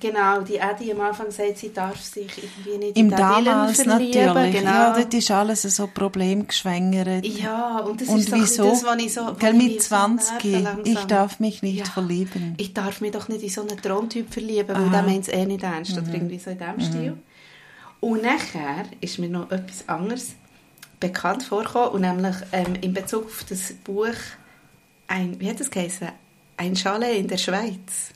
Genau, 0.00 0.40
die 0.42 0.56
Eddie 0.56 0.92
am 0.92 1.00
Anfang 1.00 1.30
sagt, 1.30 1.56
sie 1.58 1.72
darf 1.72 1.98
sich 2.02 2.26
irgendwie 2.42 2.76
nicht 2.76 2.96
Im 2.98 3.04
in 3.06 3.10
den 3.10 3.16
damals 3.18 3.78
Dylan 3.78 3.96
verlieben. 3.98 4.24
natürlich. 4.26 4.56
Genau. 4.58 4.70
Ja, 4.70 4.92
das 5.00 5.14
ist 5.14 5.30
alles 5.30 5.62
so 5.62 5.86
problemgeschwängert. 5.86 7.24
Ja, 7.24 7.78
und 7.78 8.00
das 8.00 8.08
Und 8.08 8.18
ist 8.18 8.30
so 8.30 8.36
wieso? 8.36 8.64
das, 8.70 8.84
was 8.84 8.96
ich 9.02 9.14
so... 9.14 9.26
was 9.26 9.36
ich 9.38 9.52
mit 9.54 9.62
mich 9.68 9.82
so 9.82 9.88
20, 9.88 10.44
nerven 10.44 10.64
langsam. 10.64 10.84
ich 10.92 10.98
darf 11.04 11.40
mich 11.40 11.62
nicht 11.62 11.78
Ja. 11.78 11.84
verlieben. 11.86 12.54
Ich 12.58 12.74
darf 12.74 13.00
mich 13.00 13.12
doch 13.12 13.28
nicht 13.28 13.42
in 13.42 13.48
so 13.48 13.60
einen 13.62 13.80
Traumtyp 13.80 14.30
verlieben, 14.32 14.74
weil. 14.76 14.86
Mhm. 14.86 14.92
der 14.92 15.02
meint 15.02 15.22
es 15.28 15.32
eh 15.32 15.46
nicht 15.46 15.62
ernst. 15.62 15.92
Oder 15.96 16.12
irgendwie 16.12 16.38
so 16.38 16.50
in 16.50 16.58
diesem 16.58 16.80
Stil. 16.80 17.16
Und 18.00 18.22
nachher 18.22 18.84
ist 19.00 19.18
mir 19.18 19.28
noch 19.30 19.50
etwas 19.50 19.88
anderes 19.88 20.34
bekannt 20.98 21.42
vorgekommen, 21.44 21.90
und 21.90 22.00
nämlich 22.02 22.36
ähm, 22.52 22.74
in 22.80 22.92
Bezug 22.92 23.26
auf 23.26 23.44
das 23.48 23.72
Buch 23.84 24.08
ein, 25.10 25.38
wie 25.40 25.50
hat 25.50 25.60
das 25.60 25.70
geheißen? 25.70 26.08
Ein 26.56 26.76
Chalet 26.76 27.18
in 27.18 27.28
der 27.28 27.36
Schweiz. 27.38 28.12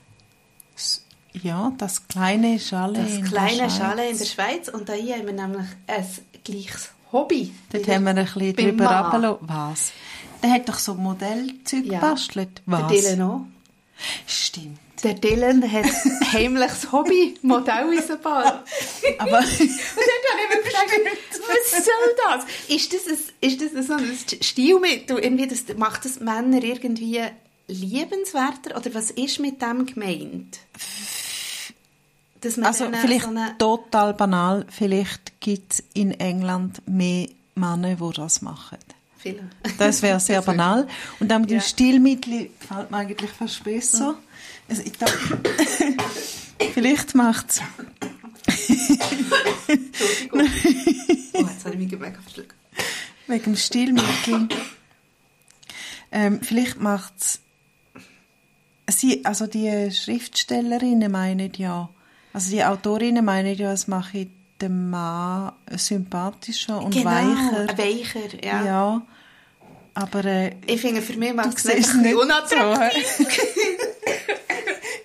Ja, 1.33 1.73
das 1.79 2.07
kleine 2.07 2.59
Chalet 2.61 3.05
Das 3.05 3.13
in 3.13 3.21
der 3.23 3.29
kleine 3.31 3.57
Schweiz. 3.71 3.77
Chalet 3.79 4.11
in 4.13 4.19
der 4.19 4.25
Schweiz. 4.25 4.69
Und 4.69 4.89
da 4.89 4.93
hier 4.93 5.17
haben 5.17 5.27
wir 5.27 5.33
nämlich 5.33 5.67
ein 5.89 6.07
gleiches 6.45 6.91
Hobby. 7.11 7.53
Dort 7.73 7.89
haben 7.89 8.05
wir 8.05 8.11
ein 8.11 8.25
bisschen 8.25 8.55
drüber 8.57 8.85
Mann. 8.85 9.05
runtergelassen. 9.05 9.49
Was? 9.49 9.93
Der 10.43 10.53
hat 10.53 10.69
doch 10.69 10.79
so 10.79 10.95
Modellzeug 10.95 11.85
Ja. 11.87 11.99
gebastelt. 12.01 12.63
Was? 12.67 12.87
Der 12.93 13.01
Dylan 13.17 13.23
auch. 13.23 13.41
Stimmt. 14.27 14.79
Der 15.03 15.15
Dylan 15.15 15.71
hat 15.71 15.85
heimliches 16.33 16.93
Hobby, 16.93 17.35
Modelleisenbahn. 17.43 18.61
Aber 19.19 19.39
Und 19.39 19.49
dann 19.49 20.23
habe 20.31 20.41
ich 20.43 20.57
mir 20.57 20.65
was 21.47 21.85
soll 21.85 22.17
das? 22.27 22.45
Ist 22.69 22.93
das, 22.93 23.07
ein, 23.07 23.19
ist 23.41 23.61
das 23.61 23.87
so 23.87 23.95
ein 23.95 24.17
Stilmittel? 24.41 25.19
Irgendwie 25.19 25.47
das, 25.47 25.65
macht 25.77 26.05
das 26.05 26.21
Männer 26.21 26.63
irgendwie 26.63 27.23
liebenswerter? 27.69 28.77
Oder 28.77 28.95
was 28.95 29.11
ist 29.11 29.41
mit 29.41 29.61
dem 29.61 29.87
gemeint? 29.87 30.59
Also 32.43 32.91
vielleicht 32.91 33.25
so 33.25 33.31
eine, 33.31 33.57
total 33.57 34.13
banal, 34.13 34.67
vielleicht 34.69 35.41
gibt 35.41 35.73
es 35.73 35.85
in 35.95 36.11
England 36.21 36.87
mehr 36.87 37.29
Männer, 37.55 37.95
die 37.95 38.13
das 38.15 38.43
machen. 38.43 38.79
Viele. 39.25 39.49
Das 39.79 40.03
wäre 40.03 40.20
sehr 40.20 40.37
Das 40.41 40.47
wär- 40.47 40.53
banal. 40.55 40.87
Und 41.18 41.29
dann 41.31 41.41
mit 41.41 41.51
dem 41.51 41.57
Ja. 41.59 41.62
Stilmittel 41.62 42.51
gefällt 42.61 42.91
mir 42.91 42.99
eigentlich 42.99 43.31
fast 43.31 43.64
besser. 43.64 44.16
Also 44.68 44.83
ich 44.85 44.93
glaube, 44.93 45.12
vielleicht 46.75 47.14
macht 47.14 47.51
es 47.51 47.61
Entschuldigung. 49.68 50.43
Oh, 51.37 51.41
jetzt 51.41 51.64
habe 51.64 51.75
ich 51.75 51.81
mich 51.91 51.99
mega 52.01 52.20
verschluckt. 52.22 52.55
wegen 53.27 53.43
dem 53.45 53.57
Stilmittel. 53.57 54.49
ähm, 56.12 56.41
vielleicht 56.43 56.79
macht 56.81 57.12
es 57.18 57.41
sie, 58.89 59.25
also 59.25 59.47
die 59.49 59.91
Schriftstellerinnen 59.91 61.11
meinen 61.11 61.53
ja, 61.57 61.89
also 62.33 62.51
die 62.51 62.62
Autorinnen 62.64 63.25
meinen 63.25 63.57
ja, 63.59 63.72
es 63.72 63.89
mache 63.89 64.29
den 64.61 64.91
Mann 64.91 65.53
sympathischer 65.77 66.81
und 66.81 66.95
genau, 66.95 67.07
weicher. 67.11 67.77
weicher, 67.79 68.45
ja. 68.45 68.64
Ja. 68.64 69.03
Aber 69.95 70.25
äh, 70.25 70.53
Ich 70.67 70.81
finde, 70.81 71.01
für 71.03 71.17
mich 71.17 71.33
macht 71.33 71.57
es 71.57 71.95
nicht 71.95 72.15
unattraktiv. 72.15 73.07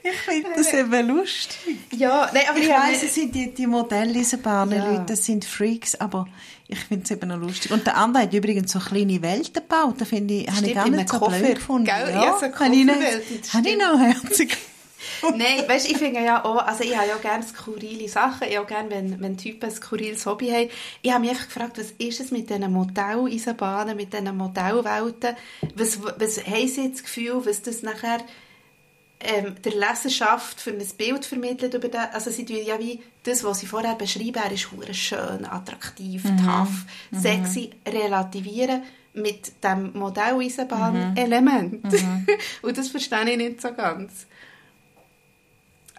ich 0.03 0.17
finde 0.25 0.49
das 0.55 0.73
eben 0.73 1.07
lustig. 1.07 1.77
Ja, 1.91 2.29
nein, 2.33 2.43
aber 2.49 2.57
Ich 2.57 2.65
ich 2.65 2.69
weiss, 2.71 3.03
es 3.03 3.15
sind 3.15 3.35
die, 3.35 3.53
die 3.53 3.67
Modelleisenbahnen, 3.67 4.77
Ja. 4.77 4.89
Leute, 4.91 5.03
das 5.09 5.25
sind 5.25 5.45
Freaks, 5.45 5.95
aber 5.95 6.27
ich 6.67 6.79
finde 6.79 7.03
es 7.05 7.11
eben 7.11 7.27
noch 7.29 7.37
lustig. 7.39 7.71
Und 7.71 7.85
der 7.85 7.97
andere 7.97 8.23
hat 8.23 8.33
übrigens 8.33 8.71
so 8.71 8.79
kleine 8.79 9.21
Welten 9.21 9.53
gebaut, 9.53 9.95
da 9.99 10.05
finde 10.05 10.33
ich, 10.35 10.47
habe 10.49 10.65
ich 10.67 10.73
gar 10.73 10.89
nicht 10.89 11.09
so 11.09 11.19
Koffer, 11.19 11.39
blöd 11.39 11.55
gefunden. 11.55 11.85
gell? 11.85 12.09
Ja, 12.11 12.23
Ja, 12.23 12.31
so 12.39 12.47
Kofferwelten, 12.49 13.53
habe 13.53 13.69
ich 13.69 13.77
noch 13.77 13.99
herzig. 13.99 14.57
Nein, 15.35 15.67
weißt, 15.67 15.89
ich 15.89 15.97
finde 15.97 16.23
ja 16.23 16.43
auch, 16.43 16.57
also 16.65 16.83
ich 16.83 16.95
habe 16.95 17.07
ja 17.07 17.17
gerne 17.17 17.43
skurrile 17.43 18.07
Sachen, 18.07 18.47
ich 18.47 18.59
auch 18.59 18.67
gerne, 18.67 18.89
wenn, 18.89 19.19
wenn 19.21 19.37
Typen 19.37 19.69
ein 19.69 19.75
skurriles 19.75 20.25
Hobby 20.25 20.49
haben. 20.49 20.69
Ich 21.01 21.11
habe 21.11 21.21
mich 21.21 21.31
einfach 21.31 21.45
gefragt, 21.45 21.77
was 21.77 21.91
ist 21.97 22.19
es 22.19 22.31
mit 22.31 22.49
diesen 22.49 22.71
Modelleisenbahnen, 22.71 23.95
mit 23.95 24.13
diesen 24.13 24.35
Modellwelten? 24.35 25.35
Was, 25.75 25.99
was 26.03 26.45
haben 26.45 26.67
sie 26.67 26.83
jetzt 26.83 26.99
das 26.99 27.03
Gefühl, 27.03 27.45
was 27.45 27.61
das 27.61 27.81
nachher 27.81 28.19
ähm, 29.21 29.55
der 29.63 29.73
Leserschaft 29.73 30.61
für 30.61 30.71
ein 30.71 30.85
Bild 30.97 31.25
vermittelt 31.25 31.73
über 31.73 31.89
den, 31.89 32.01
also 32.13 32.31
sie 32.31 32.45
tun 32.45 32.59
ja 32.65 32.79
wie 32.79 33.01
das, 33.23 33.43
was 33.43 33.59
sie 33.59 33.67
vorher 33.67 33.95
beschrieben, 33.95 34.41
er 34.43 34.51
ist 34.51 34.69
schön, 34.97 35.45
attraktiv, 35.45 36.23
tough, 36.43 36.85
sexy, 37.11 37.71
relativieren 37.85 38.83
mit 39.13 39.63
dem 39.63 39.91
Modelleisenbahn-Element. 39.93 41.83
Und 42.61 42.77
das 42.77 42.89
verstehe 42.89 43.29
ich 43.29 43.37
nicht 43.37 43.61
so 43.61 43.73
ganz. 43.73 44.27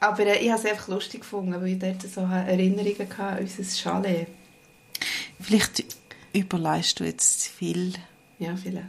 Aber 0.00 0.26
äh, 0.26 0.38
ich 0.38 0.50
habe 0.50 0.60
es 0.60 0.66
einfach 0.66 0.88
lustig 0.88 1.20
gefunden, 1.20 1.52
weil 1.52 1.68
ich 1.68 1.78
dort 1.78 2.02
so 2.02 2.22
Erinnerungen 2.22 3.12
an 3.18 3.38
unser 3.38 3.64
Chalet. 3.64 4.26
Vielleicht 5.38 5.84
überleist 6.32 7.00
du 7.00 7.04
jetzt 7.04 7.48
viel. 7.48 7.92
Ja, 8.38 8.56
vielleicht. 8.56 8.86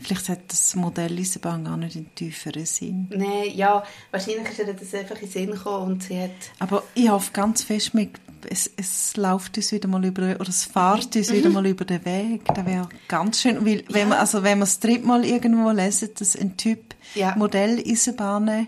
Vielleicht 0.00 0.28
hat 0.28 0.40
das 0.48 0.74
Modell 0.74 1.16
Eisenbahn 1.18 1.64
gar 1.64 1.76
nicht 1.76 1.96
einen 1.96 2.12
tieferen 2.14 2.66
Sinn. 2.66 3.06
Nein, 3.10 3.52
ja, 3.54 3.84
wahrscheinlich 4.10 4.50
ist 4.50 4.58
ihr 4.58 4.74
das 4.74 4.94
einfach 4.94 5.14
in 5.14 5.20
den 5.20 5.30
Sinn 5.30 5.50
gekommen 5.52 5.92
und 5.92 6.02
sie 6.02 6.20
hat... 6.20 6.30
Aber 6.58 6.82
ich 6.94 7.08
hoffe 7.08 7.30
ganz 7.32 7.62
fest, 7.62 7.94
mit, 7.94 8.10
es, 8.50 8.70
es 8.76 9.16
läuft 9.16 9.56
uns 9.56 9.70
wieder 9.70 9.88
mal 9.88 10.04
über, 10.04 10.22
oder 10.40 10.48
es 10.48 10.64
fährt 10.64 11.14
uns 11.14 11.32
wieder 11.32 11.48
mal 11.48 11.64
über 11.64 11.84
den 11.84 12.04
Weg. 12.04 12.44
Das 12.44 12.66
wäre 12.66 12.88
ganz 13.06 13.40
schön, 13.40 13.64
weil 13.64 13.84
wenn 13.88 14.08
man, 14.08 14.18
also 14.18 14.42
wenn 14.42 14.58
man 14.58 14.66
das 14.66 14.80
dritte 14.80 15.06
Mal 15.06 15.24
irgendwo 15.24 15.70
lesen, 15.70 16.10
dass 16.18 16.36
ein 16.36 16.56
Typ 16.56 16.94
Ja. 17.14 17.36
Modell 17.36 17.82
Eisenbahnen 17.86 18.66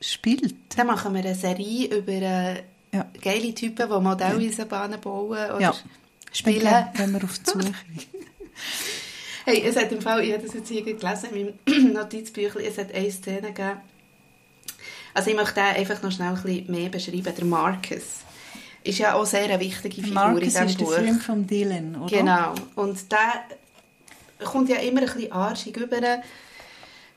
spielt. 0.00 0.54
Dann 0.76 0.86
machen 0.86 1.14
wir 1.14 1.20
eine 1.24 1.34
Serie 1.34 1.96
über 1.96 2.12
äh, 2.12 2.62
Ja. 2.92 3.06
geile 3.22 3.54
Typen, 3.54 3.88
die 3.88 4.00
Modelleisenbahnen 4.00 5.00
bauen 5.00 5.26
oder 5.50 5.60
Ja. 5.60 5.74
spielen. 6.32 6.64
Dann 6.64 6.92
gehen 6.94 7.12
wir 7.12 7.24
auf 7.24 7.38
die 7.38 7.50
Suche. 7.50 7.74
Hey, 9.46 9.62
es 9.66 9.76
hat 9.76 9.92
im 9.92 10.00
Fall, 10.00 10.24
ich 10.24 10.32
habe 10.32 10.42
das 10.42 10.54
jetzt 10.54 10.68
hier 10.70 10.82
gelesen 10.82 11.28
in 11.34 11.54
meinem 11.66 11.92
Notizbüchlein, 11.92 12.64
es 12.64 12.78
hat 12.78 12.94
eine 12.94 13.10
Szene 13.10 13.48
gegeben. 13.52 13.80
Also 15.12 15.28
ich 15.30 15.36
möchte 15.36 15.60
einfach 15.60 16.02
noch 16.02 16.10
schnell 16.12 16.28
ein 16.34 16.42
bisschen 16.42 16.70
mehr 16.70 16.88
beschreiben. 16.88 17.34
Der 17.36 17.44
Marcus 17.44 18.02
ist 18.82 18.98
ja 18.98 19.12
auch 19.14 19.26
sehr 19.26 19.44
eine 19.44 19.60
wichtige 19.60 19.96
Figur 20.02 20.14
Marcus 20.14 20.38
in 20.40 20.44
diesem 20.48 20.66
ist 20.66 20.80
der 20.80 20.84
Buch. 20.86 20.94
Freund 20.94 21.22
von 21.22 21.46
Dylan, 21.46 21.96
oder? 21.96 22.16
Genau. 22.16 22.54
Und 22.76 23.12
der 23.12 23.44
kommt 24.46 24.70
ja 24.70 24.76
immer 24.76 25.00
ein 25.02 25.06
bisschen 25.06 25.30
arschig 25.32 25.76
rüber. 25.78 26.00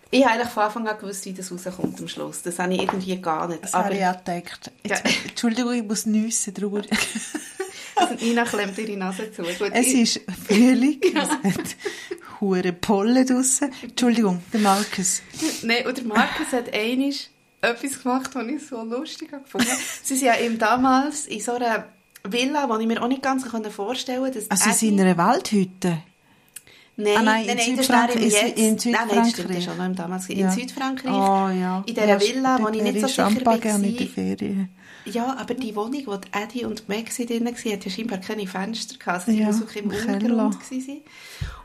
Ich 0.10 0.24
habe 0.24 0.36
eigentlich 0.36 0.50
von 0.50 0.64
Anfang 0.64 0.88
an 0.88 0.98
gewusst, 0.98 1.26
wie 1.26 1.34
das 1.34 1.52
rauskommt 1.52 2.00
am 2.00 2.08
Schluss. 2.08 2.42
Das 2.42 2.60
habe 2.60 2.74
ich 2.74 2.82
irgendwie 2.82 3.18
gar 3.22 3.48
nicht. 3.48 3.64
Das 3.64 3.74
Aber 3.74 3.86
habe 3.86 3.96
ich 3.98 4.06
auch 4.06 4.24
gedacht. 4.24 4.72
Jetzt, 4.84 5.04
Ja. 5.06 5.12
Entschuldigung, 5.30 5.74
ich 5.74 5.84
muss 5.84 6.06
nüssen 6.06 6.54
drüber. 6.54 6.82
also 7.96 8.14
Nina 8.16 8.44
klemmt 8.46 8.78
ihre 8.78 8.96
Nase 8.98 9.32
zu. 9.32 9.42
Gut, 9.44 9.72
Es 9.74 9.88
ich- 9.88 10.16
ist 10.18 10.22
Frühling, 10.48 11.00
es 11.14 11.30
hat 11.30 11.76
hure 12.40 12.72
Pollen 12.74 13.26
draussen. 13.26 13.72
Entschuldigung, 13.82 14.42
der 14.54 14.60
Marcus. 14.62 15.22
Nein, 15.64 15.86
und 15.88 15.98
der 15.98 16.06
Markus 16.06 16.52
hat 16.54 16.74
einmal 16.74 17.14
etwas 17.62 18.02
gemacht, 18.04 18.30
was 18.34 18.48
ich 18.48 18.68
so 18.68 18.82
lustig 18.84 19.32
habe 19.34 19.44
gefunden 19.44 19.68
Sie 20.04 20.16
sind 20.16 20.26
ja 20.28 20.38
eben 20.40 20.58
damals 20.60 21.26
in 21.26 21.42
so 21.42 21.54
einer 21.54 21.86
Villa, 22.24 22.68
die 22.68 22.82
ich 22.84 22.88
mir 22.88 23.02
auch 23.02 23.08
nicht 23.08 23.24
ganz 23.24 23.44
vorstellen 23.76 24.22
konnte. 24.22 24.40
dass 24.42 24.66
Also 24.68 24.86
in 24.86 25.02
einer 25.02 25.18
Waldhütte. 25.18 25.98
Nein, 27.00 27.14
Ah, 27.16 27.22
nein, 27.22 27.46
nein, 27.46 27.58
in 27.60 27.76
nein, 27.76 27.78
das 27.78 28.16
in 28.16 28.22
Sü- 28.22 28.24
Jetzt. 28.24 28.58
in 28.86 28.92
Nein, 28.92 29.08
nein, 29.08 29.26
Südfrankreich. 29.26 29.34
stimmt, 29.34 29.56
das 29.68 29.78
war 29.78 29.90
damals. 29.90 30.28
Ja. 30.30 30.36
In 30.36 30.52
Südfrankreich. 30.52 31.12
Oh 31.14 31.50
ja. 31.50 31.84
In 31.86 31.94
dieser 31.94 32.08
Ja, 32.08 32.20
Villa, 32.20 32.58
wo 32.60 32.68
ich 32.70 32.82
nicht 32.82 33.02
so 33.02 33.08
sicher 33.08 33.24
Champa 33.30 33.46
war. 33.52 33.58
gerne 33.60 33.88
in 33.88 33.98
der 33.98 34.08
Ferien. 34.08 34.70
Ja, 35.06 35.38
aber 35.40 35.54
die 35.54 35.74
Wohnung, 35.76 36.02
wo 36.08 36.18
die 36.18 36.28
Eddie 36.34 36.66
und 36.66 36.90
Maxi 36.90 37.26
drin 37.26 37.46
waren, 37.46 37.56
hat 37.56 37.86
ja 37.86 37.92
scheinbar 37.92 38.18
keine 38.18 38.46
Fenster 38.48 38.98
gehabt. 38.98 39.20
Also 39.20 39.32
die 39.32 39.38
Ja, 39.40 39.46
muss 39.46 39.60
wirklich 39.62 39.84
im. 39.86 39.90
Untergrund 39.92 40.58
sein. 40.70 40.98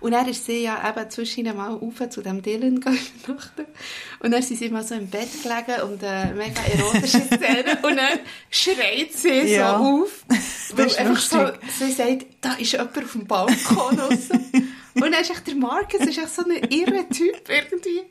Und 0.00 0.12
dann 0.12 0.28
ist 0.28 0.44
sie 0.46 0.62
ja 0.62 0.88
eben 0.88 1.10
zwischen 1.10 1.44
mal 1.56 1.72
rauf 1.72 2.08
zu 2.10 2.20
dem 2.22 2.40
Dylan 2.42 2.76
übernachten. 2.76 3.66
Und 4.20 4.30
dann 4.30 4.42
sind 4.42 4.58
sie 4.58 4.68
mal 4.68 4.84
so 4.84 4.94
im 4.94 5.08
Bett 5.08 5.28
gelegen 5.42 5.82
und 5.90 6.04
eine 6.04 6.34
mega 6.34 6.60
erotische 6.62 7.20
Szene. 7.26 7.78
und 7.82 7.96
dann 7.96 8.20
schreit 8.50 9.12
sie 9.12 9.54
Ja. 9.54 9.78
so 9.78 9.84
auf. 10.04 10.24
Weil 10.76 10.86
ist 10.86 10.98
einfach 10.98 11.18
so, 11.18 11.38
sie 11.78 11.90
sagt, 11.90 12.26
da 12.40 12.52
ist 12.54 12.72
jemand 12.72 12.96
auf 12.98 13.12
dem 13.12 13.26
Balkon 13.26 13.96
draussen. 13.96 14.74
Und 14.94 15.02
dann 15.02 15.14
ist 15.14 15.30
echt 15.30 15.46
der 15.46 15.54
Marcus 15.56 16.00
ist 16.00 16.18
echt 16.18 16.34
so 16.34 16.42
ein 16.44 16.50
irrer 16.70 17.08
Typ 17.08 17.48
irgendwie. 17.48 18.02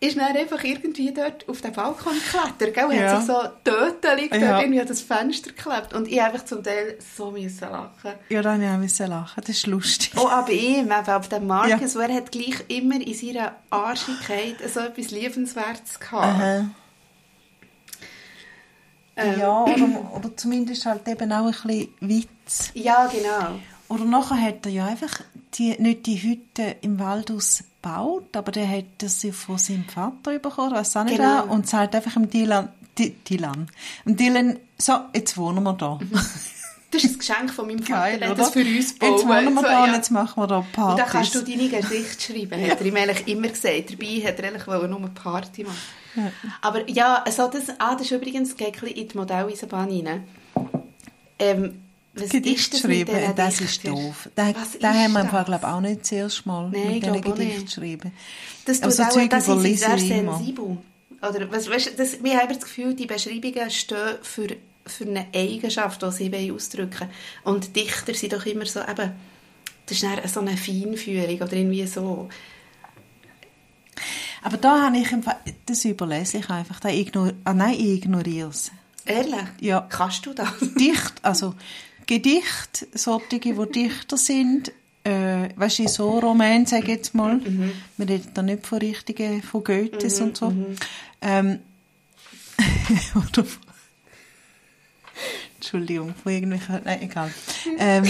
ist 0.00 0.18
dann 0.18 0.36
einfach 0.36 0.62
irgendwie 0.62 1.14
dort 1.14 1.48
auf 1.48 1.62
den 1.62 1.72
Balkon 1.72 2.12
geklettert, 2.12 2.74
gell? 2.74 2.84
Und 2.84 2.92
Ja. 2.94 3.12
hat 3.12 3.18
sich 3.18 3.26
so 3.26 3.42
dort 3.64 4.04
Ja. 4.04 4.60
irgendwie 4.60 4.80
an 4.80 4.86
das 4.86 5.00
Fenster 5.00 5.50
geklebt. 5.52 5.94
Und 5.94 6.08
ich 6.08 6.20
einfach 6.20 6.44
zum 6.44 6.62
Teil 6.62 6.98
so 7.16 7.30
müssen 7.30 7.70
lachen. 7.70 8.12
Ja, 8.28 8.42
da 8.42 8.52
musste 8.52 8.64
ich 8.66 8.70
auch 8.70 8.76
müssen 8.78 9.06
lachen. 9.08 9.40
Das 9.46 9.56
ist 9.56 9.66
lustig. 9.66 10.12
Oh, 10.16 10.28
aber 10.28 10.50
ihm, 10.50 10.92
ab 10.92 11.28
dem 11.30 11.46
Marcus, 11.46 11.96
weil 11.96 12.10
er 12.10 12.16
hat 12.16 12.32
gleich 12.32 12.64
immer 12.68 12.96
in 13.00 13.14
seiner 13.14 13.56
Arschigkeit 13.70 14.56
so 14.72 14.80
etwas 14.80 15.10
Liebenswertes 15.10 15.98
gehabt. 15.98 16.22
Aha. 16.22 16.66
Ähm, 19.16 19.38
Ja, 19.40 19.62
oder, 19.62 20.12
oder 20.16 20.36
zumindest 20.36 20.84
halt 20.86 21.06
eben 21.08 21.32
auch 21.32 21.46
ein 21.46 21.52
bisschen 21.52 21.94
Witz. 22.00 22.70
Ja, 22.74 23.06
genau. 23.06 23.58
Oder 23.88 24.04
nachher 24.04 24.40
hat 24.40 24.64
er 24.66 24.72
ja 24.72 24.86
einfach 24.86 25.20
die, 25.54 25.70
nicht 25.80 26.06
die 26.06 26.16
Hütte 26.22 26.76
im 26.80 26.98
Wald 26.98 27.30
ausgebaut, 27.30 28.34
aber 28.36 28.50
der 28.52 28.68
hat 28.68 28.84
das 28.98 29.22
ja 29.22 29.32
von 29.32 29.58
seinem 29.58 29.84
Vater 29.84 30.38
bekommen, 30.38 30.72
weiss 30.74 30.96
auch 30.96 31.04
nicht 31.04 31.16
Genau. 31.16 31.44
wer, 31.44 31.50
und 31.50 31.68
sagt 31.68 31.94
einfach 31.94 32.14
dem 32.14 32.30
Dylan, 32.30 32.68
Dylan, 33.28 33.68
Dylan, 34.06 34.58
so, 34.78 34.92
jetzt 35.14 35.36
wohnen 35.36 35.62
wir 35.64 35.72
da. 35.74 35.98
Das 36.90 37.02
ist 37.02 37.14
ein 37.14 37.18
Geschenk 37.18 37.50
von 37.52 37.66
meinem 37.66 37.80
Vater, 37.82 38.18
Geil, 38.18 38.30
hat 38.30 38.38
das 38.38 38.50
für 38.50 38.60
uns 38.60 38.94
Jetzt 39.00 39.00
wohnen 39.02 39.54
wir 39.54 39.56
So, 39.56 39.62
da 39.62 39.72
ja. 39.72 39.84
und 39.84 39.94
jetzt 39.94 40.10
machen 40.12 40.40
wir 40.42 40.46
da 40.46 40.58
Und 40.58 40.72
Partys. 40.72 40.96
dann 41.04 41.12
kannst 41.12 41.34
du 41.34 41.40
deine 41.42 41.68
Gesichter 41.68 42.32
schreiben, 42.34 42.70
hat 42.70 42.80
er 42.80 42.86
ihm 42.86 42.96
eigentlich 42.96 43.26
immer 43.26 43.48
gesagt. 43.48 43.92
Dabei 43.92 44.22
hat 44.24 44.38
er 44.38 44.48
eigentlich 44.48 44.66
nur 44.66 44.96
eine 44.98 45.08
Party 45.08 45.64
machen. 45.64 46.32
Aber 46.62 46.88
ja, 46.88 47.22
also 47.24 47.48
das, 47.48 47.64
ah, 47.78 47.94
das 47.94 48.02
ist 48.02 48.12
übrigens 48.12 48.54
das 48.54 48.66
ein 48.66 48.86
in 48.88 49.08
die 49.08 49.16
Modelleisenbahn 49.18 49.90
rein. 49.90 50.24
Ähm, 51.40 51.80
was 52.16 52.28
Gedicht 52.30 52.72
ist 52.74 52.74
das 52.74 52.80
das 53.34 53.60
ist 53.60 53.86
doof. 53.86 54.28
Den 54.36 54.54
ist 54.54 54.82
haben 54.82 55.12
wir 55.12 55.22
das? 55.22 55.24
einfach, 55.24 55.44
glaube 55.46 55.68
auch 55.68 55.80
nicht 55.80 56.06
zuerst 56.06 56.46
mal 56.46 56.70
Nein, 56.70 56.94
mit 56.94 57.02
diesen 57.02 57.20
Gedichten 57.20 57.62
nicht. 57.62 57.72
schreiben. 57.72 58.12
Das 58.64 58.80
tut 58.80 58.92
so 58.92 59.02
auch, 59.02 59.28
das 59.28 59.48
überlese 59.48 59.76
sehr 59.76 59.98
sensibel. 59.98 60.78
Oder, 61.20 61.50
was, 61.50 61.68
weißt, 61.68 61.98
das, 61.98 62.22
wir 62.22 62.38
haben 62.38 62.48
das 62.48 62.60
Gefühl, 62.60 62.94
die 62.94 63.06
Beschreibungen 63.06 63.70
stehen 63.70 64.18
für, 64.22 64.48
für 64.86 65.04
eine 65.04 65.26
Eigenschaft, 65.34 66.02
die 66.02 66.10
sie 66.12 66.32
wollen 66.32 66.54
ausdrücken 66.54 67.08
Und 67.44 67.74
Dichter 67.74 68.14
sind 68.14 68.32
doch 68.32 68.44
immer 68.46 68.66
so, 68.66 68.80
eben, 68.80 69.12
das 69.86 69.96
ist 69.96 70.02
dann 70.02 70.28
so 70.28 70.40
eine 70.40 70.56
Feinfühlung 70.56 71.40
oder 71.40 71.52
irgendwie 71.52 71.86
so. 71.86 72.28
Aber 74.42 74.56
da 74.58 74.82
habe 74.82 74.98
ich, 74.98 75.10
im 75.12 75.22
Fall- 75.22 75.40
das 75.66 75.84
überlese 75.84 76.38
ich 76.38 76.50
einfach. 76.50 76.78
Da 76.78 76.90
ignor 76.90 77.32
ah, 77.44 77.54
nein, 77.54 77.74
ich 77.74 78.04
ignoriere 78.04 78.50
es. 78.50 78.70
Ehrlich? 79.06 79.46
Ja. 79.60 79.86
Kannst 79.88 80.26
du 80.26 80.34
das? 80.34 80.48
Dicht, 80.78 81.14
also 81.22 81.54
Gedicht, 82.06 82.86
solche, 82.94 83.38
die 83.40 83.54
Dichter 83.72 84.16
sind, 84.16 84.72
äh, 85.04 85.48
weißt 85.56 85.80
du, 85.80 85.88
so 85.88 86.18
Roman, 86.18 86.66
sage 86.66 86.82
ich 86.84 86.88
jetzt 86.88 87.14
mal. 87.14 87.36
Mhm. 87.36 87.72
Wir 87.96 88.08
reden 88.08 88.30
da 88.34 88.42
nicht 88.42 88.66
von 88.66 88.78
richtigen, 88.78 89.42
von 89.42 89.62
Goethes 89.64 90.20
und 90.20 90.36
so. 90.36 90.52
Ähm, 91.20 91.58
oder 93.14 93.44
von- 93.44 93.62
Entschuldigung, 95.56 96.14
von 96.22 96.32
irgendwelchen, 96.32 96.80
nein, 96.84 97.02
egal. 97.02 97.32
Ähm, 97.78 98.04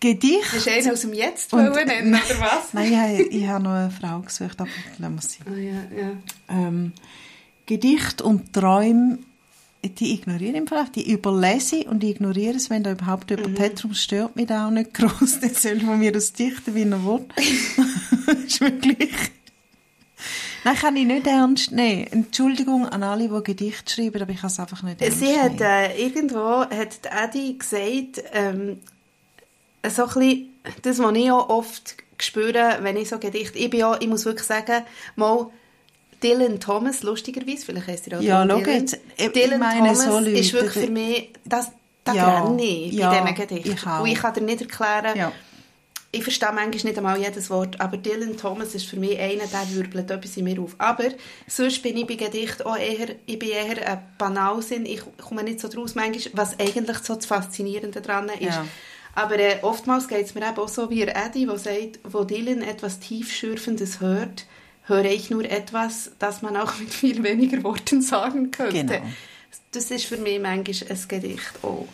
Gedicht. 0.00 0.52
Hast 0.52 0.66
du 0.66 0.70
einen 0.70 0.90
aus 0.90 1.00
dem 1.02 1.12
Jetzt 1.12 1.52
Und- 1.52 1.70
wollen 1.70 1.86
nennen, 1.86 2.14
oder 2.14 2.40
was? 2.40 2.72
Nein, 2.74 2.92
ich 2.92 2.98
habe, 2.98 3.22
ich 3.22 3.46
habe 3.46 3.64
noch 3.64 3.70
eine 3.72 3.90
Frau 3.90 4.20
gesucht, 4.20 4.60
aber 4.60 4.70
lassen 4.98 5.14
wir 5.14 5.22
sie. 5.22 5.38
Ah, 5.46 5.56
ja, 5.56 6.02
ja. 6.02 6.10
ähm, 6.48 6.92
Gedicht 7.66 8.20
und 8.22 8.52
Träume, 8.52 9.18
die 9.84 10.14
ignoriere 10.14 10.52
ich 10.52 10.56
einfach, 10.56 10.88
die 10.88 11.10
überlese 11.12 11.76
ich 11.76 11.86
und 11.88 12.04
ich 12.04 12.10
ignoriere 12.10 12.54
es, 12.54 12.70
wenn 12.70 12.84
da 12.84 12.92
überhaupt 12.92 13.30
jemand 13.30 13.58
Mhm. 13.58 13.62
hat, 13.62 13.78
darum 13.78 13.94
stört 13.94 14.36
mich 14.36 14.46
da 14.46 14.66
auch 14.66 14.70
nicht 14.70 14.94
groß. 14.94 15.40
Der 15.40 15.50
soll 15.50 15.80
von 15.80 15.98
mir 15.98 16.12
das 16.12 16.32
dichten, 16.32 16.74
wie 16.74 16.82
er 16.82 17.04
will. 17.04 17.24
das 18.26 18.36
ist 18.38 18.60
wirklich... 18.60 19.10
Nein, 20.64 20.76
kann 20.76 20.94
ich 20.96 21.04
nicht 21.06 21.26
ernst 21.26 21.72
nehmen. 21.72 22.06
Entschuldigung 22.12 22.86
an 22.86 23.02
alle, 23.02 23.28
die 23.28 23.42
Gedicht 23.42 23.90
schreiben, 23.90 24.22
aber 24.22 24.30
ich 24.30 24.40
kann 24.40 24.50
es 24.50 24.60
einfach 24.60 24.82
nicht 24.84 25.02
ernst 25.02 25.18
Sie 25.18 25.36
hat 25.36 25.54
nehmen. 25.54 25.62
äh, 25.62 26.00
irgendwo, 26.00 26.60
hat 26.60 27.12
Adi 27.12 27.54
gesagt, 27.58 28.22
ähm, 28.32 28.78
so 29.88 30.02
ein 30.04 30.08
bisschen, 30.14 30.48
das, 30.82 30.98
was 31.00 31.16
ich 31.16 31.30
auch 31.32 31.48
oft 31.48 31.96
spüre, 32.20 32.78
wenn 32.82 32.96
ich 32.96 33.08
so 33.08 33.18
Gedichte, 33.18 33.58
ich 33.58 33.70
bin 33.70 33.80
ja, 33.80 33.96
ich 34.00 34.06
muss 34.06 34.24
wirklich 34.24 34.46
sagen, 34.46 34.84
mal 35.16 35.50
Dylan 36.22 36.60
Thomas, 36.60 37.02
lustigerweise, 37.02 37.64
vielleicht 37.66 37.86
heisst 37.86 38.08
er 38.08 38.18
auch 38.18 38.22
Ja, 38.22 38.44
Dylan. 38.44 38.64
schau 38.64 38.70
jetzt, 38.70 39.00
ich- 39.16 39.32
Dylan 39.32 39.58
meine, 39.60 39.78
Thomas 39.80 40.04
so 40.04 40.18
Leute, 40.18 40.30
ist 40.30 40.52
wirklich 40.52 40.84
für 40.86 40.90
mich, 40.90 41.30
das, 41.44 41.72
das 42.04 42.16
Ja, 42.16 42.42
renne 42.44 42.62
ich 42.62 42.92
ja, 42.92 43.10
bei 43.10 43.20
diesen 43.32 43.34
Gedichten. 43.34 43.72
ich 43.72 43.86
auch. 43.86 44.00
Und 44.00 44.06
ich 44.08 44.18
kann 44.18 44.34
dir 44.34 44.40
nicht 44.42 44.60
erklären, 44.60 45.16
Ja. 45.16 45.32
ich 46.10 46.22
verstehe 46.22 46.52
manchmal 46.52 46.84
nicht 46.90 46.96
einmal 46.98 47.18
jedes 47.18 47.48
Wort, 47.50 47.80
aber 47.80 47.96
Dylan 47.96 48.36
Thomas 48.36 48.74
ist 48.74 48.86
für 48.86 48.96
mich 48.96 49.18
einer, 49.18 49.46
der 49.46 49.74
wirbelt 49.74 50.10
etwas 50.10 50.36
in 50.36 50.44
mir 50.44 50.60
auf. 50.60 50.74
Aber 50.78 51.04
sonst 51.46 51.82
bin 51.82 51.96
ich 51.96 52.06
bei 52.06 52.14
Gedichten 52.16 52.62
auch 52.64 52.76
eher, 52.76 53.08
ich 53.26 53.38
bin 53.38 53.48
eher 53.50 53.86
ein 53.88 54.02
Banalsinn, 54.18 54.84
ich 54.86 55.00
komme 55.16 55.42
nicht 55.42 55.60
so 55.60 55.68
draus 55.68 55.94
manchmal, 55.94 56.32
was 56.34 56.58
eigentlich 56.60 56.98
so 56.98 57.14
das 57.14 57.26
Faszinierende 57.26 58.00
daran 58.00 58.28
ist. 58.28 58.42
Ja. 58.42 58.66
Aber 59.14 59.38
äh, 59.38 59.56
oftmals 59.62 60.08
geht 60.08 60.24
es 60.26 60.34
mir 60.34 60.40
eben 60.46 60.56
auch 60.58 60.68
so 60.68 60.88
wie 60.88 61.02
Eddie, 61.02 61.46
der 61.46 61.58
sagt, 61.58 61.98
wo 62.04 62.24
Dylan 62.24 62.62
etwas 62.62 62.98
tiefschürfendes 63.00 64.00
hört, 64.00 64.46
höre 64.84 65.04
ich 65.04 65.30
nur 65.30 65.44
etwas, 65.44 66.12
das 66.18 66.42
man 66.42 66.56
auch 66.56 66.78
mit 66.78 66.92
viel 66.92 67.22
weniger 67.22 67.62
Worten 67.62 68.02
sagen 68.02 68.50
könnte. 68.50 68.84
Genau. 68.84 69.02
Das 69.72 69.90
ist 69.90 70.04
für 70.06 70.16
mich 70.16 70.40
manchmal 70.40 70.90
ein 70.90 71.08
Gedicht 71.08 71.52
auch. 71.62 71.86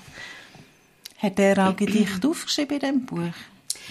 Hat 1.18 1.38
er 1.38 1.68
auch 1.68 1.76
Gedichte 1.76 2.28
aufgeschrieben 2.28 2.76
in 2.76 2.80
diesem 2.80 3.06
Buch? 3.06 3.34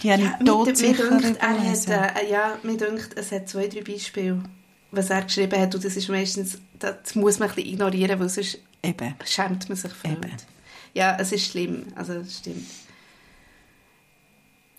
Die 0.01 0.11
habe 0.11 0.21
Ja, 0.23 0.33
ich 0.33 0.39
mir, 0.39 0.45
tot 0.45 0.67
mir 0.67 0.75
sicher 0.75 1.09
dünkt, 1.09 1.41
er 1.41 1.71
hat, 1.71 1.87
äh, 2.23 2.29
ja, 2.29 2.57
mir 2.63 2.77
dünkt, 2.77 3.17
es 3.17 3.31
hat 3.31 3.49
zwei, 3.49 3.67
drei 3.67 3.81
Beispiele, 3.81 4.43
was 4.91 5.09
er 5.09 5.21
geschrieben 5.23 5.59
hat. 5.59 5.73
Und 5.75 5.83
das 5.83 5.95
ist 5.95 6.07
meistens, 6.09 6.59
das 6.79 7.15
muss 7.15 7.39
man 7.39 7.49
ein 7.49 7.55
bisschen 7.55 7.71
ignorieren, 7.73 8.19
weil 8.19 8.29
sonst 8.29 8.59
Eben. 8.83 9.15
schämt 9.25 9.67
man 9.69 9.77
sich 9.77 9.91
für 9.91 10.07
Eben. 10.07 10.21
nichts. 10.21 10.45
Ja, 10.93 11.17
es 11.19 11.31
ist 11.31 11.51
schlimm. 11.51 11.87
Also, 11.95 12.13
es 12.13 12.37
stimmt. 12.39 12.65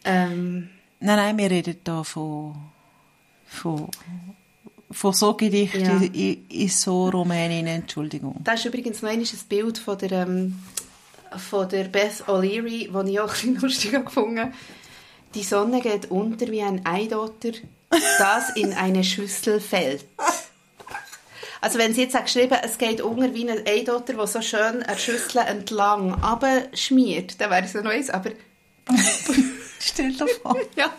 Ähm, 0.04 0.70
Nein, 1.00 1.16
nein, 1.16 1.38
wir 1.38 1.50
reden 1.50 1.76
hier 1.84 2.04
von, 2.04 2.56
von, 3.48 3.88
von 4.90 5.12
so 5.12 5.34
Gedichten 5.34 5.80
Ja. 5.84 6.00
in, 6.12 6.46
in 6.48 6.68
so 6.68 7.08
Rumänien, 7.08 7.66
Entschuldigung. 7.66 8.36
da 8.44 8.52
ist 8.52 8.64
übrigens 8.64 9.02
noch 9.02 9.10
ein 9.10 9.24
Bild 9.48 9.78
von 9.78 9.98
der, 9.98 10.12
ähm, 10.12 10.58
von 11.36 11.68
der 11.68 11.84
Beth 11.84 12.24
O'Leary, 12.26 12.90
das 12.92 13.08
ich 13.08 13.20
auch 13.20 13.24
ein 13.24 13.30
bisschen 13.32 13.60
lustig 13.60 13.94
habe 13.94 14.04
gefunden 14.04 14.52
Die 15.34 15.42
Sonne 15.42 15.80
geht 15.80 16.10
unter 16.10 16.46
wie 16.50 16.62
ein 16.62 16.86
Eidotter, 16.86 17.52
das 18.18 18.50
in 18.56 18.72
eine 18.72 19.04
Schüssel 19.04 19.60
fällt. 19.60 20.04
Also 21.60 21.78
wenn 21.78 21.92
sie 21.92 22.02
jetzt 22.02 22.14
hat 22.14 22.26
geschrieben, 22.26 22.56
es 22.62 22.78
geht 22.78 23.00
unter 23.00 23.34
wie 23.34 23.50
ein 23.50 23.66
Eidotter, 23.66 24.14
der 24.14 24.26
so 24.28 24.40
schön 24.40 24.82
eine 24.82 24.96
Schüssel 24.98 25.38
entlang 25.42 26.14
abschmiert, 26.22 27.40
dann 27.40 27.50
wäre 27.50 27.64
es 27.64 27.72
ja 27.72 27.82
noch 27.82 27.90
eins, 27.90 28.10
aber 28.10 28.30
Stell 29.88 30.12
dir 30.12 30.26
vor, 30.42 30.56
ja. 30.76 30.92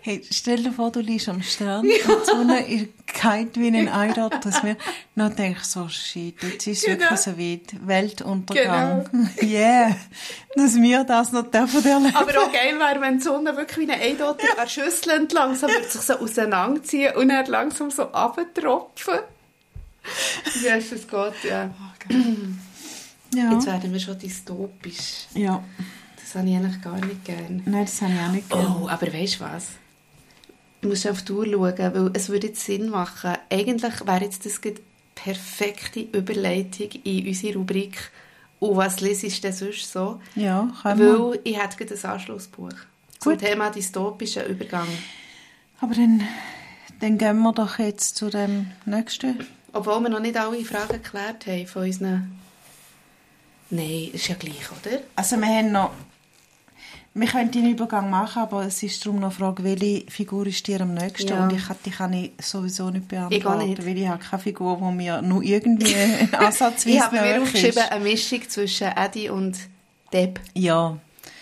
hey, 0.00 0.22
stell 0.30 0.62
dir 0.62 0.72
vor, 0.72 0.90
du 0.92 1.00
liegst 1.00 1.28
am 1.28 1.42
Strand 1.42 1.84
und 1.84 1.92
die 1.92 2.24
Sonne 2.26 2.66
ist 2.68 2.88
kalt 3.06 3.58
wie 3.58 3.68
ein 3.68 3.88
Eidot, 3.88 4.44
dass 4.44 4.62
wir 4.62 4.76
dann 5.16 5.34
denke 5.36 5.58
ich 5.60 5.66
so, 5.66 5.88
shit, 5.88 6.40
jetzt 6.42 6.66
ist 6.66 6.78
es 6.78 6.84
Genau. 6.84 7.00
wirklich 7.10 7.20
so 7.20 7.38
weit, 7.38 7.86
Weltuntergang. 7.86 9.28
Yeah, 9.42 9.96
dass 10.54 10.76
wir 10.76 11.04
das 11.04 11.32
noch 11.32 11.50
dürfen 11.50 11.84
erleben. 11.84 12.14
Aber 12.16 12.30
auch 12.42 12.52
geil 12.52 12.78
wäre, 12.78 13.00
wenn 13.00 13.18
die 13.18 13.24
Sonne 13.24 13.56
wirklich 13.56 13.88
wie 13.88 13.92
ein 13.92 14.00
Eidotter 14.00 14.46
an 14.50 14.56
der 14.62 14.68
Schüssel 14.68 15.10
entlang 15.10 15.54
so 15.56 15.66
würde 15.68 15.88
sich 15.88 16.00
so 16.00 16.14
auseinanderziehen 16.18 17.14
und 17.16 17.28
dann 17.28 17.46
langsam 17.46 17.90
so 17.90 18.04
abtropfen. 18.04 19.18
Wie 20.60 20.70
heißt 20.70 20.92
das 20.92 21.06
geht, 21.08 21.50
ja. 21.50 21.70
Ja, 23.34 23.52
Jetzt 23.52 23.66
werden 23.66 23.92
wir 23.92 24.00
schon 24.00 24.18
dystopisch. 24.18 25.26
ja. 25.34 25.62
Das 26.32 26.40
habe 26.40 26.48
ich 26.48 26.56
eigentlich 26.56 26.80
gar 26.80 26.96
nicht 26.96 27.24
gern. 27.26 27.62
Nein, 27.66 27.84
das 27.84 28.00
habe 28.00 28.12
ich 28.14 28.20
auch 28.20 28.32
nicht 28.32 28.48
gerne. 28.48 28.76
Oh, 28.80 28.88
aber 28.88 29.12
weißt 29.12 29.38
du 29.38 29.44
was? 29.44 29.66
Du 30.80 30.88
musst 30.88 31.06
auf 31.06 31.20
die 31.20 31.32
Uhr 31.32 31.44
schauen, 31.44 31.94
weil 31.94 32.10
es 32.14 32.30
würde 32.30 32.46
jetzt 32.46 32.64
Sinn 32.64 32.88
machen. 32.88 33.34
Eigentlich 33.50 34.06
wäre 34.06 34.24
jetzt 34.24 34.46
das 34.46 34.58
die 34.62 34.76
perfekte 35.14 36.00
Überleitung 36.00 36.88
in 37.04 37.26
unsere 37.26 37.58
Rubrik 37.58 38.10
«Und 38.60 38.76
was 38.76 39.00
lesest 39.02 39.38
du 39.38 39.42
denn 39.42 39.52
sonst 39.52 39.92
so?» 39.92 40.22
Ja, 40.34 40.72
wir. 40.82 40.98
Weil 40.98 41.40
ich 41.44 41.60
hätte 41.60 41.76
gerade 41.76 42.00
ein 42.02 42.10
Anschlussbuch 42.10 42.72
zum 43.18 43.32
Gut. 43.32 43.40
Thema 43.40 43.68
dystopischer 43.68 44.46
Übergang. 44.46 44.88
Aber 45.82 45.94
dann, 45.94 46.22
dann 47.00 47.18
gehen 47.18 47.42
wir 47.42 47.52
doch 47.52 47.78
jetzt 47.78 48.16
zu 48.16 48.30
dem 48.30 48.70
nächsten. 48.86 49.46
Obwohl 49.74 50.00
wir 50.00 50.08
noch 50.08 50.20
nicht 50.20 50.38
alle 50.38 50.64
Fragen 50.64 51.02
geklärt 51.02 51.46
haben 51.46 51.66
von 51.66 51.82
unseren... 51.82 52.40
Nein, 53.68 54.08
ist 54.14 54.28
ja 54.28 54.34
gleich, 54.34 54.70
oder? 54.70 55.02
Also 55.14 55.36
wir 55.36 55.46
haben 55.46 55.72
noch... 55.72 55.90
Wir 57.14 57.28
können 57.28 57.50
den 57.50 57.70
Übergang 57.70 58.08
machen, 58.08 58.40
aber 58.40 58.64
es 58.64 58.82
ist 58.82 59.04
darum 59.04 59.20
noch 59.20 59.28
eine 59.28 59.36
Frage, 59.36 59.64
welche 59.64 60.10
Figur 60.10 60.46
ist 60.46 60.66
dir 60.66 60.80
am 60.80 60.94
nächsten? 60.94 61.28
Ja. 61.28 61.44
Und 61.44 61.52
ich 61.52 61.62
die 61.84 61.90
kann 61.90 62.14
ich 62.14 62.32
sowieso 62.40 62.88
nicht 62.88 63.06
beantworten, 63.06 63.60
ich 63.60 63.68
nicht. 63.68 63.86
weil 63.86 63.98
ich 63.98 64.08
habe 64.08 64.22
keine 64.22 64.42
Figur, 64.42 64.78
die 64.78 64.96
mir 64.96 65.20
nur 65.20 65.42
irgendwie 65.42 65.94
ansatzweise 66.32 66.96
Ich 66.96 67.02
habe 67.02 67.20
mir 67.20 67.42
aufgeschrieben, 67.42 67.82
eine 67.82 68.02
Mischung 68.02 68.48
zwischen 68.48 68.88
Eddie 68.96 69.28
und 69.28 69.58
Deb. 70.10 70.40
Ja. 70.54 70.96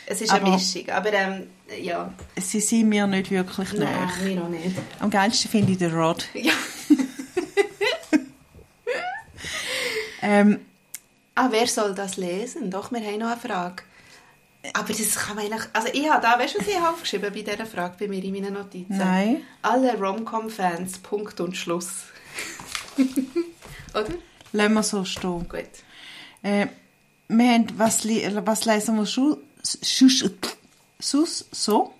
Es 0.07 0.21
ist 0.21 0.33
aber, 0.33 0.47
eine 0.47 0.57
Mischung, 0.57 0.89
aber 0.89 1.13
ähm, 1.13 1.47
ja. 1.81 2.13
Sie 2.37 2.59
sind 2.59 2.89
mir 2.89 3.07
nicht 3.07 3.31
wirklich 3.31 3.73
Nein, 3.75 3.89
nah. 3.95 4.25
mir 4.25 4.35
noch 4.35 4.49
nicht. 4.49 4.77
Am 4.99 5.09
geilsten 5.09 5.51
finde 5.53 5.71
ich 5.73 5.79
den 5.79 5.95
Rod. 5.95 6.27
Ja. 6.35 6.53
ähm, 10.23 10.59
ah, 11.37 11.47
wer 11.51 11.69
soll 11.69 11.95
das 11.95 12.17
lesen? 12.17 12.73
Doch, 12.73 12.91
wir 12.91 13.01
haben 13.01 13.19
noch 13.19 13.31
eine 13.31 13.41
Frage. 13.41 13.85
Aber 14.75 14.89
das 14.89 15.15
kann 15.15 15.37
man 15.37 15.47
eigentlich... 15.47 15.69
Also 15.73 15.89
ich 15.93 16.09
habe 16.11 16.21
da, 16.21 16.39
weißt 16.39 16.55
du, 16.55 16.59
was 16.61 16.69
ich 16.69 16.77
habe 16.77 16.91
aufgeschrieben 16.91 17.33
bei 17.33 17.43
dieser 17.43 17.67
Frage 17.67 17.95
bei 17.99 18.09
mir 18.09 18.23
in 18.23 18.33
meinen 18.33 18.55
Notizen? 18.55 18.99
Nein. 18.99 19.43
Alle 19.63 19.97
Romcom-Fans, 19.99 20.99
Punkt 20.99 21.41
und 21.41 21.57
Schluss. 21.57 22.05
Oder? 23.95 24.15
Lassen 24.53 24.75
wir 24.75 24.83
so 24.83 25.05
stehen. 25.05 25.49
Gut. 25.49 25.71
Äh, 26.43 26.67
wir 27.29 27.53
haben, 27.53 27.67
was, 27.77 28.05
was 28.07 28.65
lesen 28.65 28.97
wir 28.97 29.07
schon? 29.07 29.39
Sus, 29.63 31.47
so? 31.51 31.95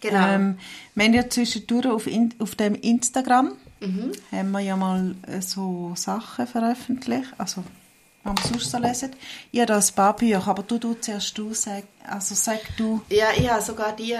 Genau. 0.00 0.28
Ähm, 0.28 0.58
wir 0.94 1.04
haben 1.04 1.14
ja 1.14 1.28
zwischendurch 1.28 1.86
auf, 1.86 2.06
in, 2.06 2.34
auf 2.38 2.54
dem 2.54 2.74
Instagram 2.74 3.52
mhm. 3.80 4.12
haben 4.30 4.50
wir 4.50 4.60
ja 4.60 4.76
mal 4.76 5.14
äh, 5.26 5.40
so 5.40 5.92
Sachen 5.96 6.46
veröffentlicht, 6.46 7.32
also 7.38 7.64
was 8.36 8.44
wir 8.44 8.60
sonst 8.60 8.70
so 8.70 8.78
lesen. 8.78 9.16
Ich 9.50 9.60
habe 9.60 9.66
da 9.66 9.78
ein 9.78 9.94
paar 9.94 10.16
Bücher, 10.16 10.46
aber 10.46 10.62
du, 10.62 10.78
du 10.78 10.94
zuerst 10.94 11.36
du, 11.36 11.52
sag, 11.54 11.84
also 12.06 12.34
sag 12.34 12.60
du. 12.76 13.00
Ja, 13.10 13.28
ich 13.36 13.48
habe 13.50 13.62
sogar 13.62 13.94
die, 13.94 14.16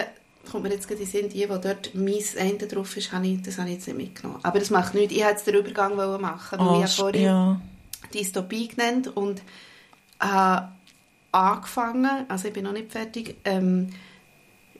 kommt 0.50 0.64
mir 0.64 0.70
jetzt 0.70 0.88
gerade 0.88 1.02
in 1.02 1.06
Sinn, 1.06 1.28
die, 1.28 1.48
wo 1.48 1.56
dort 1.56 1.94
mein 1.94 2.22
Ende 2.36 2.66
drauf 2.66 2.96
ist, 2.96 3.12
habe 3.12 3.26
ich, 3.26 3.42
das 3.42 3.58
habe 3.58 3.68
ich 3.68 3.76
jetzt 3.76 3.88
nicht 3.88 3.96
mitgenommen. 3.96 4.40
Aber 4.42 4.58
das 4.58 4.70
macht 4.70 4.94
nichts, 4.94 5.12
ich 5.12 5.20
wollte 5.20 5.32
jetzt 5.32 5.46
den 5.46 5.54
Übergang 5.54 5.96
machen, 5.96 6.58
weil 6.58 6.66
oh, 6.66 6.84
ich 6.84 6.94
vorhin 6.94 7.22
ja. 7.22 7.60
Dystopie 8.14 8.68
genannt 8.68 9.08
und 9.16 9.42
äh, 10.20 10.60
angefangen, 11.32 12.26
also 12.28 12.48
ich 12.48 12.54
bin 12.54 12.64
noch 12.64 12.72
nicht 12.72 12.90
fertig, 12.90 13.36
ähm, 13.44 13.90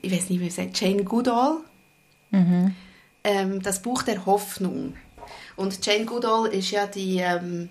ich 0.01 0.11
weiß 0.11 0.29
nicht, 0.29 0.39
wie 0.39 0.45
man 0.45 0.51
sagt, 0.51 0.79
Jane 0.79 1.03
Goodall. 1.03 1.57
Mhm. 2.31 2.75
Ähm, 3.23 3.61
das 3.61 3.81
Buch 3.81 4.03
der 4.03 4.25
Hoffnung. 4.25 4.95
Und 5.55 5.85
Jane 5.85 6.05
Goodall 6.05 6.47
ist 6.47 6.71
ja 6.71 6.87
die 6.87 7.17
ähm, 7.17 7.69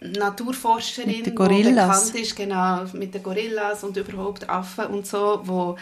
Naturforscherin, 0.00 1.22
die 1.24 1.30
bekannt 1.30 2.14
ist, 2.14 2.36
genau, 2.36 2.84
mit 2.92 3.14
den 3.14 3.22
Gorillas 3.22 3.84
und 3.84 3.96
überhaupt 3.96 4.48
Affen 4.48 4.86
und 4.86 5.06
so, 5.06 5.40
wo 5.44 5.76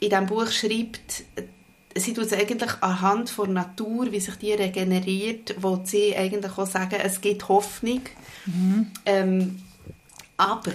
in 0.00 0.10
diesem 0.10 0.26
Buch 0.26 0.48
schreibt, 0.50 1.24
sie 1.94 2.12
tut 2.12 2.26
es 2.26 2.32
eigentlich 2.32 2.70
anhand 2.82 3.36
der 3.36 3.46
Natur, 3.48 4.10
wie 4.12 4.20
sich 4.20 4.36
die 4.36 4.52
regeneriert, 4.52 5.54
wo 5.58 5.80
sie 5.82 6.16
eigentlich 6.16 6.56
auch 6.56 6.66
sagen, 6.66 6.96
es 7.02 7.20
gibt 7.20 7.48
Hoffnung. 7.48 8.02
Mhm. 8.44 8.90
Ähm, 9.06 9.62
aber 10.36 10.72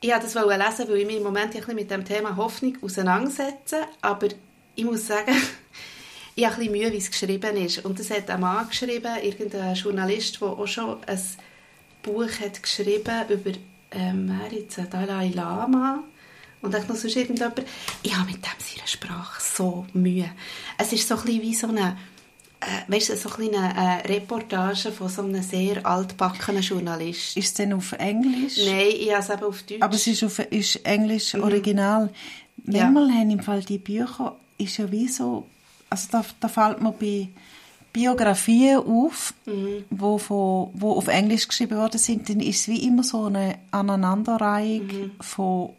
ich 0.00 0.10
wollte 0.10 0.24
das 0.24 0.34
lesen, 0.34 0.90
weil 0.90 0.98
ich 0.98 1.06
mich 1.06 1.16
im 1.16 1.22
Moment 1.22 1.54
ein 1.54 1.76
mit 1.76 1.90
dem 1.90 2.04
Thema 2.04 2.36
Hoffnung 2.36 2.76
auseinandersetze. 2.82 3.82
Aber 4.00 4.28
ich 4.74 4.84
muss 4.84 5.06
sagen, 5.06 5.32
ich 6.40 6.46
habe 6.46 6.54
ein 6.54 6.60
bisschen 6.60 6.72
Mühe, 6.72 6.92
wie 6.92 6.96
es 6.96 7.10
geschrieben 7.10 7.56
ist. 7.56 7.84
Und 7.84 7.98
das 7.98 8.10
hat 8.10 8.30
ein 8.30 8.40
Mann 8.40 8.66
geschrieben, 8.66 9.12
irgendein 9.22 9.74
Journalist, 9.74 10.40
der 10.40 10.48
auch 10.48 10.66
schon 10.66 10.96
ein 11.06 11.20
Buch 12.02 12.30
hat 12.40 12.62
geschrieben 12.62 13.28
über 13.28 13.50
ähm, 13.90 14.40
jetzt, 14.50 14.80
Dalai 14.90 15.28
Lama 15.34 16.02
und 16.62 16.74
auch 16.74 16.88
noch 16.88 16.96
sonst 16.96 17.16
irgendjemand. 17.16 17.62
Ich 18.02 18.16
habe 18.16 18.30
mit 18.30 18.36
dem 18.36 18.58
seiner 18.58 18.86
Sprache 18.86 19.40
so 19.42 19.86
Mühe. 19.92 20.30
Es 20.78 20.94
ist 20.94 21.06
so 21.06 21.16
ein 21.16 21.24
bisschen 21.24 21.42
wie 21.42 21.54
so 21.54 21.66
eine 21.68 21.98
äh, 22.60 22.90
weißt 22.90 23.10
du, 23.10 23.16
so 23.16 23.30
eine 23.36 23.74
äh, 23.74 24.06
Reportage 24.06 24.92
von 24.92 25.08
so 25.08 25.22
einem 25.22 25.42
sehr 25.42 25.84
altbackenen 25.84 26.62
Journalist. 26.62 27.36
Ist 27.36 27.46
es 27.46 27.54
denn 27.54 27.72
auf 27.74 27.92
Englisch? 27.92 28.58
Nein, 28.64 28.92
ich 28.98 29.10
habe 29.10 29.22
es 29.22 29.30
eben 29.30 29.44
auf 29.44 29.62
Deutsch. 29.62 29.82
Aber 29.82 29.94
es 29.94 30.06
ist, 30.06 30.24
auf, 30.24 30.38
ist 30.38 30.76
Englisch 30.86 31.34
mhm. 31.34 31.42
original. 31.42 32.10
Manchmal 32.64 33.08
ja. 33.08 33.14
haben 33.14 33.30
im 33.30 33.40
Fall 33.40 33.62
die 33.62 33.78
Bücher, 33.78 34.36
ist 34.58 34.76
ja 34.76 34.90
wie 34.90 35.08
so, 35.08 35.46
also 35.90 36.08
da, 36.10 36.24
da 36.40 36.48
fällt 36.48 36.80
mir 36.80 36.92
bei 36.92 37.28
Biografien 37.92 38.78
auf, 38.78 39.34
mhm. 39.46 39.84
wo, 39.90 40.18
von, 40.18 40.70
wo 40.74 40.92
auf 40.92 41.08
Englisch 41.08 41.48
geschrieben 41.48 41.76
worden 41.76 41.98
sind, 41.98 42.28
dann 42.28 42.40
ist 42.40 42.60
es 42.60 42.68
wie 42.68 42.86
immer 42.86 43.02
so 43.02 43.24
eine 43.24 43.58
Aneinanderreihung 43.72 44.86
mhm. 44.86 45.10
von 45.20 45.70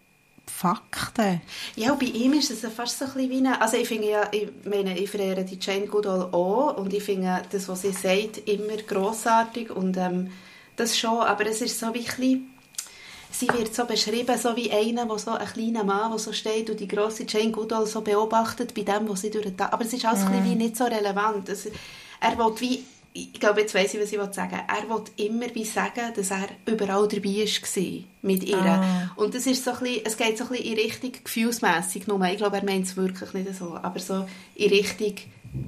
Fakten. 0.46 1.42
Ja, 1.76 1.94
bei 1.96 2.08
ihm 2.08 2.34
ist 2.34 2.52
es 2.52 2.60
fast 2.74 3.00
so 3.00 3.06
ein 3.06 3.14
bisschen 3.14 3.30
wie 3.30 3.38
eine, 3.38 3.62
also 3.62 3.78
ich 3.78 3.88
finde 3.88 4.10
ja, 4.10 4.28
ich 4.32 4.50
meine, 4.66 4.98
ich 5.00 5.10
verehre 5.10 5.46
die 5.46 5.58
Jane 5.60 5.88
Goodall 5.88 6.24
auch 6.34 6.78
und 6.78 6.94
ich 6.94 7.04
finde 7.04 7.42
das, 7.50 7.70
was 7.70 7.84
sie 7.84 7.94
sagt, 7.94 8.50
immer 8.50 8.76
grossartig 8.86 9.72
und 9.72 9.96
ähm, 9.98 10.32
das 10.76 10.98
schon, 10.98 11.20
aber 11.20 11.46
es 11.46 11.62
ist 11.62 11.80
so 11.80 11.94
wie 11.94 12.00
ein 12.00 12.06
bisschen, 12.06 12.51
sie 13.32 13.48
wird 13.48 13.74
so 13.74 13.86
beschrieben, 13.86 14.38
so 14.38 14.56
wie 14.56 14.72
einer, 14.72 15.08
wo 15.10 15.18
so 15.18 15.32
ein 15.32 15.48
kleiner 15.48 15.84
Mann, 15.84 16.12
der 16.12 16.20
so 16.20 16.34
steht 16.34 16.70
und 16.70 16.80
die 16.80 16.88
grosse 16.88 17.26
Jane 17.28 17.52
Goodall 17.52 17.86
so 17.88 18.02
beobachtet 18.02 18.74
bei 18.74 18.84
dem, 18.84 19.08
was 19.10 19.22
sie 19.22 19.32
durch 19.32 19.46
den 19.46 19.60
aber 19.60 19.86
es 19.86 19.94
ist 19.94 20.06
alles 20.06 20.26
mhm. 20.26 20.46
wie 20.46 20.56
nicht 20.56 20.78
so 20.78 20.86
relevant. 20.86 21.50
Es, 21.50 21.68
er 22.20 22.38
will 22.38 22.54
wie 22.60 22.84
ich 23.14 23.34
glaube, 23.34 23.62
jetzt 23.62 23.76
weiss 23.76 23.94
ich, 23.94 24.00
was 24.00 24.12
ich 24.12 24.34
sagen 24.34 24.52
will. 24.52 24.60
Er 24.68 24.90
will 24.90 25.04
immer 25.18 25.54
wie 25.54 25.66
sagen, 25.66 26.14
dass 26.16 26.32
er 26.32 26.48
überall 26.66 27.08
dabei 27.10 27.46
war 27.46 28.04
mit 28.22 28.44
ihr. 28.44 28.58
Ah. 28.58 29.12
Und 29.18 29.36
das 29.36 29.48
ist 29.48 29.66
so 29.66 29.72
ein 29.72 29.80
bisschen, 29.80 30.06
es 30.06 30.16
geht 30.16 30.38
so 30.38 30.46
ein 30.46 30.50
bisschen 30.52 30.66
in 30.66 30.74
Richtung 30.76 31.12
gefühlsmässig 31.24 32.08
nur. 32.08 32.24
Ich 32.24 32.38
glaube, 32.38 32.58
er 32.58 32.64
meint 32.64 32.86
es 32.86 32.96
wirklich 32.96 33.34
nicht 33.34 33.54
so. 33.54 33.76
Aber 33.76 34.00
so 34.00 34.26
in 34.56 34.70
Richtung 34.70 35.16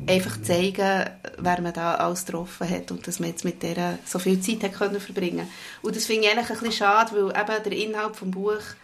einfach 0.08 0.42
zeigen, 0.42 1.10
wer 1.38 1.62
man 1.62 1.74
da 1.74 1.96
alles 1.96 2.26
getroffen 2.26 2.70
hat 2.70 2.92
und 2.92 3.06
dass 3.06 3.20
man 3.20 3.30
jetzt 3.30 3.44
mit 3.44 3.64
der 3.64 4.00
so 4.06 4.20
viel 4.20 4.40
Zeit 4.40 4.64
hat 4.64 4.74
können 4.74 5.00
verbringen 5.00 5.48
Und 5.82 5.96
das 5.96 6.06
finde 6.06 6.26
ich 6.26 6.32
eigentlich 6.32 6.50
ein 6.50 6.58
bisschen 6.58 6.72
schade, 6.72 7.12
weil 7.14 7.42
eben 7.42 7.64
der 7.64 7.72
Inhalt 7.72 8.22
des 8.22 8.32
Buches 8.32 8.76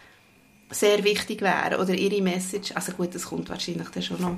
sehr 0.70 1.02
wichtig 1.02 1.40
wäre. 1.40 1.80
Oder 1.80 1.94
ihre 1.94 2.22
Message. 2.22 2.72
Also 2.74 2.92
gut, 2.92 3.14
das 3.14 3.24
kommt 3.24 3.48
wahrscheinlich 3.48 3.88
dann 3.88 4.02
schon 4.02 4.20
noch 4.20 4.36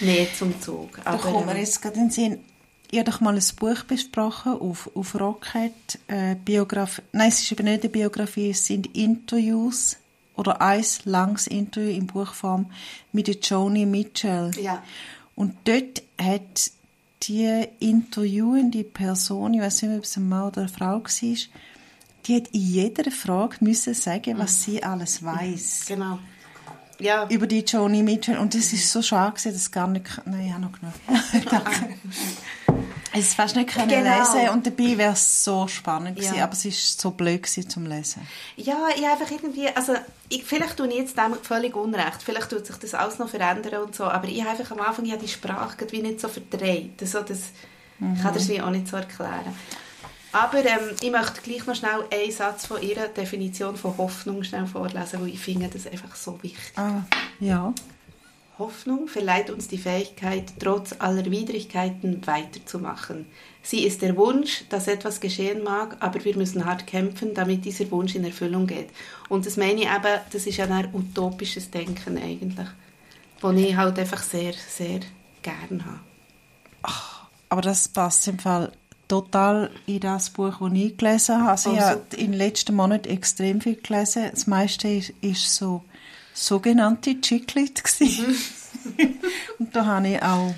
mehr 0.00 0.26
zum 0.36 0.60
Zug. 0.60 0.98
Aber, 1.04 1.18
da 1.18 1.30
kommen 1.30 1.46
wir 1.46 1.54
ähm, 1.54 1.60
jetzt 1.60 1.82
gerade 1.82 1.96
in 1.96 2.04
den 2.04 2.10
Sinn 2.10 2.40
ich 2.92 2.98
habe 2.98 3.10
doch 3.10 3.20
mal 3.20 3.36
ein 3.36 3.42
Buch 3.58 3.84
besprochen 3.84 4.52
auf, 4.52 4.90
auf 4.94 5.14
Rocket, 5.14 5.98
äh, 6.08 6.34
Biografie, 6.34 7.02
nein, 7.12 7.28
es 7.28 7.40
ist 7.40 7.52
eben 7.52 7.64
nicht 7.64 7.82
eine 7.82 7.90
Biografie, 7.90 8.50
es 8.50 8.66
sind 8.66 8.96
Interviews 8.96 9.96
oder 10.34 10.60
ein 10.60 10.84
langes 11.04 11.46
Interview 11.46 11.90
in 11.90 12.06
Buchform 12.06 12.70
mit 13.12 13.28
Joni 13.48 13.86
Mitchell. 13.86 14.50
Ja. 14.60 14.82
Und 15.40 15.54
dort 15.64 16.02
hat 16.20 16.70
die 17.22 17.64
interviewende 17.78 18.84
Person, 18.84 19.54
ich 19.54 19.62
weiß 19.62 19.84
nicht, 19.84 19.96
ob 19.96 20.04
es 20.04 20.18
ein 20.18 20.28
Mann 20.28 20.48
oder 20.48 20.60
eine 20.60 20.68
Frau 20.68 21.02
war, 21.02 21.02
die 22.26 22.36
hat 22.36 22.48
in 22.48 22.60
jeder 22.60 23.10
Frage 23.10 23.56
müssen 23.60 23.94
sagen, 23.94 24.36
was 24.36 24.64
sie 24.64 24.82
alles 24.82 25.24
weiß. 25.24 25.86
Genau. 25.88 26.18
Ja. 26.98 27.26
Über 27.30 27.46
die 27.46 27.60
Joni 27.60 28.02
Mitchell. 28.02 28.36
Und 28.36 28.52
das 28.52 28.74
ist 28.74 28.92
so 28.92 29.00
schade, 29.00 29.32
dass 29.36 29.46
es 29.46 29.70
gar 29.70 29.88
nicht... 29.88 30.04
Nein, 30.26 30.46
ich 30.46 30.52
habe 30.52 30.60
noch 30.60 30.72
genug. 30.72 30.92
Es 33.12 33.34
fast 33.34 33.56
nicht 33.56 33.70
können 33.70 33.88
genau. 33.88 34.18
lesen 34.18 34.50
und 34.50 34.66
dabei 34.66 34.96
wäre 34.96 35.12
es 35.12 35.44
so 35.44 35.66
spannend 35.66 36.16
gewesen, 36.16 36.36
ja. 36.36 36.44
aber 36.44 36.52
es 36.52 36.64
ist 36.64 37.00
so 37.00 37.10
blöd 37.10 37.42
gewesen 37.42 37.68
zum 37.68 37.86
Lesen. 37.86 38.26
Ja, 38.56 38.88
ich 38.96 39.04
einfach 39.04 39.30
irgendwie, 39.30 39.68
also 39.68 39.94
ich, 40.28 40.44
vielleicht 40.44 40.76
tue 40.76 40.88
ich 40.88 40.94
jetzt 40.94 41.18
dem 41.18 41.34
völlig 41.42 41.74
unrecht, 41.74 42.22
vielleicht 42.24 42.50
tut 42.50 42.66
sich 42.66 42.76
das 42.76 42.94
alles 42.94 43.18
noch 43.18 43.28
verändern 43.28 43.82
und 43.82 43.94
so, 43.94 44.04
aber 44.04 44.28
ich 44.28 44.40
habe 44.40 44.50
einfach 44.50 44.70
am 44.70 44.80
Anfang 44.80 45.06
ja 45.06 45.16
die 45.16 45.28
Sprache 45.28 45.86
wie 45.90 46.02
nicht 46.02 46.20
so 46.20 46.28
verdreht, 46.28 47.00
also 47.00 47.22
das 47.22 47.38
mhm. 47.98 48.14
ich 48.14 48.22
kann 48.22 48.34
das 48.34 48.48
wie 48.48 48.60
auch 48.60 48.70
nicht 48.70 48.86
so 48.86 48.96
erklären. 48.96 49.54
Aber 50.32 50.58
ähm, 50.58 50.94
ich 51.00 51.10
möchte 51.10 51.40
gleich 51.42 51.66
noch 51.66 51.74
schnell 51.74 52.04
einen 52.12 52.30
Satz 52.30 52.66
von 52.66 52.80
ihrer 52.80 53.08
Definition 53.08 53.76
von 53.76 53.96
Hoffnung 53.98 54.44
schnell 54.44 54.66
vorlesen, 54.66 55.20
weil 55.20 55.28
ich 55.28 55.40
finde 55.40 55.68
das 55.68 55.86
einfach 55.86 56.14
so 56.14 56.40
wichtig. 56.42 56.72
Ah, 56.76 57.02
ja. 57.40 57.74
Hoffnung 58.60 59.08
verleiht 59.08 59.50
uns 59.50 59.66
die 59.66 59.78
Fähigkeit, 59.78 60.52
trotz 60.60 60.94
aller 61.00 61.28
Widrigkeiten 61.28 62.24
weiterzumachen. 62.26 63.26
Sie 63.62 63.84
ist 63.84 64.02
der 64.02 64.16
Wunsch, 64.16 64.64
dass 64.68 64.86
etwas 64.86 65.20
geschehen 65.20 65.64
mag, 65.64 65.96
aber 65.98 66.24
wir 66.24 66.36
müssen 66.36 66.64
hart 66.64 66.86
kämpfen, 66.86 67.34
damit 67.34 67.64
dieser 67.64 67.90
Wunsch 67.90 68.14
in 68.14 68.24
Erfüllung 68.24 68.68
geht. 68.68 68.90
Und 69.28 69.46
das 69.46 69.56
meine 69.56 69.80
ich 69.80 69.88
eben, 69.88 70.20
das 70.32 70.46
ist 70.46 70.60
ein 70.60 70.94
utopisches 70.94 71.70
Denken 71.70 72.16
eigentlich, 72.16 72.68
das 73.40 73.56
ich 73.56 73.76
halt 73.76 73.98
einfach 73.98 74.22
sehr, 74.22 74.52
sehr 74.52 75.00
gern 75.42 75.84
habe. 75.84 76.00
Ach, 76.82 77.26
aber 77.48 77.62
das 77.62 77.88
passt 77.88 78.28
im 78.28 78.38
Fall 78.38 78.70
total 79.08 79.70
in 79.86 80.00
das 80.00 80.30
Buch, 80.30 80.60
das 80.60 80.72
ich 80.72 80.96
gelesen 80.96 81.40
habe. 81.40 81.50
Also, 81.50 81.70
oh, 81.70 81.74
ich 81.74 81.80
habe 81.80 82.02
in 82.16 82.30
den 82.30 82.38
letzten 82.38 82.76
Monaten 82.76 83.08
extrem 83.08 83.60
viel 83.60 83.76
gelesen. 83.76 84.28
Das 84.30 84.46
meiste 84.46 84.88
ist, 84.88 85.10
ist 85.20 85.54
so 85.54 85.82
sogenannte 86.34 87.20
Chiclet 87.20 87.82
mhm. 88.00 88.36
und 89.58 89.76
da 89.76 89.84
habe 89.84 90.08
ich 90.08 90.22
auch 90.22 90.54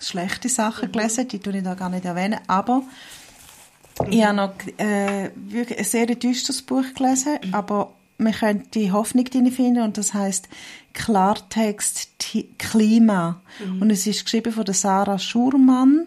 schlechte 0.00 0.48
Sachen 0.48 0.88
mhm. 0.88 0.92
gelesen, 0.92 1.28
die 1.28 1.38
tue 1.38 1.56
ich 1.56 1.64
da 1.64 1.74
gar 1.74 1.90
nicht 1.90 2.04
erwähnen, 2.04 2.40
aber 2.46 2.80
mhm. 2.80 4.10
ich 4.10 4.24
habe 4.24 4.36
noch 4.36 4.54
äh, 4.78 5.30
wirklich 5.34 5.78
ein 5.78 5.84
sehr 5.84 6.06
düsteres 6.06 6.62
Buch 6.62 6.84
gelesen, 6.94 7.38
aber 7.52 7.92
man 8.18 8.32
könnte 8.32 8.78
die 8.78 8.92
Hoffnung 8.92 9.24
drin 9.24 9.50
finden 9.50 9.82
und 9.82 9.98
das 9.98 10.14
heißt 10.14 10.48
Klartext 10.92 12.10
Klima 12.58 13.40
mhm. 13.64 13.82
und 13.82 13.90
es 13.90 14.06
ist 14.06 14.24
geschrieben 14.24 14.52
von 14.52 14.64
der 14.64 14.74
Sarah 14.74 15.18
Schurmann 15.18 16.04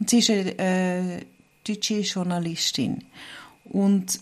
und 0.00 0.10
sie 0.10 0.18
ist 0.18 0.30
eine 0.30 0.58
äh, 0.58 1.24
deutsche 1.66 2.00
Journalistin 2.00 3.04
und 3.64 4.20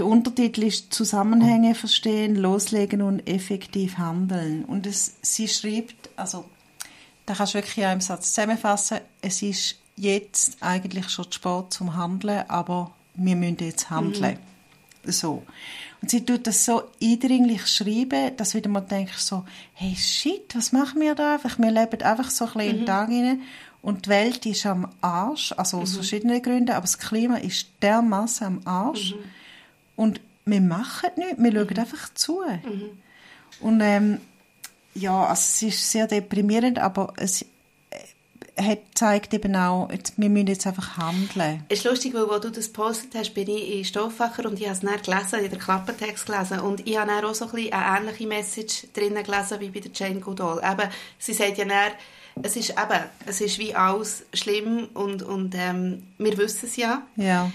der 0.00 0.06
Untertitel 0.06 0.62
ist 0.62 0.94
Zusammenhänge 0.94 1.74
verstehen, 1.74 2.34
loslegen 2.34 3.02
und 3.02 3.28
effektiv 3.28 3.98
handeln. 3.98 4.64
Und 4.64 4.86
es, 4.86 5.16
sie 5.20 5.46
schreibt, 5.46 6.08
also 6.16 6.46
da 7.26 7.34
kannst 7.34 7.52
du 7.52 7.58
wirklich 7.58 7.76
in 7.76 7.84
einem 7.84 8.00
Satz 8.00 8.32
zusammenfassen, 8.32 9.00
es 9.20 9.42
ist 9.42 9.76
jetzt 9.96 10.56
eigentlich 10.62 11.10
schon 11.10 11.26
zu 11.30 11.32
spät 11.32 11.64
zum 11.74 11.96
Handeln, 11.96 12.44
aber 12.48 12.92
wir 13.14 13.36
müssen 13.36 13.58
jetzt 13.60 13.90
handeln. 13.90 14.38
Mhm. 15.04 15.12
So. 15.12 15.42
Und 16.00 16.10
sie 16.10 16.24
tut 16.24 16.46
das 16.46 16.64
so 16.64 16.84
eindringlich 17.02 17.66
schreiben, 17.66 18.34
dass 18.38 18.54
wieder 18.54 18.70
mal 18.70 18.80
denkst 18.80 19.18
so, 19.18 19.44
hey 19.74 19.94
shit, 19.96 20.56
was 20.56 20.72
machen 20.72 21.02
wir 21.02 21.14
da 21.14 21.34
einfach? 21.34 21.58
Wir 21.58 21.70
leben 21.70 22.00
einfach 22.00 22.30
so 22.30 22.46
ein 22.46 22.52
bisschen 22.54 22.68
mhm. 22.68 22.70
in 22.70 22.78
den 22.78 22.86
Tag 22.86 23.08
rein 23.10 23.42
und 23.82 24.06
die 24.06 24.08
Welt 24.08 24.46
ist 24.46 24.64
am 24.64 24.88
Arsch, 25.02 25.52
also 25.58 25.76
aus 25.76 25.90
mhm. 25.90 25.96
verschiedenen 25.96 26.40
Gründen, 26.40 26.70
aber 26.70 26.80
das 26.80 26.96
Klima 26.96 27.36
ist 27.36 27.66
dermaßen 27.82 28.46
am 28.46 28.60
Arsch. 28.64 29.14
Mhm. 29.14 29.39
Und 30.00 30.22
wir 30.46 30.62
machen 30.62 31.10
nichts, 31.16 31.34
wir 31.36 31.52
schauen 31.52 31.68
mhm. 31.70 31.78
einfach 31.78 32.14
zu. 32.14 32.40
Mhm. 32.64 32.90
Und 33.60 33.80
ähm, 33.82 34.20
ja, 34.94 35.26
also 35.26 35.40
es 35.40 35.62
ist 35.62 35.90
sehr 35.90 36.06
deprimierend, 36.06 36.78
aber 36.78 37.12
es 37.18 37.44
äh, 37.90 38.62
hat 38.62 38.78
zeigt 38.94 39.34
eben 39.34 39.54
auch, 39.54 39.90
wir 40.16 40.30
müssen 40.30 40.46
jetzt 40.46 40.66
einfach 40.66 40.96
handeln. 40.96 41.64
Es 41.68 41.80
ist 41.80 41.84
lustig, 41.84 42.14
weil 42.14 42.24
als 42.30 42.40
du 42.40 42.48
das 42.48 42.68
gepostet 42.68 43.14
hast, 43.14 43.34
bin 43.34 43.50
ich 43.50 43.76
in 43.76 43.84
Stofffacher 43.84 44.46
und 44.46 44.58
ich 44.58 44.64
habe 44.64 44.72
es 44.72 44.80
dann 44.80 45.02
gelesen, 45.02 45.44
in 45.44 45.50
der 45.50 45.58
Klappentext 45.58 46.24
gelesen 46.24 46.60
und 46.60 46.86
ich 46.88 46.96
habe 46.96 47.10
dann 47.10 47.22
auch 47.22 47.34
so 47.34 47.44
ein 47.44 47.50
bisschen 47.50 47.74
eine 47.74 47.98
ähnliche 47.98 48.26
Message 48.26 48.86
drinnen 48.94 49.22
gelesen 49.22 49.60
wie 49.60 49.68
bei 49.68 49.80
der 49.80 49.92
Jane 49.94 50.20
Goodall. 50.20 50.62
Eben, 50.64 50.88
sie 51.18 51.34
sagt 51.34 51.58
ja 51.58 51.66
dann, 51.66 51.92
es 52.42 52.56
ist 52.56 52.70
eben, 52.70 53.04
es 53.26 53.42
ist 53.42 53.58
wie 53.58 53.74
alles 53.74 54.24
schlimm 54.32 54.88
und, 54.94 55.22
und 55.22 55.54
ähm, 55.54 56.04
wir 56.16 56.38
wissen 56.38 56.64
es 56.64 56.76
ja. 56.76 57.02
Ja. 57.16 57.52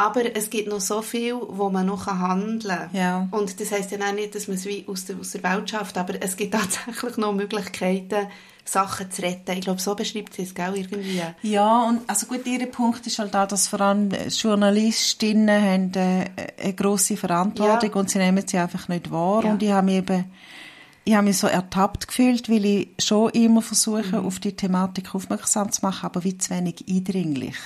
Aber 0.00 0.34
es 0.34 0.48
gibt 0.48 0.66
noch 0.66 0.80
so 0.80 1.02
viel, 1.02 1.34
wo 1.34 1.68
man 1.68 1.84
noch 1.84 2.06
handeln 2.06 2.62
kann. 2.62 2.88
Ja. 2.94 3.28
Und 3.32 3.60
das 3.60 3.70
heisst 3.70 3.90
ja 3.90 3.98
auch 3.98 4.14
nicht, 4.14 4.34
dass 4.34 4.48
man 4.48 4.56
es 4.56 4.64
wie 4.64 4.86
aus 4.88 5.04
der, 5.04 5.16
aus 5.20 5.32
der 5.32 5.42
Welt 5.42 5.68
schafft, 5.68 5.98
aber 5.98 6.14
es 6.22 6.36
gibt 6.36 6.54
tatsächlich 6.54 7.18
noch 7.18 7.34
Möglichkeiten, 7.34 8.26
Sachen 8.64 9.10
zu 9.10 9.20
retten. 9.20 9.58
Ich 9.58 9.60
glaube, 9.60 9.78
so 9.78 9.94
beschreibt 9.94 10.32
sie 10.32 10.42
es, 10.44 10.54
gell, 10.54 10.74
irgendwie. 10.74 11.20
Ja, 11.42 11.82
und 11.82 12.00
also 12.08 12.26
gut, 12.26 12.46
ihr 12.46 12.64
Punkt 12.66 13.06
ist 13.06 13.18
halt 13.18 13.36
auch, 13.36 13.46
dass 13.46 13.68
vor 13.68 13.82
allem 13.82 14.08
Journalistinnen 14.28 15.62
haben 15.62 15.92
äh, 15.94 16.30
eine 16.62 16.72
grosse 16.72 17.18
Verantwortung 17.18 17.90
ja. 17.90 17.96
und 17.96 18.08
sie 18.08 18.18
nehmen 18.18 18.46
sie 18.46 18.56
einfach 18.56 18.88
nicht 18.88 19.10
wahr. 19.10 19.44
Ja. 19.44 19.50
Und 19.50 19.62
ich 19.62 19.70
habe 19.70 19.84
mich 19.84 19.96
eben 19.96 20.24
ich 21.04 21.14
habe 21.14 21.26
mich 21.26 21.38
so 21.38 21.46
ertappt 21.46 22.08
gefühlt, 22.08 22.48
weil 22.48 22.64
ich 22.64 22.88
schon 22.98 23.30
immer 23.30 23.62
versuche, 23.62 24.20
mhm. 24.20 24.26
auf 24.26 24.38
die 24.38 24.54
Thematik 24.54 25.14
aufmerksam 25.14 25.72
zu 25.72 25.82
machen, 25.82 26.06
aber 26.06 26.24
wie 26.24 26.38
zu 26.38 26.50
wenig 26.50 26.84
eindringlich. 26.88 27.56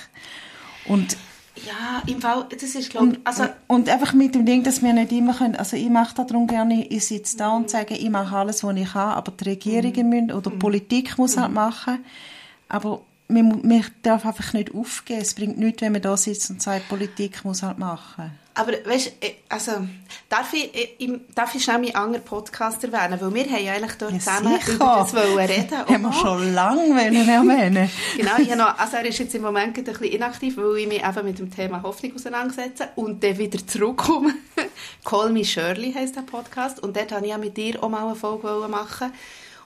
Und 0.85 1.17
ja, 1.65 2.03
im 2.07 2.21
Fall, 2.21 2.45
das 2.49 2.75
ist, 2.75 2.89
glaube 2.89 3.13
ich, 3.13 3.19
also... 3.23 3.45
Und 3.67 3.87
einfach 3.89 4.13
mit 4.13 4.35
dem 4.35 4.45
Ding, 4.45 4.63
dass 4.63 4.81
wir 4.81 4.93
nicht 4.93 5.11
immer 5.11 5.33
können, 5.33 5.55
also 5.55 5.77
ich 5.77 5.89
mache 5.89 6.15
darum 6.15 6.47
gerne, 6.47 6.85
ich 6.85 7.05
sitze 7.05 7.37
da 7.37 7.55
und 7.55 7.69
sage, 7.69 7.95
ich 7.95 8.09
mache 8.09 8.35
alles, 8.35 8.63
was 8.63 8.75
ich 8.75 8.91
kann, 8.91 9.13
aber 9.13 9.31
die 9.31 9.49
Regierungen 9.49 10.03
mhm. 10.03 10.09
müssen, 10.09 10.31
oder 10.33 10.51
die 10.51 10.57
Politik 10.57 11.17
muss 11.17 11.37
halt 11.37 11.49
mhm. 11.49 11.55
machen, 11.55 12.05
aber 12.67 13.01
man, 13.27 13.61
man 13.63 13.85
darf 14.03 14.25
einfach 14.25 14.53
nicht 14.53 14.73
aufgeben. 14.73 15.21
Es 15.21 15.33
bringt 15.33 15.57
nichts, 15.57 15.81
wenn 15.81 15.93
man 15.93 16.01
da 16.01 16.15
sitzt 16.15 16.49
und 16.49 16.61
sagt, 16.61 16.89
Politik 16.89 17.43
muss 17.43 17.63
halt 17.63 17.79
machen. 17.79 18.31
Aber 18.57 18.71
weißt, 18.71 19.07
äh, 19.19 19.33
also 19.49 19.71
darf 20.29 20.53
ich, 20.53 20.73
äh, 20.73 20.87
ich, 20.97 21.11
darf 21.35 21.53
ich 21.55 21.63
schnell 21.63 21.79
meinen 21.79 21.95
anderen 21.95 22.23
Podcast 22.23 22.81
erwähnen, 22.85 23.19
weil 23.19 23.33
wir 23.33 23.43
haben 23.51 23.65
ja 23.65 23.73
eigentlich 23.73 23.95
dort 23.95 24.13
ja, 24.13 24.19
zusammen 24.19 24.57
sicher. 24.57 24.73
über 24.73 24.85
das 24.85 25.13
wollen 25.13 25.37
reden. 25.37 25.77
haben 25.87 26.01
wir 26.01 26.13
schon 26.13 26.53
lange 26.53 26.81
erwähnen. 26.89 27.89
genau, 28.17 28.31
ich 28.39 28.55
noch, 28.55 28.79
also 28.79 28.95
er 28.95 29.05
ist 29.05 29.19
jetzt 29.19 29.35
im 29.35 29.41
Moment 29.41 29.77
ein 29.77 29.83
bisschen 29.83 30.05
inaktiv, 30.05 30.55
weil 30.55 30.77
ich 30.77 30.87
mich 30.87 31.03
eben 31.03 31.25
mit 31.25 31.37
dem 31.37 31.51
Thema 31.53 31.83
Hoffnung 31.83 32.15
auseinandersetze 32.15 32.89
und 32.95 33.21
dann 33.21 33.37
wieder 33.37 33.59
zurückkomme. 33.67 34.33
Call 35.03 35.31
Me 35.31 35.43
Shirley 35.43 35.91
heisst 35.91 36.15
der 36.15 36.21
Podcast 36.21 36.81
und 36.81 36.95
dort 36.95 37.11
wollte 37.11 37.25
ich 37.25 37.31
ja 37.31 37.37
mit 37.37 37.57
dir 37.57 37.83
auch 37.83 37.89
mal 37.89 38.05
eine 38.05 38.15
Folge 38.15 38.47
machen. 38.69 39.11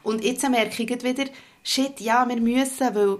Und 0.02 0.24
jetzt 0.24 0.50
merke 0.50 0.82
ich 0.82 1.04
wieder, 1.04 1.26
shit, 1.64 2.00
ja, 2.00 2.28
wir 2.28 2.42
müssen, 2.42 2.96
weil 2.96 3.18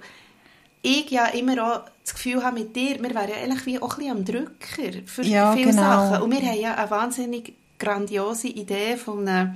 ich 0.82 1.12
ja 1.12 1.28
immer 1.28 1.64
auch 1.64 1.82
das 2.10 2.16
Gefühl 2.16 2.44
habe 2.44 2.60
mit 2.60 2.76
dir, 2.76 3.02
wir 3.02 3.14
wären 3.14 3.30
ja 3.30 3.36
eigentlich 3.36 3.66
wie 3.66 3.80
auch 3.80 3.98
ein 3.98 3.98
bisschen 3.98 4.18
am 4.18 4.26
Drücker 4.26 5.00
für 5.06 5.22
ja, 5.22 5.54
viele 5.54 5.72
genau. 5.72 5.82
Sachen. 5.82 6.24
Und 6.24 6.32
wir 6.32 6.42
haben 6.42 6.60
ja 6.60 6.76
eine 6.76 6.90
wahnsinnig 6.90 7.54
grandiose 7.78 8.48
Idee 8.48 8.98
von 8.98 9.28
einem 9.28 9.56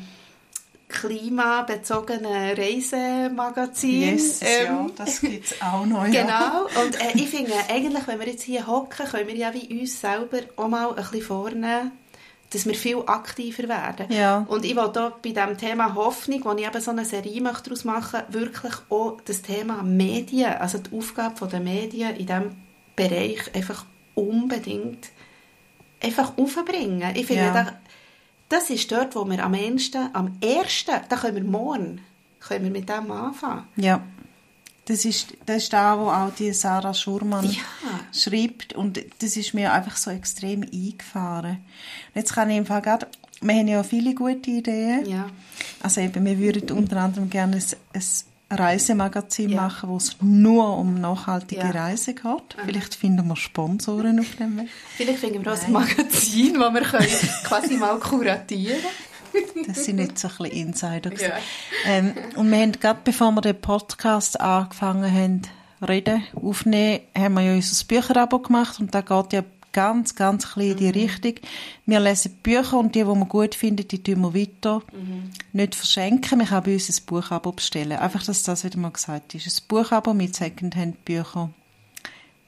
klimabezogenen 0.88 2.56
Reisemagazin. 2.56 4.02
Yes, 4.02 4.42
ähm, 4.44 4.66
ja, 4.66 4.88
das 4.96 5.22
gibt 5.22 5.46
es 5.46 5.62
auch 5.62 5.86
noch. 5.86 6.06
Ja. 6.14 6.22
Genau, 6.22 6.84
und 6.84 7.02
äh, 7.02 7.14
ich 7.16 7.30
finde, 7.30 7.54
eigentlich, 7.70 8.06
wenn 8.06 8.20
wir 8.20 8.28
jetzt 8.28 8.44
hier 8.44 8.68
hocken, 8.68 9.08
können 9.08 9.28
wir 9.28 9.36
ja 9.36 9.54
wie 9.54 9.80
uns 9.80 10.00
selber 10.00 10.40
auch 10.56 10.68
mal 10.68 10.90
ein 10.90 10.96
bisschen 10.96 11.22
vornehmen, 11.22 11.92
dass 12.54 12.66
wir 12.66 12.76
viel 12.76 13.02
aktiver 13.08 13.68
werden. 13.68 14.12
Ja. 14.12 14.46
Und 14.48 14.64
ich 14.64 14.76
wollte 14.76 15.14
bei 15.24 15.32
diesem 15.32 15.58
Thema 15.58 15.96
Hoffnung, 15.96 16.46
wo 16.46 16.52
ich 16.54 16.66
eben 16.66 16.82
so 16.82 16.92
eine 16.92 17.06
Serie 17.06 17.42
möchte 17.42 17.64
daraus 17.64 17.84
machen 17.84 18.22
wirklich 18.30 18.74
auch 18.90 19.20
das 19.26 19.42
Thema 19.42 19.82
Medien, 19.82 20.54
also 20.54 20.78
die 20.78 20.96
Aufgabe 20.96 21.48
der 21.48 21.60
Medien 21.60 22.12
in 22.12 22.28
diesem 22.28 22.56
Bereich 22.96 23.54
einfach 23.56 23.86
unbedingt 24.14 25.10
einfach 26.02 26.38
aufbringen. 26.38 27.16
Ich 27.16 27.26
finde, 27.26 27.46
ja. 27.46 27.54
das, 27.54 27.74
das 28.50 28.70
ist 28.70 28.92
dort, 28.92 29.16
wo 29.16 29.28
wir 29.28 29.44
am 29.44 29.54
ehesten, 29.56 30.10
am 30.14 30.38
ersten, 30.42 30.96
da 31.10 31.16
können 31.16 31.36
wir 31.36 31.44
morgen, 31.44 32.02
können 32.40 32.66
wir 32.66 32.72
mit 32.72 32.88
dem 32.88 33.12
anfangen. 33.12 33.68
Ja. 33.78 34.02
Das 34.86 35.06
ist, 35.06 35.34
das 35.46 35.64
ist 35.64 35.74
da, 35.74 35.98
wo 35.98 36.10
auch 36.10 36.34
die 36.34 36.52
Sarah 36.52 36.94
Schurmann 36.94 37.50
ja. 37.50 37.62
schreibt 38.12 38.74
und 38.74 39.00
das 39.20 39.38
ist 39.38 39.54
mir 39.54 39.72
einfach 39.72 39.96
so 39.96 40.12
extrem 40.12 40.64
eingefahren. 40.64 41.58
Und 41.58 42.16
jetzt 42.16 42.34
kann 42.34 42.50
ich 42.50 42.58
im 42.58 42.66
Fall 42.66 42.82
gerade, 42.82 43.08
wir 43.40 43.56
haben 43.56 43.68
ja 43.68 43.84
viele 43.84 44.14
gute 44.14 44.52
Ideen. 44.52 45.06
Ja. 45.06 45.30
Also 45.82 46.02
eben, 46.02 46.26
wir 46.26 46.38
würden 46.38 46.78
unter 46.78 46.98
anderem 46.98 47.30
gerne 47.30 47.58
ein, 47.58 47.64
ein 47.94 48.02
Reisemagazin 48.58 49.50
ja. 49.50 49.62
machen, 49.62 49.90
wo 49.90 49.98
es 49.98 50.18
nur 50.22 50.78
um 50.78 51.00
nachhaltige 51.00 51.62
ja. 51.62 51.70
Reisen 51.72 52.16
geht. 52.16 52.26
Aha. 52.26 52.64
Vielleicht 52.66 52.96
finden 52.96 53.28
wir 53.28 53.36
Sponsoren 53.36 54.20
auf 54.20 54.36
dem 54.36 54.58
Weg. 54.58 54.70
Vielleicht 54.98 55.20
finden 55.20 55.44
wir 55.44 55.54
auch 55.54 55.64
ein 55.64 55.72
Magazin, 55.72 56.60
das 56.60 56.74
wir 56.74 56.82
können 56.82 57.08
quasi 57.44 57.78
mal 57.78 58.00
kuratieren 58.00 58.82
können. 58.82 59.13
Das 59.68 59.86
sind 59.86 59.98
nicht 59.98 60.20
so 60.20 60.28
ein 60.28 60.36
bisschen 60.38 60.68
Insider. 60.68 61.12
Ja. 61.14 61.38
Ähm, 61.86 62.14
und 62.36 62.52
wir 62.52 62.60
haben 62.60 62.72
gerade 62.74 63.00
bevor 63.04 63.32
wir 63.32 63.42
den 63.42 63.60
Podcast 63.60 64.40
angefangen 64.40 65.12
haben, 65.12 65.42
reden, 65.88 66.24
aufnehmen, 66.36 67.02
haben 67.18 67.34
wir 67.36 67.42
ja 67.42 67.54
unser 67.54 67.86
Bücherabo 67.86 68.40
gemacht 68.40 68.80
und 68.80 68.94
da 68.94 69.02
geht 69.02 69.34
ja 69.34 69.44
ganz, 69.72 70.16
ganz 70.16 70.54
klein 70.54 70.72
in 70.72 70.78
die 70.78 70.86
mhm. 70.86 70.92
Richtung. 70.92 71.34
Wir 71.86 72.00
lesen 72.00 72.38
Bücher 72.44 72.78
und 72.78 72.96
die, 72.96 73.00
die 73.00 73.06
wir 73.06 73.26
gut 73.26 73.56
finden, 73.56 73.88
die 73.88 74.02
tun 74.02 74.22
wir 74.22 74.34
weiter. 74.34 74.82
Mhm. 74.92 75.32
Nicht 75.52 75.76
verschenken, 75.76 76.40
wir 76.40 76.46
können 76.46 76.64
bei 76.64 76.74
uns 76.74 76.90
ein 76.90 77.06
Buchabo 77.06 77.52
bestellen. 77.52 77.98
Einfach, 77.98 78.24
dass 78.24 78.44
das 78.44 78.64
wieder 78.64 78.78
mal 78.78 78.92
gesagt 78.92 79.34
ist. 79.36 79.48
Ein 79.48 79.68
Buchabo 79.68 80.14
mit 80.14 80.36
Secondhand-Büchern, 80.36 81.54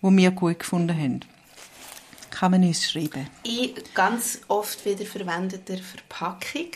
die 0.02 0.18
wir 0.18 0.32
gut 0.32 0.60
gefunden 0.60 0.98
haben 0.98 1.22
kann 2.36 2.52
man 2.52 2.64
uns 2.64 2.92
schreiben. 2.92 3.28
In 3.44 3.72
ganz 3.94 4.42
oft 4.50 4.86
wieder 4.86 5.06
verwendeter 5.06 5.78
Verpackung. 5.78 6.72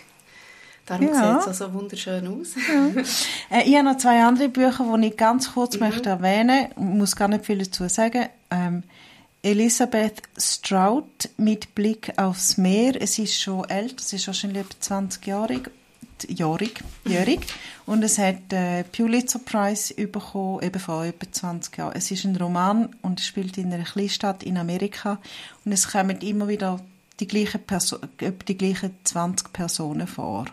Darum 0.85 1.07
ja. 1.07 1.41
sieht 1.41 1.51
es 1.51 1.57
so 1.59 1.73
wunderschön 1.73 2.27
aus. 2.27 2.55
Ja. 2.55 3.03
Äh, 3.51 3.67
ich 3.67 3.75
habe 3.75 3.85
noch 3.85 3.97
zwei 3.97 4.21
andere 4.21 4.47
Bücher, 4.47 4.85
die 4.97 5.07
ich 5.07 5.17
ganz 5.17 5.53
kurz 5.53 5.75
mhm. 5.75 5.87
möchte 5.87 6.09
erwähnen 6.09 6.61
möchte. 6.61 6.73
Ich 6.77 6.85
muss 6.85 7.15
gar 7.15 7.27
nicht 7.27 7.45
viel 7.45 7.57
dazu 7.57 7.87
sagen. 7.87 8.27
Ähm, 8.51 8.83
Elisabeth 9.41 10.21
Strout 10.37 11.29
mit 11.37 11.73
Blick 11.73 12.13
aufs 12.17 12.57
Meer. 12.57 13.01
Es 13.01 13.17
ist 13.17 13.39
schon 13.41 13.67
älter, 13.69 13.95
es 13.99 14.13
ist 14.13 14.27
wahrscheinlich 14.27 14.65
etwa 14.65 14.79
20 14.79 15.27
Jahre 15.27 15.61
jährig. 16.27 16.83
Und 17.85 18.03
es 18.03 18.17
hat 18.17 18.51
den 18.51 18.85
Pulitzer 18.85 19.39
Prize 19.39 19.93
bekommen, 20.07 20.61
eben 20.61 20.79
vor 20.79 21.03
etwa 21.03 21.31
20 21.31 21.77
Jahren. 21.77 21.95
Es 21.95 22.11
ist 22.11 22.25
ein 22.25 22.35
Roman 22.35 22.95
und 23.01 23.19
es 23.19 23.27
spielt 23.27 23.57
in 23.57 23.73
einer 23.73 23.83
Kleinstadt 23.83 24.43
in 24.43 24.57
Amerika. 24.57 25.19
Und 25.65 25.71
es 25.71 25.87
kommen 25.87 26.19
immer 26.19 26.47
wieder 26.47 26.79
die 27.19 27.27
gleichen, 27.27 27.61
Perso 27.61 27.97
die 28.19 28.57
gleichen 28.57 28.95
20 29.03 29.51
Personen 29.53 30.07
vor. 30.07 30.45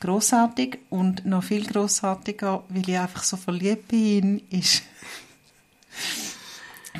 Grossartig 0.00 0.78
und 0.90 1.26
noch 1.26 1.44
viel 1.44 1.66
grossartiger, 1.66 2.62
weil 2.68 2.88
ich 2.88 2.98
einfach 2.98 3.24
so 3.24 3.36
verliebt 3.36 3.88
bin, 3.88 4.42
ist 4.50 4.82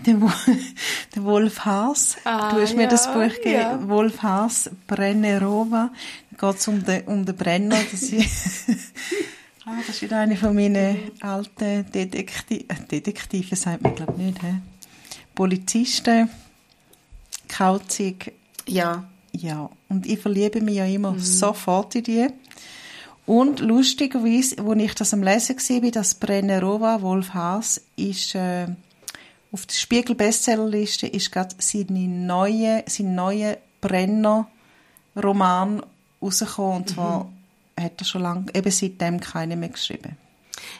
der, 0.06 0.16
der 1.14 1.24
Wolf 1.24 1.64
Haas. 1.64 2.16
Ah, 2.24 2.52
du 2.52 2.60
hast 2.60 2.76
mir 2.76 2.84
ja, 2.84 2.88
das 2.88 3.06
Buch 3.06 3.34
gegeben, 3.34 3.54
ja. 3.54 3.88
Wolf 3.88 4.22
Haas, 4.22 4.70
Brennerova 4.86 5.90
geht 6.38 6.56
es 6.56 6.68
um 6.68 6.84
den, 6.84 7.02
um 7.04 7.24
den 7.24 7.36
Brenner. 7.36 7.78
Das 7.90 8.02
ist, 8.02 8.68
ah, 9.66 9.72
das 9.86 9.96
ist 9.96 10.02
wieder 10.02 10.18
eine 10.18 10.36
von 10.36 10.54
meinen 10.54 10.96
alten 11.20 11.90
Detekti 11.90 12.66
äh, 12.68 12.74
Detektiven, 12.90 13.56
sagt 13.56 13.82
man 13.82 13.94
glaube 13.94 14.20
nicht. 14.20 14.40
He? 14.42 14.54
Polizisten, 15.34 16.30
kauzig. 17.48 18.32
Ja. 18.66 19.04
Ja, 19.32 19.70
und 19.88 20.06
ich 20.06 20.18
verliebe 20.18 20.60
mich 20.60 20.76
ja 20.76 20.86
immer 20.86 21.12
mhm. 21.12 21.20
sofort 21.20 21.94
in 21.94 22.02
die. 22.02 22.28
Und 23.26 23.60
lustigerweise, 23.60 24.56
als 24.64 24.82
ich 24.82 24.94
das 24.94 25.12
am 25.12 25.22
Lesen 25.22 25.56
war, 25.58 25.90
das 25.90 26.14
Brennerova, 26.14 27.02
Wolf 27.02 27.34
Haas, 27.34 27.82
ist 27.94 28.34
äh, 28.34 28.68
auf 29.52 29.66
der 29.66 29.74
Spiegel-Bestsellerliste 29.74 31.06
ist 31.06 31.32
gerade 31.32 31.54
seine 31.58 32.08
neue, 32.08 32.84
sein 32.86 33.14
neuer 33.14 33.56
Brenner-Roman 33.80 35.82
rausgekommen. 36.20 36.76
Und 36.76 36.90
zwar 36.90 37.24
mhm. 37.24 37.82
hat 37.82 37.92
er 37.98 38.04
schon 38.04 38.22
lange, 38.22 38.46
eben 38.54 38.70
seitdem 38.70 39.20
keine 39.20 39.56
mehr 39.56 39.70
geschrieben. 39.70 40.16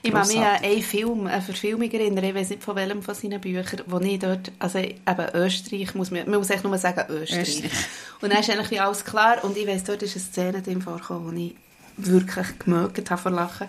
Ich 0.03 0.13
kann 0.13 0.27
mich 0.27 0.39
an 0.39 0.63
einen 0.63 0.83
Film, 0.83 1.27
eine 1.27 1.41
Verfilmung 1.41 1.91
erinnern, 1.91 2.25
ich 2.25 2.35
weiß 2.35 2.51
nicht 2.51 2.63
von 2.63 2.77
welchem 2.77 3.03
von 3.03 3.15
seinen 3.15 3.41
Büchern, 3.41 3.83
wo 3.87 3.99
ich 4.01 4.19
dort, 4.19 4.53
also 4.59 4.79
eben 4.79 5.29
Österreich, 5.35 5.95
muss 5.95 6.11
man, 6.11 6.29
man 6.29 6.39
muss 6.39 6.51
echt 6.51 6.65
nur 6.65 6.77
sagen 6.79 7.05
Österreich. 7.09 7.49
Österreich. 7.49 7.73
Und 8.21 8.33
dann 8.33 8.41
ist 8.41 8.51
eigentlich 8.51 8.71
wie 8.71 8.81
alles 8.81 9.05
klar 9.05 9.43
und 9.45 9.57
ich 9.57 9.67
weiss, 9.67 9.85
dort 9.85 10.03
ist 10.03 10.17
eine 10.17 10.25
Szene 10.25 10.63
drin 10.63 10.83
vorgekommen, 10.83 11.33
wo 11.33 11.39
ich 11.39 11.55
wirklich 11.97 12.59
gemögt 12.59 13.11
habe 13.11 13.23
vor 13.23 13.31
Lachen. 13.31 13.69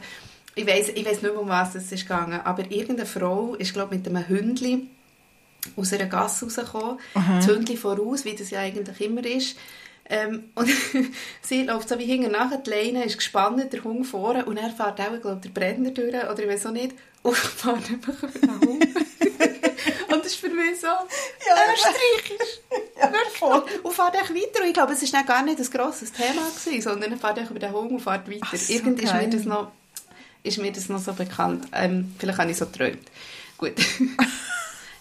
Ich 0.60 0.68
weiss, 0.68 0.90
ich 0.90 1.06
weiss 1.06 1.22
nicht 1.22 1.34
mehr, 1.34 1.40
um 1.40 1.48
was 1.48 1.76
es 1.76 1.90
ist 1.90 2.02
gegangen, 2.02 2.42
aber 2.44 2.70
irgendeine 2.70 3.06
Frau 3.06 3.56
ist, 3.56 3.74
glaube 3.74 3.96
mit 3.96 4.06
einem 4.06 4.28
Hündchen 4.28 4.90
aus 5.78 5.94
einer 5.94 6.08
Gasse 6.08 6.46
rausgekommen, 6.46 7.00
mhm. 7.16 7.36
das 7.38 7.48
Hündchen 7.48 7.78
voraus, 7.78 8.26
wie 8.26 8.36
das 8.36 8.50
ja 8.50 8.60
eigentlich 8.60 9.00
immer 9.00 9.26
ist, 9.26 9.56
ähm, 10.10 10.50
und 10.56 10.70
sie 11.42 11.64
läuft 11.64 11.88
so 11.88 11.98
wie 11.98 12.06
hinten 12.06 12.32
nachher, 12.32 12.58
die 12.58 12.70
Leine 12.72 13.06
ist 13.06 13.18
gespannt, 13.18 13.72
der 13.72 13.84
Hund 13.84 14.06
vorne 14.06 14.44
und 14.44 14.58
er 14.58 14.72
fährt 14.72 15.00
auch, 15.00 15.22
glaube 15.22 15.40
der 15.42 15.50
Brenner 15.50 15.92
durch, 15.92 16.14
oder 16.14 16.40
ich 16.40 16.50
weiß 16.50 16.66
auch 16.66 16.72
nicht, 16.72 16.94
und 17.22 17.38
fährt 17.38 17.90
einfach 17.90 18.24
über 18.24 18.40
den 18.40 18.60
Hund. 18.60 18.84
und 20.12 20.20
das 20.20 20.26
ist 20.26 20.36
für 20.36 20.50
mich 20.50 20.80
so 20.82 20.88
ja, 20.88 21.56
österreichisch. 21.74 22.60
Ja, 23.00 23.12
voll. 23.34 23.64
Und 23.84 23.94
fährt 23.94 24.16
einfach 24.16 24.34
weiter. 24.34 24.62
Und 24.62 24.68
ich 24.68 24.74
glaube, 24.74 24.94
es 24.94 25.14
war 25.14 25.24
gar 25.24 25.44
nicht 25.44 25.60
ein 25.60 25.70
grosses 25.70 26.12
Thema, 26.12 26.42
gewesen, 26.50 26.82
sondern 26.82 27.12
er 27.12 27.18
fährt 27.18 27.38
einfach 27.38 27.52
über 27.52 27.60
den 27.60 27.72
Hund 27.72 27.92
und 27.92 28.00
fährt 28.00 28.28
weiter. 28.28 28.40
Ach, 28.42 28.56
so 28.56 28.74
Irgendwie 28.74 29.06
ist 29.06 29.14
mir, 29.14 29.30
das 29.30 29.46
noch, 29.46 29.72
ist 30.44 30.58
mir 30.58 30.72
das 30.72 30.90
noch 30.90 31.00
so 31.00 31.14
bekannt. 31.14 31.68
Ähm, 31.74 32.14
vielleicht 32.18 32.40
habe 32.40 32.52
ich 32.52 32.58
so 32.58 32.66
geträumt. 32.66 33.04
Gut. 33.58 33.74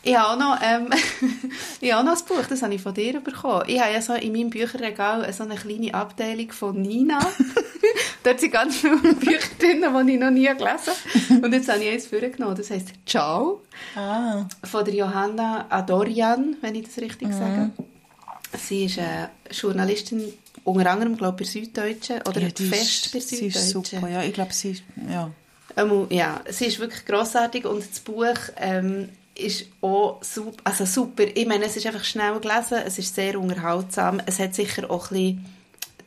Ich 0.03 0.17
habe 0.17 0.31
auch 0.31 0.39
noch, 0.39 0.59
ähm, 0.63 0.89
ich 1.81 1.93
habe 1.93 2.01
auch 2.01 2.15
noch 2.15 2.19
ein 2.19 2.27
Buch, 2.27 2.47
das 2.49 2.63
habe 2.63 2.73
ich 2.73 2.81
von 2.81 2.95
dir 2.95 3.21
bekommen. 3.21 3.65
Ich 3.67 3.81
habe 3.81 3.93
ja 3.93 4.01
so 4.01 4.15
in 4.15 4.33
meinem 4.33 4.49
Bücherregal 4.49 5.31
so 5.33 5.43
eine 5.43 5.57
kleine 5.57 5.93
Abteilung 5.93 6.53
von 6.53 6.81
Nina. 6.81 7.19
Dort 8.23 8.41
sind 8.41 8.53
ganz 8.53 8.77
viele 8.77 8.97
Bücher 8.97 9.49
drin, 9.59 9.85
die 10.07 10.13
ich 10.13 10.21
noch 10.21 10.31
nie 10.31 10.47
gelesen 10.47 10.95
habe. 11.31 11.45
Und 11.45 11.53
jetzt 11.53 11.69
habe 11.69 11.83
ich 11.83 11.91
eins 11.91 12.07
vorgenommen, 12.07 12.57
das 12.57 12.71
heisst 12.71 12.93
«Ciao» 13.07 13.63
ah. 13.97 14.47
von 14.65 14.85
der 14.85 14.95
Johanna 14.95 15.67
Adorian, 15.69 16.57
wenn 16.61 16.75
ich 16.75 16.87
das 16.87 16.99
richtig 16.99 17.29
mhm. 17.29 17.33
sage. 17.33 17.71
Sie 18.57 18.85
ist 18.85 18.99
eine 18.99 19.31
Journalistin, 19.51 20.33
unter 20.65 20.91
anderem, 20.91 21.17
glaube 21.17 21.43
ich, 21.43 21.49
bei 21.49 21.61
Süddeutschen 21.61 22.23
oder 22.23 22.41
ja, 22.41 22.49
fest 22.49 23.13
bei 23.13 23.21
Süddeutschen. 23.21 23.39
Sie 23.39 23.47
ist 23.47 23.71
super, 23.71 24.09
ja. 24.09 24.23
Ich 24.23 24.33
glaube, 24.33 24.53
sie 24.53 24.71
ist, 24.73 24.83
ja. 25.09 25.31
ja, 26.11 26.41
sie 26.49 26.67
ist 26.67 26.79
wirklich 26.79 27.05
grossartig 27.05 27.65
und 27.65 27.89
das 27.89 28.01
Buch 28.01 28.39
ähm, 28.57 29.11
ist 29.35 29.67
auch 29.81 30.23
super, 30.23 30.61
also 30.65 30.85
super. 30.85 31.25
Ich 31.35 31.47
meine, 31.47 31.67
es 31.67 31.77
ist 31.77 31.87
einfach 31.87 32.05
schnell 32.05 32.39
gelesen, 32.41 32.79
es 32.85 32.99
ist 32.99 33.15
sehr 33.15 33.39
unterhaltsam. 33.39 34.21
Es 34.27 34.39
hat 34.39 34.55
sicher 34.55 34.91
auch 34.91 35.11
ein 35.11 35.37
bisschen 35.37 35.45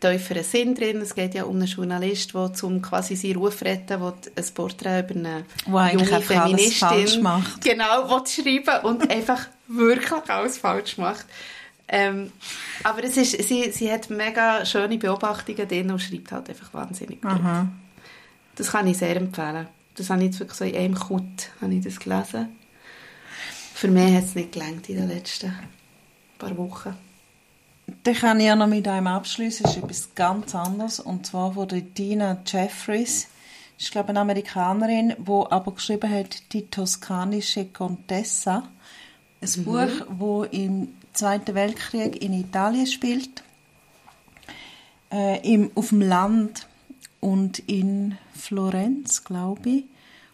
tieferen 0.02 0.44
Sinn 0.44 0.76
drin. 0.76 0.98
Es 0.98 1.16
geht 1.16 1.36
ja 1.36 1.44
um 1.44 1.56
einen 1.56 1.68
Journalist, 1.68 2.34
der 2.34 2.54
zum 2.54 2.82
quasi 2.82 3.16
seinen 3.16 3.38
Ruf 3.38 3.62
retten 3.62 4.02
will, 4.02 4.14
ein 4.36 4.46
Porträt 4.54 5.00
über 5.00 5.16
eine 5.16 5.46
wo 5.66 5.80
junge 5.80 6.22
Feministin 6.22 7.22
macht. 7.22 7.62
genau 7.62 8.10
will 8.10 8.28
schreiben 8.28 8.86
und 8.86 9.10
einfach 9.10 9.48
wirklich 9.68 10.12
alles 10.28 10.58
falsch 10.58 10.98
macht. 10.98 11.26
Ähm, 11.94 12.32
aber 12.84 13.04
es 13.04 13.18
ist, 13.18 13.32
sie, 13.48 13.70
sie 13.72 13.92
hat 13.92 14.10
mega 14.10 14.66
schöne 14.66 14.98
Beobachtungen 14.98 15.68
drin 15.68 15.92
und 15.92 16.00
schreibt 16.00 16.32
halt 16.32 16.50
einfach 16.50 16.74
wahnsinnig 16.74 17.22
gut. 17.22 17.40
Das 18.56 18.72
kann 18.72 18.88
ich 18.88 18.98
sehr 18.98 19.18
empfehlen. 19.18 19.68
Das 19.96 20.10
habe 20.10 20.22
ich 20.22 20.28
jetzt 20.28 20.40
wirklich 20.40 20.58
so 20.58 20.64
in 20.64 20.76
einem 20.76 20.96
Kut 20.96 21.52
habe 21.60 21.74
ich 21.74 21.84
das 21.84 22.00
gelesen. 22.00 22.48
Für 23.74 23.90
mich 23.90 24.16
hat 24.16 24.24
es 24.24 24.36
nicht 24.36 24.54
gelangt 24.54 24.88
in 24.88 24.98
den 24.98 25.10
letzten 25.10 25.54
paar 26.40 26.58
Wochen. 26.58 26.96
Dann 28.04 28.16
kann 28.16 28.40
ich 28.40 28.46
ja 28.46 28.56
noch 28.56 28.68
mit 28.68 28.88
einem 28.88 29.08
abschließen. 29.08 29.66
Es 29.66 29.76
ist 29.76 29.84
etwas 29.84 30.16
ganz 30.16 30.56
anderes. 30.56 31.02
Und 31.02 31.26
zwar 31.26 31.54
von 31.54 31.68
der 31.68 31.82
Dina 31.82 32.42
Jeffries. 32.46 33.28
Das 33.76 33.88
ist, 33.88 33.92
glaube 33.92 34.08
ich, 34.08 34.10
eine 34.12 34.22
Amerikanerin, 34.22 35.16
die 35.18 35.52
aber 35.52 35.74
geschrieben 35.74 36.10
hat, 36.10 36.54
die 36.54 36.68
toskanische 36.68 37.66
Contessa. 37.66 38.70
Ein 39.42 39.50
mhm. 39.56 39.64
Buch, 39.66 40.44
das 40.46 40.54
im 40.54 40.88
Zweiten 41.14 41.56
Weltkrieg 41.56 42.22
in 42.22 42.34
Italien 42.34 42.88
spielt. 42.88 43.44
Äh, 45.12 45.40
im, 45.54 45.72
auf 45.76 45.90
dem 45.90 46.02
Land 46.02 46.68
und 47.20 47.60
in 47.60 48.18
Florenz, 48.34 49.24
glaube 49.24 49.70
ich. 49.70 49.84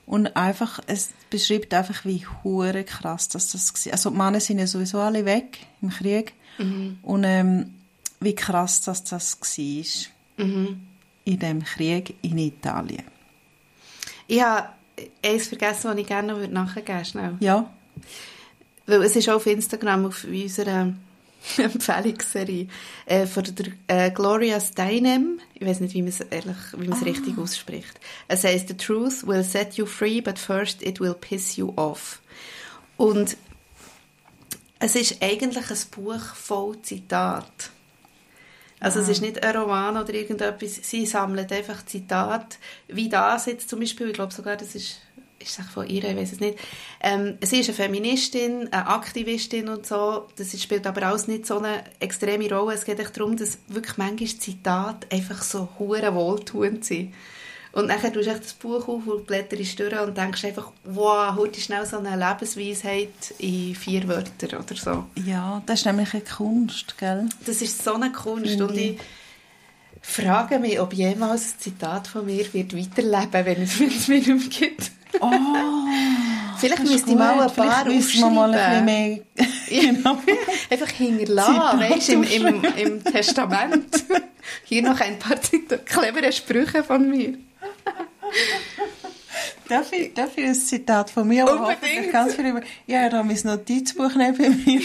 Und 0.05 0.38
einfach, 0.38 0.80
es 0.88 1.11
beschreibt 1.30 1.73
einfach, 1.73 2.05
wie 2.05 2.25
hure 2.43 2.84
krass 2.84 3.28
dass 3.28 3.51
das 3.51 3.73
war. 3.86 3.93
Also 3.93 4.09
die 4.09 4.17
Männer 4.17 4.39
sind 4.39 4.59
ja 4.59 4.67
sowieso 4.67 4.99
alle 4.99 5.25
weg 5.25 5.59
im 5.82 5.89
Krieg. 5.89 6.34
Mhm. 6.57 6.99
Und 7.01 7.23
ähm, 7.25 7.73
wie 8.19 8.36
krass 8.36 8.82
dass 8.82 9.03
das 9.03 9.39
war 9.41 10.45
mhm. 10.45 10.88
in 11.25 11.39
dem 11.39 11.63
Krieg 11.63 12.15
in 12.21 12.38
Italien. 12.38 13.03
Ich 14.28 14.41
habe 14.41 14.69
eins 15.23 15.47
vergessen, 15.47 15.91
was 15.91 15.97
ich 15.97 16.07
gerne 16.07 16.47
nachgeben 16.47 17.13
würde. 17.13 17.38
Ja. 17.39 17.69
Weil 18.88 19.04
es 19.04 19.16
ist 19.16 19.30
auch 19.30 19.36
auf 19.36 19.46
Instagram, 19.46 20.06
auf 20.06 20.24
unserer 20.24 20.94
Empfehlungsserie 21.58 22.68
äh, 23.06 23.26
von 23.26 23.44
der 23.44 23.68
äh, 23.88 24.12
Gloria 24.12 24.60
Steinem. 24.60 25.40
Ich 25.54 25.68
weiß 25.68 25.82
nicht, 25.82 25.94
wie 25.94 26.02
man 26.02 26.10
es 26.10 26.22
ehrlich, 26.22 26.56
wie 26.76 26.88
man 26.88 26.98
es 26.98 27.04
ah. 27.04 27.06
richtig 27.06 27.38
ausspricht. 27.38 28.00
Es 28.28 28.44
heißt: 28.44 28.70
The 28.70 28.78
truth 28.78 29.28
will 29.28 29.44
set 29.44 29.74
you 29.76 29.86
free, 29.86 30.22
but 30.22 30.40
first 30.40 30.82
it 30.82 31.00
will 31.00 31.14
piss 31.14 31.58
you 31.58 31.74
off. 31.76 32.22
Und 32.96 33.38
es 34.80 34.96
ist 34.96 35.22
eigentlich 35.22 35.70
ein 35.70 35.78
Buch 35.92 36.36
voll 36.36 36.82
Zitat. 36.82 37.72
Also 38.80 39.00
ah. 39.00 39.04
es 39.04 39.10
ist 39.10 39.22
nicht 39.22 39.44
ein 39.44 39.56
Roman 39.56 39.98
oder 39.98 40.14
irgendetwas. 40.14 40.80
Sie 40.82 41.06
sammelt 41.06 41.52
einfach 41.52 41.86
Zitate, 41.86 42.58
wie 42.88 43.10
das 43.10 43.48
jetzt 43.48 43.70
zum 43.70 43.80
Beispiel. 43.80 44.08
Ich 44.08 44.14
glaube 44.14 44.34
sogar, 44.34 44.56
das 44.56 44.76
ist 44.76 45.02
ist 45.40 45.60
es 45.60 45.66
von 45.68 45.88
ihr, 45.88 46.04
ich 46.04 46.16
weiß 46.16 46.34
es 46.34 46.40
nicht. 46.40 46.58
Ähm, 47.02 47.38
sie 47.42 47.60
ist 47.60 47.70
eine 47.70 47.76
Feministin, 47.76 48.68
eine 48.72 48.88
Aktivistin 48.88 49.70
und 49.70 49.86
so. 49.86 50.28
Das 50.36 50.62
spielt 50.62 50.88
aber 50.88 51.04
alles 51.04 51.28
nicht 51.28 51.46
so 51.46 51.60
eine 51.60 51.84
extreme 52.00 52.50
Rolle. 52.50 52.76
Es 52.76 52.86
geht 52.86 53.00
darum, 53.00 53.38
dass 53.38 53.58
wirklich 53.68 53.98
manchmal 53.98 54.28
Zitate 54.28 55.08
einfach 55.12 55.42
so 55.42 55.70
hure 55.80 56.14
wohltuend 56.14 56.86
sind. 56.86 57.14
Und 57.74 57.90
dann 57.90 58.02
tust 58.02 58.16
du 58.16 58.34
das 58.34 58.54
Buch 58.54 58.88
auf 58.88 59.06
und 59.06 59.28
blätterst 59.28 59.80
durch 59.80 60.00
und 60.00 60.18
denkst 60.18 60.46
einfach, 60.46 60.72
wow, 60.84 61.36
heute 61.36 61.60
ist 61.60 61.66
schnell 61.66 61.86
so 61.86 62.00
eine 62.00 62.16
Lebensweisheit 62.16 63.36
in 63.38 63.76
vier 63.76 64.08
Wörtern 64.08 64.64
oder 64.64 64.76
so. 64.76 65.06
Ja, 65.24 65.62
das 65.68 65.82
ist 65.82 65.86
nämlich 65.86 66.12
eine 66.14 66.24
Kunst, 66.24 66.98
gell? 66.98 67.30
Das 67.46 67.62
ist 67.62 67.84
so 67.84 67.94
eine 67.94 68.12
Kunst. 68.12 68.60
Und 68.60 68.76
ich 68.76 68.98
frage 70.02 70.58
mich, 70.58 70.80
ob 70.80 70.94
jemals 70.94 71.54
ein 71.54 71.60
Zitat 71.60 72.08
von 72.08 72.26
mir 72.26 72.52
wird 72.52 72.76
weiterleben, 72.76 73.46
wenn 73.46 73.62
es, 73.62 73.80
wenn 73.80 73.90
es 73.90 74.08
mir 74.08 74.16
nicht 74.16 74.28
mehr 74.28 74.70
gibt. 74.70 74.92
Oh, 75.20 75.30
Vielleicht 76.57 76.84
müsste 76.84 77.11
ich 77.11 77.15
mal 77.15 77.39
ein 77.39 77.53
paar 77.53 77.88
aufschreiben. 77.88 78.36
mal 78.36 78.53
ein 78.53 78.86
mehr... 78.86 79.20
genau. 79.70 80.18
Einfach 80.70 80.89
hinterlassen, 80.89 81.80
weißt, 81.80 82.09
im, 82.09 82.24
im, 82.24 82.63
im 82.63 83.03
Testament. 83.03 84.05
Hier 84.63 84.82
noch 84.82 84.99
ein 84.99 85.20
paar 85.20 85.38
clevere 85.86 86.32
Sprüche 86.32 86.84
von 86.84 87.09
mir. 87.09 87.38
Darf 89.70 89.91
ich, 89.91 90.13
darf 90.13 90.38
ich 90.38 90.45
ein 90.45 90.55
Zitat 90.55 91.09
von 91.09 91.28
mir? 91.28 91.45
Unbedingt. 91.49 92.11
Ganz 92.11 92.36
viel 92.36 92.61
ja, 92.88 93.09
da 93.09 93.18
habe 93.18 93.28
mein 93.28 93.39
Notizbuch 93.43 94.15
neben 94.15 94.63
mir. 94.65 94.82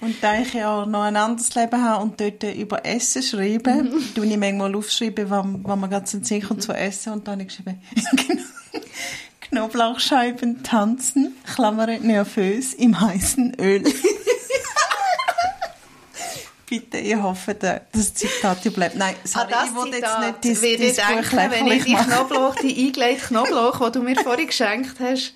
Und 0.00 0.22
da 0.22 0.38
ich 0.38 0.52
ja 0.52 0.84
noch 0.84 1.02
ein 1.02 1.16
anderes 1.16 1.54
Leben 1.54 1.82
habe 1.82 2.02
und 2.02 2.20
dort 2.20 2.42
über 2.42 2.84
Essen 2.84 3.22
schreibe, 3.22 3.72
mhm. 3.82 4.14
tue 4.14 4.26
ich 4.26 4.36
manchmal 4.36 4.74
aufschreiben, 4.74 5.30
wann, 5.30 5.60
wann 5.62 5.80
man 5.80 5.90
ganz 5.90 6.12
sicher 6.12 6.48
kommt 6.48 6.62
zu 6.62 6.72
essen. 6.72 7.14
Und 7.14 7.26
dann 7.26 7.40
habe 7.40 7.42
ich 7.42 7.48
geschrieben, 7.48 7.80
Knoblauchscheiben 9.40 10.62
tanzen, 10.62 11.36
Klammern 11.54 12.02
nervös 12.02 12.74
im 12.74 13.00
heißen 13.00 13.54
Öl. 13.60 13.84
Bitte, 16.68 16.98
ich 16.98 17.14
hoffe, 17.14 17.54
das 17.54 18.14
Zitat 18.14 18.62
bleibt. 18.74 18.96
Nein, 18.96 19.14
sorry, 19.22 19.52
ah, 19.52 19.66
ich 19.68 19.74
wollte 19.74 19.98
jetzt 19.98 20.18
nicht 20.18 20.42
dieses, 20.42 20.60
dieses 20.62 20.96
Buch 20.96 21.32
wenn 21.32 21.68
ich 21.68 21.84
die 21.84 21.94
Knoblauch, 21.94 22.56
die 22.56 22.86
eingelegte 22.86 23.26
Knoblauch, 23.28 23.86
die 23.86 23.92
du 23.92 24.02
mir 24.02 24.16
vorhin 24.16 24.48
geschenkt 24.48 24.98
hast, 24.98 25.32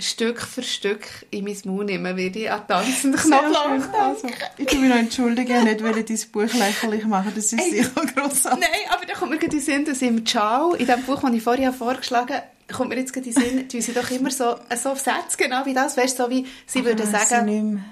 Stück 0.00 0.40
für 0.40 0.62
Stück 0.62 1.26
in 1.30 1.44
mein 1.44 1.56
Mund 1.64 1.86
nehmen, 1.86 2.16
werde 2.16 2.38
ich 2.38 2.48
an 2.48 2.64
tanzenden 2.68 3.18
Knoblauch 3.20 3.92
also, 3.92 4.28
Ich 4.56 4.70
will 4.70 4.78
mich 4.78 4.90
noch 4.90 4.98
entschuldigen, 4.98 5.66
ich 5.66 5.82
wollte 5.82 6.04
dein 6.04 6.20
Buch 6.30 6.54
lächerlich 6.54 7.04
machen, 7.06 7.32
das 7.34 7.52
ist 7.52 7.60
Ey, 7.60 7.82
sicher 7.82 8.06
grossartig. 8.14 8.60
Nein, 8.60 8.80
aber 8.90 9.04
da 9.04 9.14
kommt 9.14 9.32
mir 9.32 9.38
gerade 9.38 9.56
in 9.56 9.58
den 9.58 9.64
Sinn, 9.64 9.84
dass 9.84 10.00
im 10.00 10.24
Ciao, 10.24 10.74
in 10.74 10.86
dem 10.86 11.02
Buch, 11.02 11.22
das 11.22 11.32
ich 11.32 11.42
vorher 11.42 11.72
vorgeschlagen 11.72 12.36
habe, 12.36 12.44
kommt 12.72 12.90
mir 12.90 12.96
jetzt 12.96 13.12
gerade 13.12 13.28
in 13.28 13.34
den 13.34 13.42
Sinn, 13.42 13.68
tun 13.68 13.80
sie 13.80 13.92
doch 13.92 14.10
immer 14.10 14.30
so, 14.30 14.56
so 14.76 14.94
Sätze, 14.94 15.36
genau 15.36 15.64
wie 15.64 15.74
das, 15.74 15.96
weißt 15.96 16.18
du, 16.18 16.24
so 16.24 16.30
wie 16.30 16.46
sie 16.66 16.84
würden 16.84 17.06
sagen, 17.06 17.84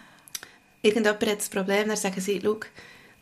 irgendjemand 0.83 1.27
hat 1.27 1.39
das 1.39 1.49
Problem, 1.49 1.89
dann 1.89 1.97
sagen 1.97 2.21
sie, 2.21 2.41
schau, 2.43 2.61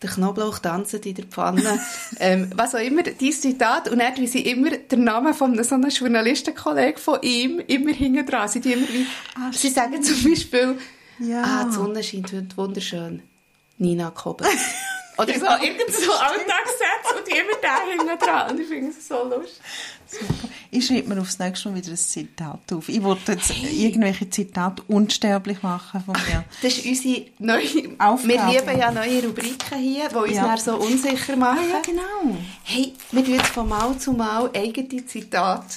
der 0.02 0.10
Knoblauch 0.10 0.58
tanzt 0.58 0.94
in 0.94 1.14
der 1.14 1.24
Pfanne. 1.24 1.80
ähm, 2.20 2.50
was 2.54 2.74
auch 2.74 2.80
immer, 2.80 3.02
dieses 3.02 3.40
Zitat. 3.40 3.88
Und 3.88 4.00
dann, 4.00 4.16
wie 4.16 4.26
sie 4.26 4.42
immer 4.42 4.70
den 4.70 5.04
Namen 5.04 5.32
von 5.32 5.62
so 5.62 5.74
einem 5.74 5.88
Journalistenkollegen 5.88 6.98
von 6.98 7.22
ihm 7.22 7.60
immer 7.66 7.92
hinten 7.92 8.26
dran. 8.26 8.48
Sie, 8.48 8.58
immer 8.58 8.86
wie, 8.88 9.06
ah, 9.36 9.50
sie 9.52 9.70
sagen 9.70 10.02
zum 10.02 10.22
Beispiel, 10.24 10.78
ja. 11.20 11.42
ah, 11.42 11.64
die 11.64 11.72
Sonne 11.72 12.02
scheint 12.02 12.32
heute 12.32 12.56
wunderschön. 12.56 13.22
Nina 13.78 14.10
Kober. 14.10 14.44
Oder 15.16 15.34
so, 15.34 15.46
irgend 15.64 15.94
so 15.94 16.12
Alltagssätze 16.12 17.14
und 17.16 17.28
immer 17.28 17.58
da 17.62 17.82
hinten 17.88 18.18
dran. 18.18 18.50
Und 18.50 18.60
ich 18.60 18.66
finde 18.66 18.90
es 18.90 19.06
so 19.06 19.22
lustig. 19.24 19.60
Super. 20.06 20.48
Ich 20.70 20.86
schreibe 20.86 21.14
mir 21.14 21.20
aufs 21.20 21.38
nächste 21.38 21.68
Mal 21.68 21.76
wieder 21.76 21.90
ein 21.90 21.96
Zitat 21.96 22.72
auf. 22.72 22.88
Ich 22.88 23.02
wollte 23.02 23.32
jetzt 23.32 23.52
hey. 23.52 23.86
irgendwelche 23.86 24.28
Zitate 24.28 24.82
unsterblich 24.88 25.62
machen 25.62 26.02
von 26.04 26.14
mir. 26.14 26.44
Das 26.62 26.78
ist 26.78 26.86
unsere 26.86 27.26
neue... 27.38 27.94
Aufgabe. 27.98 28.28
Wir 28.28 28.60
lieben 28.60 28.78
ja 28.78 28.90
neue 28.90 29.24
Rubriken 29.24 29.78
hier, 29.78 30.08
die 30.08 30.14
uns 30.16 30.32
ja. 30.32 30.56
so 30.56 30.76
unsicher 30.76 31.36
machen. 31.36 31.60
Ah, 31.60 31.74
ja, 31.74 31.80
genau. 31.80 32.36
Hey, 32.64 32.92
wir 33.12 33.24
tun 33.24 33.34
jetzt 33.34 33.48
von 33.48 33.68
Mal 33.68 33.96
zu 33.98 34.12
Mal 34.12 34.50
eigene 34.54 35.06
Zitate 35.06 35.76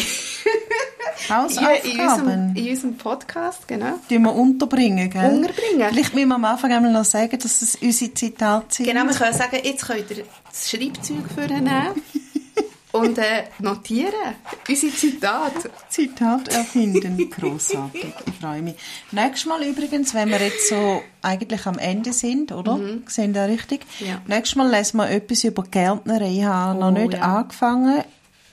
Hausaufgaben. 1.28 1.90
In, 1.90 2.00
unserem, 2.00 2.56
in 2.56 2.68
unserem 2.70 2.96
Podcast, 2.96 3.66
genau. 3.66 3.94
Die 4.10 4.18
wir 4.18 4.34
unterbringen, 4.34 5.10
gell? 5.10 5.34
Unterbringen. 5.34 5.88
Vielleicht 5.88 6.14
müssen 6.14 6.28
wir 6.28 6.34
am 6.34 6.44
Anfang 6.44 6.72
einmal 6.72 6.92
noch 6.92 7.04
sagen, 7.04 7.38
dass 7.38 7.62
es 7.62 7.76
unsere 7.76 8.14
Zitate 8.14 8.66
sind. 8.74 8.86
Genau, 8.86 9.04
wir 9.04 9.14
können 9.14 9.34
sagen, 9.34 9.58
jetzt 9.62 9.86
könnt 9.86 10.10
ihr 10.10 10.24
das 10.48 10.70
Schreibzeug 10.70 11.24
für 11.34 11.46
nehmen 11.46 12.02
und 12.92 13.18
äh, 13.18 13.44
notieren. 13.58 14.34
Unsere 14.68 14.92
Zitate. 14.92 15.70
Zitat 15.88 16.48
erfinden. 16.48 17.30
Grossartig. 17.30 18.14
Ich 18.26 18.34
freue 18.34 18.62
mich. 18.62 18.76
Nächstes 19.12 19.46
Mal 19.46 19.62
übrigens, 19.64 20.14
wenn 20.14 20.30
wir 20.30 20.40
jetzt 20.40 20.68
so 20.68 21.02
eigentlich 21.22 21.66
am 21.66 21.78
Ende 21.78 22.12
sind, 22.12 22.52
oder? 22.52 22.76
Mhm. 22.76 23.04
Sehen 23.06 23.34
wir 23.34 23.46
richtig? 23.46 23.86
Ja. 24.00 24.20
Nächstes 24.26 24.56
Mal 24.56 24.70
lesen 24.70 24.98
wir 24.98 25.10
etwas 25.10 25.44
über 25.44 25.62
Gärtnerei. 25.64 26.38
Ich 26.38 26.44
habe 26.44 26.78
oh, 26.78 26.80
noch 26.80 26.90
nicht 26.92 27.14
ja. 27.14 27.38
angefangen. 27.38 28.04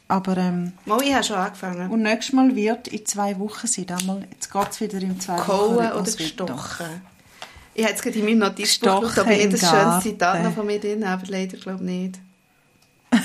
Aber, 0.08 0.38
ähm, 0.38 0.74
Mal, 0.86 1.02
ich 1.02 1.14
habe 1.14 1.24
schon 1.24 1.38
angefangen. 1.38 1.90
Und 1.90 2.02
nächstes 2.02 2.34
Mal 2.34 2.56
wird 2.56 2.88
in 2.90 3.06
zwei 3.06 3.38
Wochen 3.40 3.68
sein. 3.68 3.88
Einmal, 3.90 4.28
jetzt 4.32 4.52
geht 4.52 4.70
es 4.70 4.82
wieder 4.82 5.02
in 5.02 5.20
zwei 5.20 5.38
Kohen 5.38 5.78
Wochen. 5.78 5.92
oder 5.94 6.12
gestochen? 6.12 7.02
Ich 7.76 7.84
habe 7.84 7.92
jetzt 7.92 8.04
gerade 8.04 8.20
in 8.20 8.26
meinem 8.26 8.40
Notizbuch 8.40 9.02
geschaut, 9.02 9.18
ob 9.26 9.32
ich 9.32 9.44
ein 9.44 9.58
schönes 9.58 10.04
Zitat 10.04 10.44
noch 10.44 10.54
von 10.54 10.66
mir 10.66 10.80
drin 10.80 11.04
aber 11.04 11.24
leider 11.28 11.58
glaube 11.58 11.84
ich 11.84 11.90
nicht. 11.90 12.20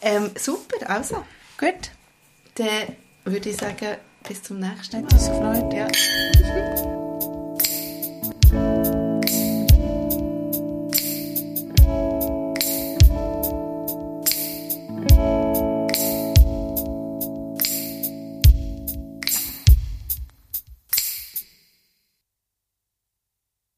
ähm, 0.00 0.30
super, 0.36 0.90
also. 0.90 1.24
Gut. 1.58 1.90
Dann 2.56 2.96
würde 3.24 3.50
ich 3.50 3.56
sagen, 3.56 3.96
bis 4.26 4.42
zum 4.42 4.58
nächsten 4.58 5.02
Mal. 5.02 5.04
Hat 5.04 5.12
uns 5.12 5.26
gefreut. 5.28 5.72
Ja. 5.72 6.74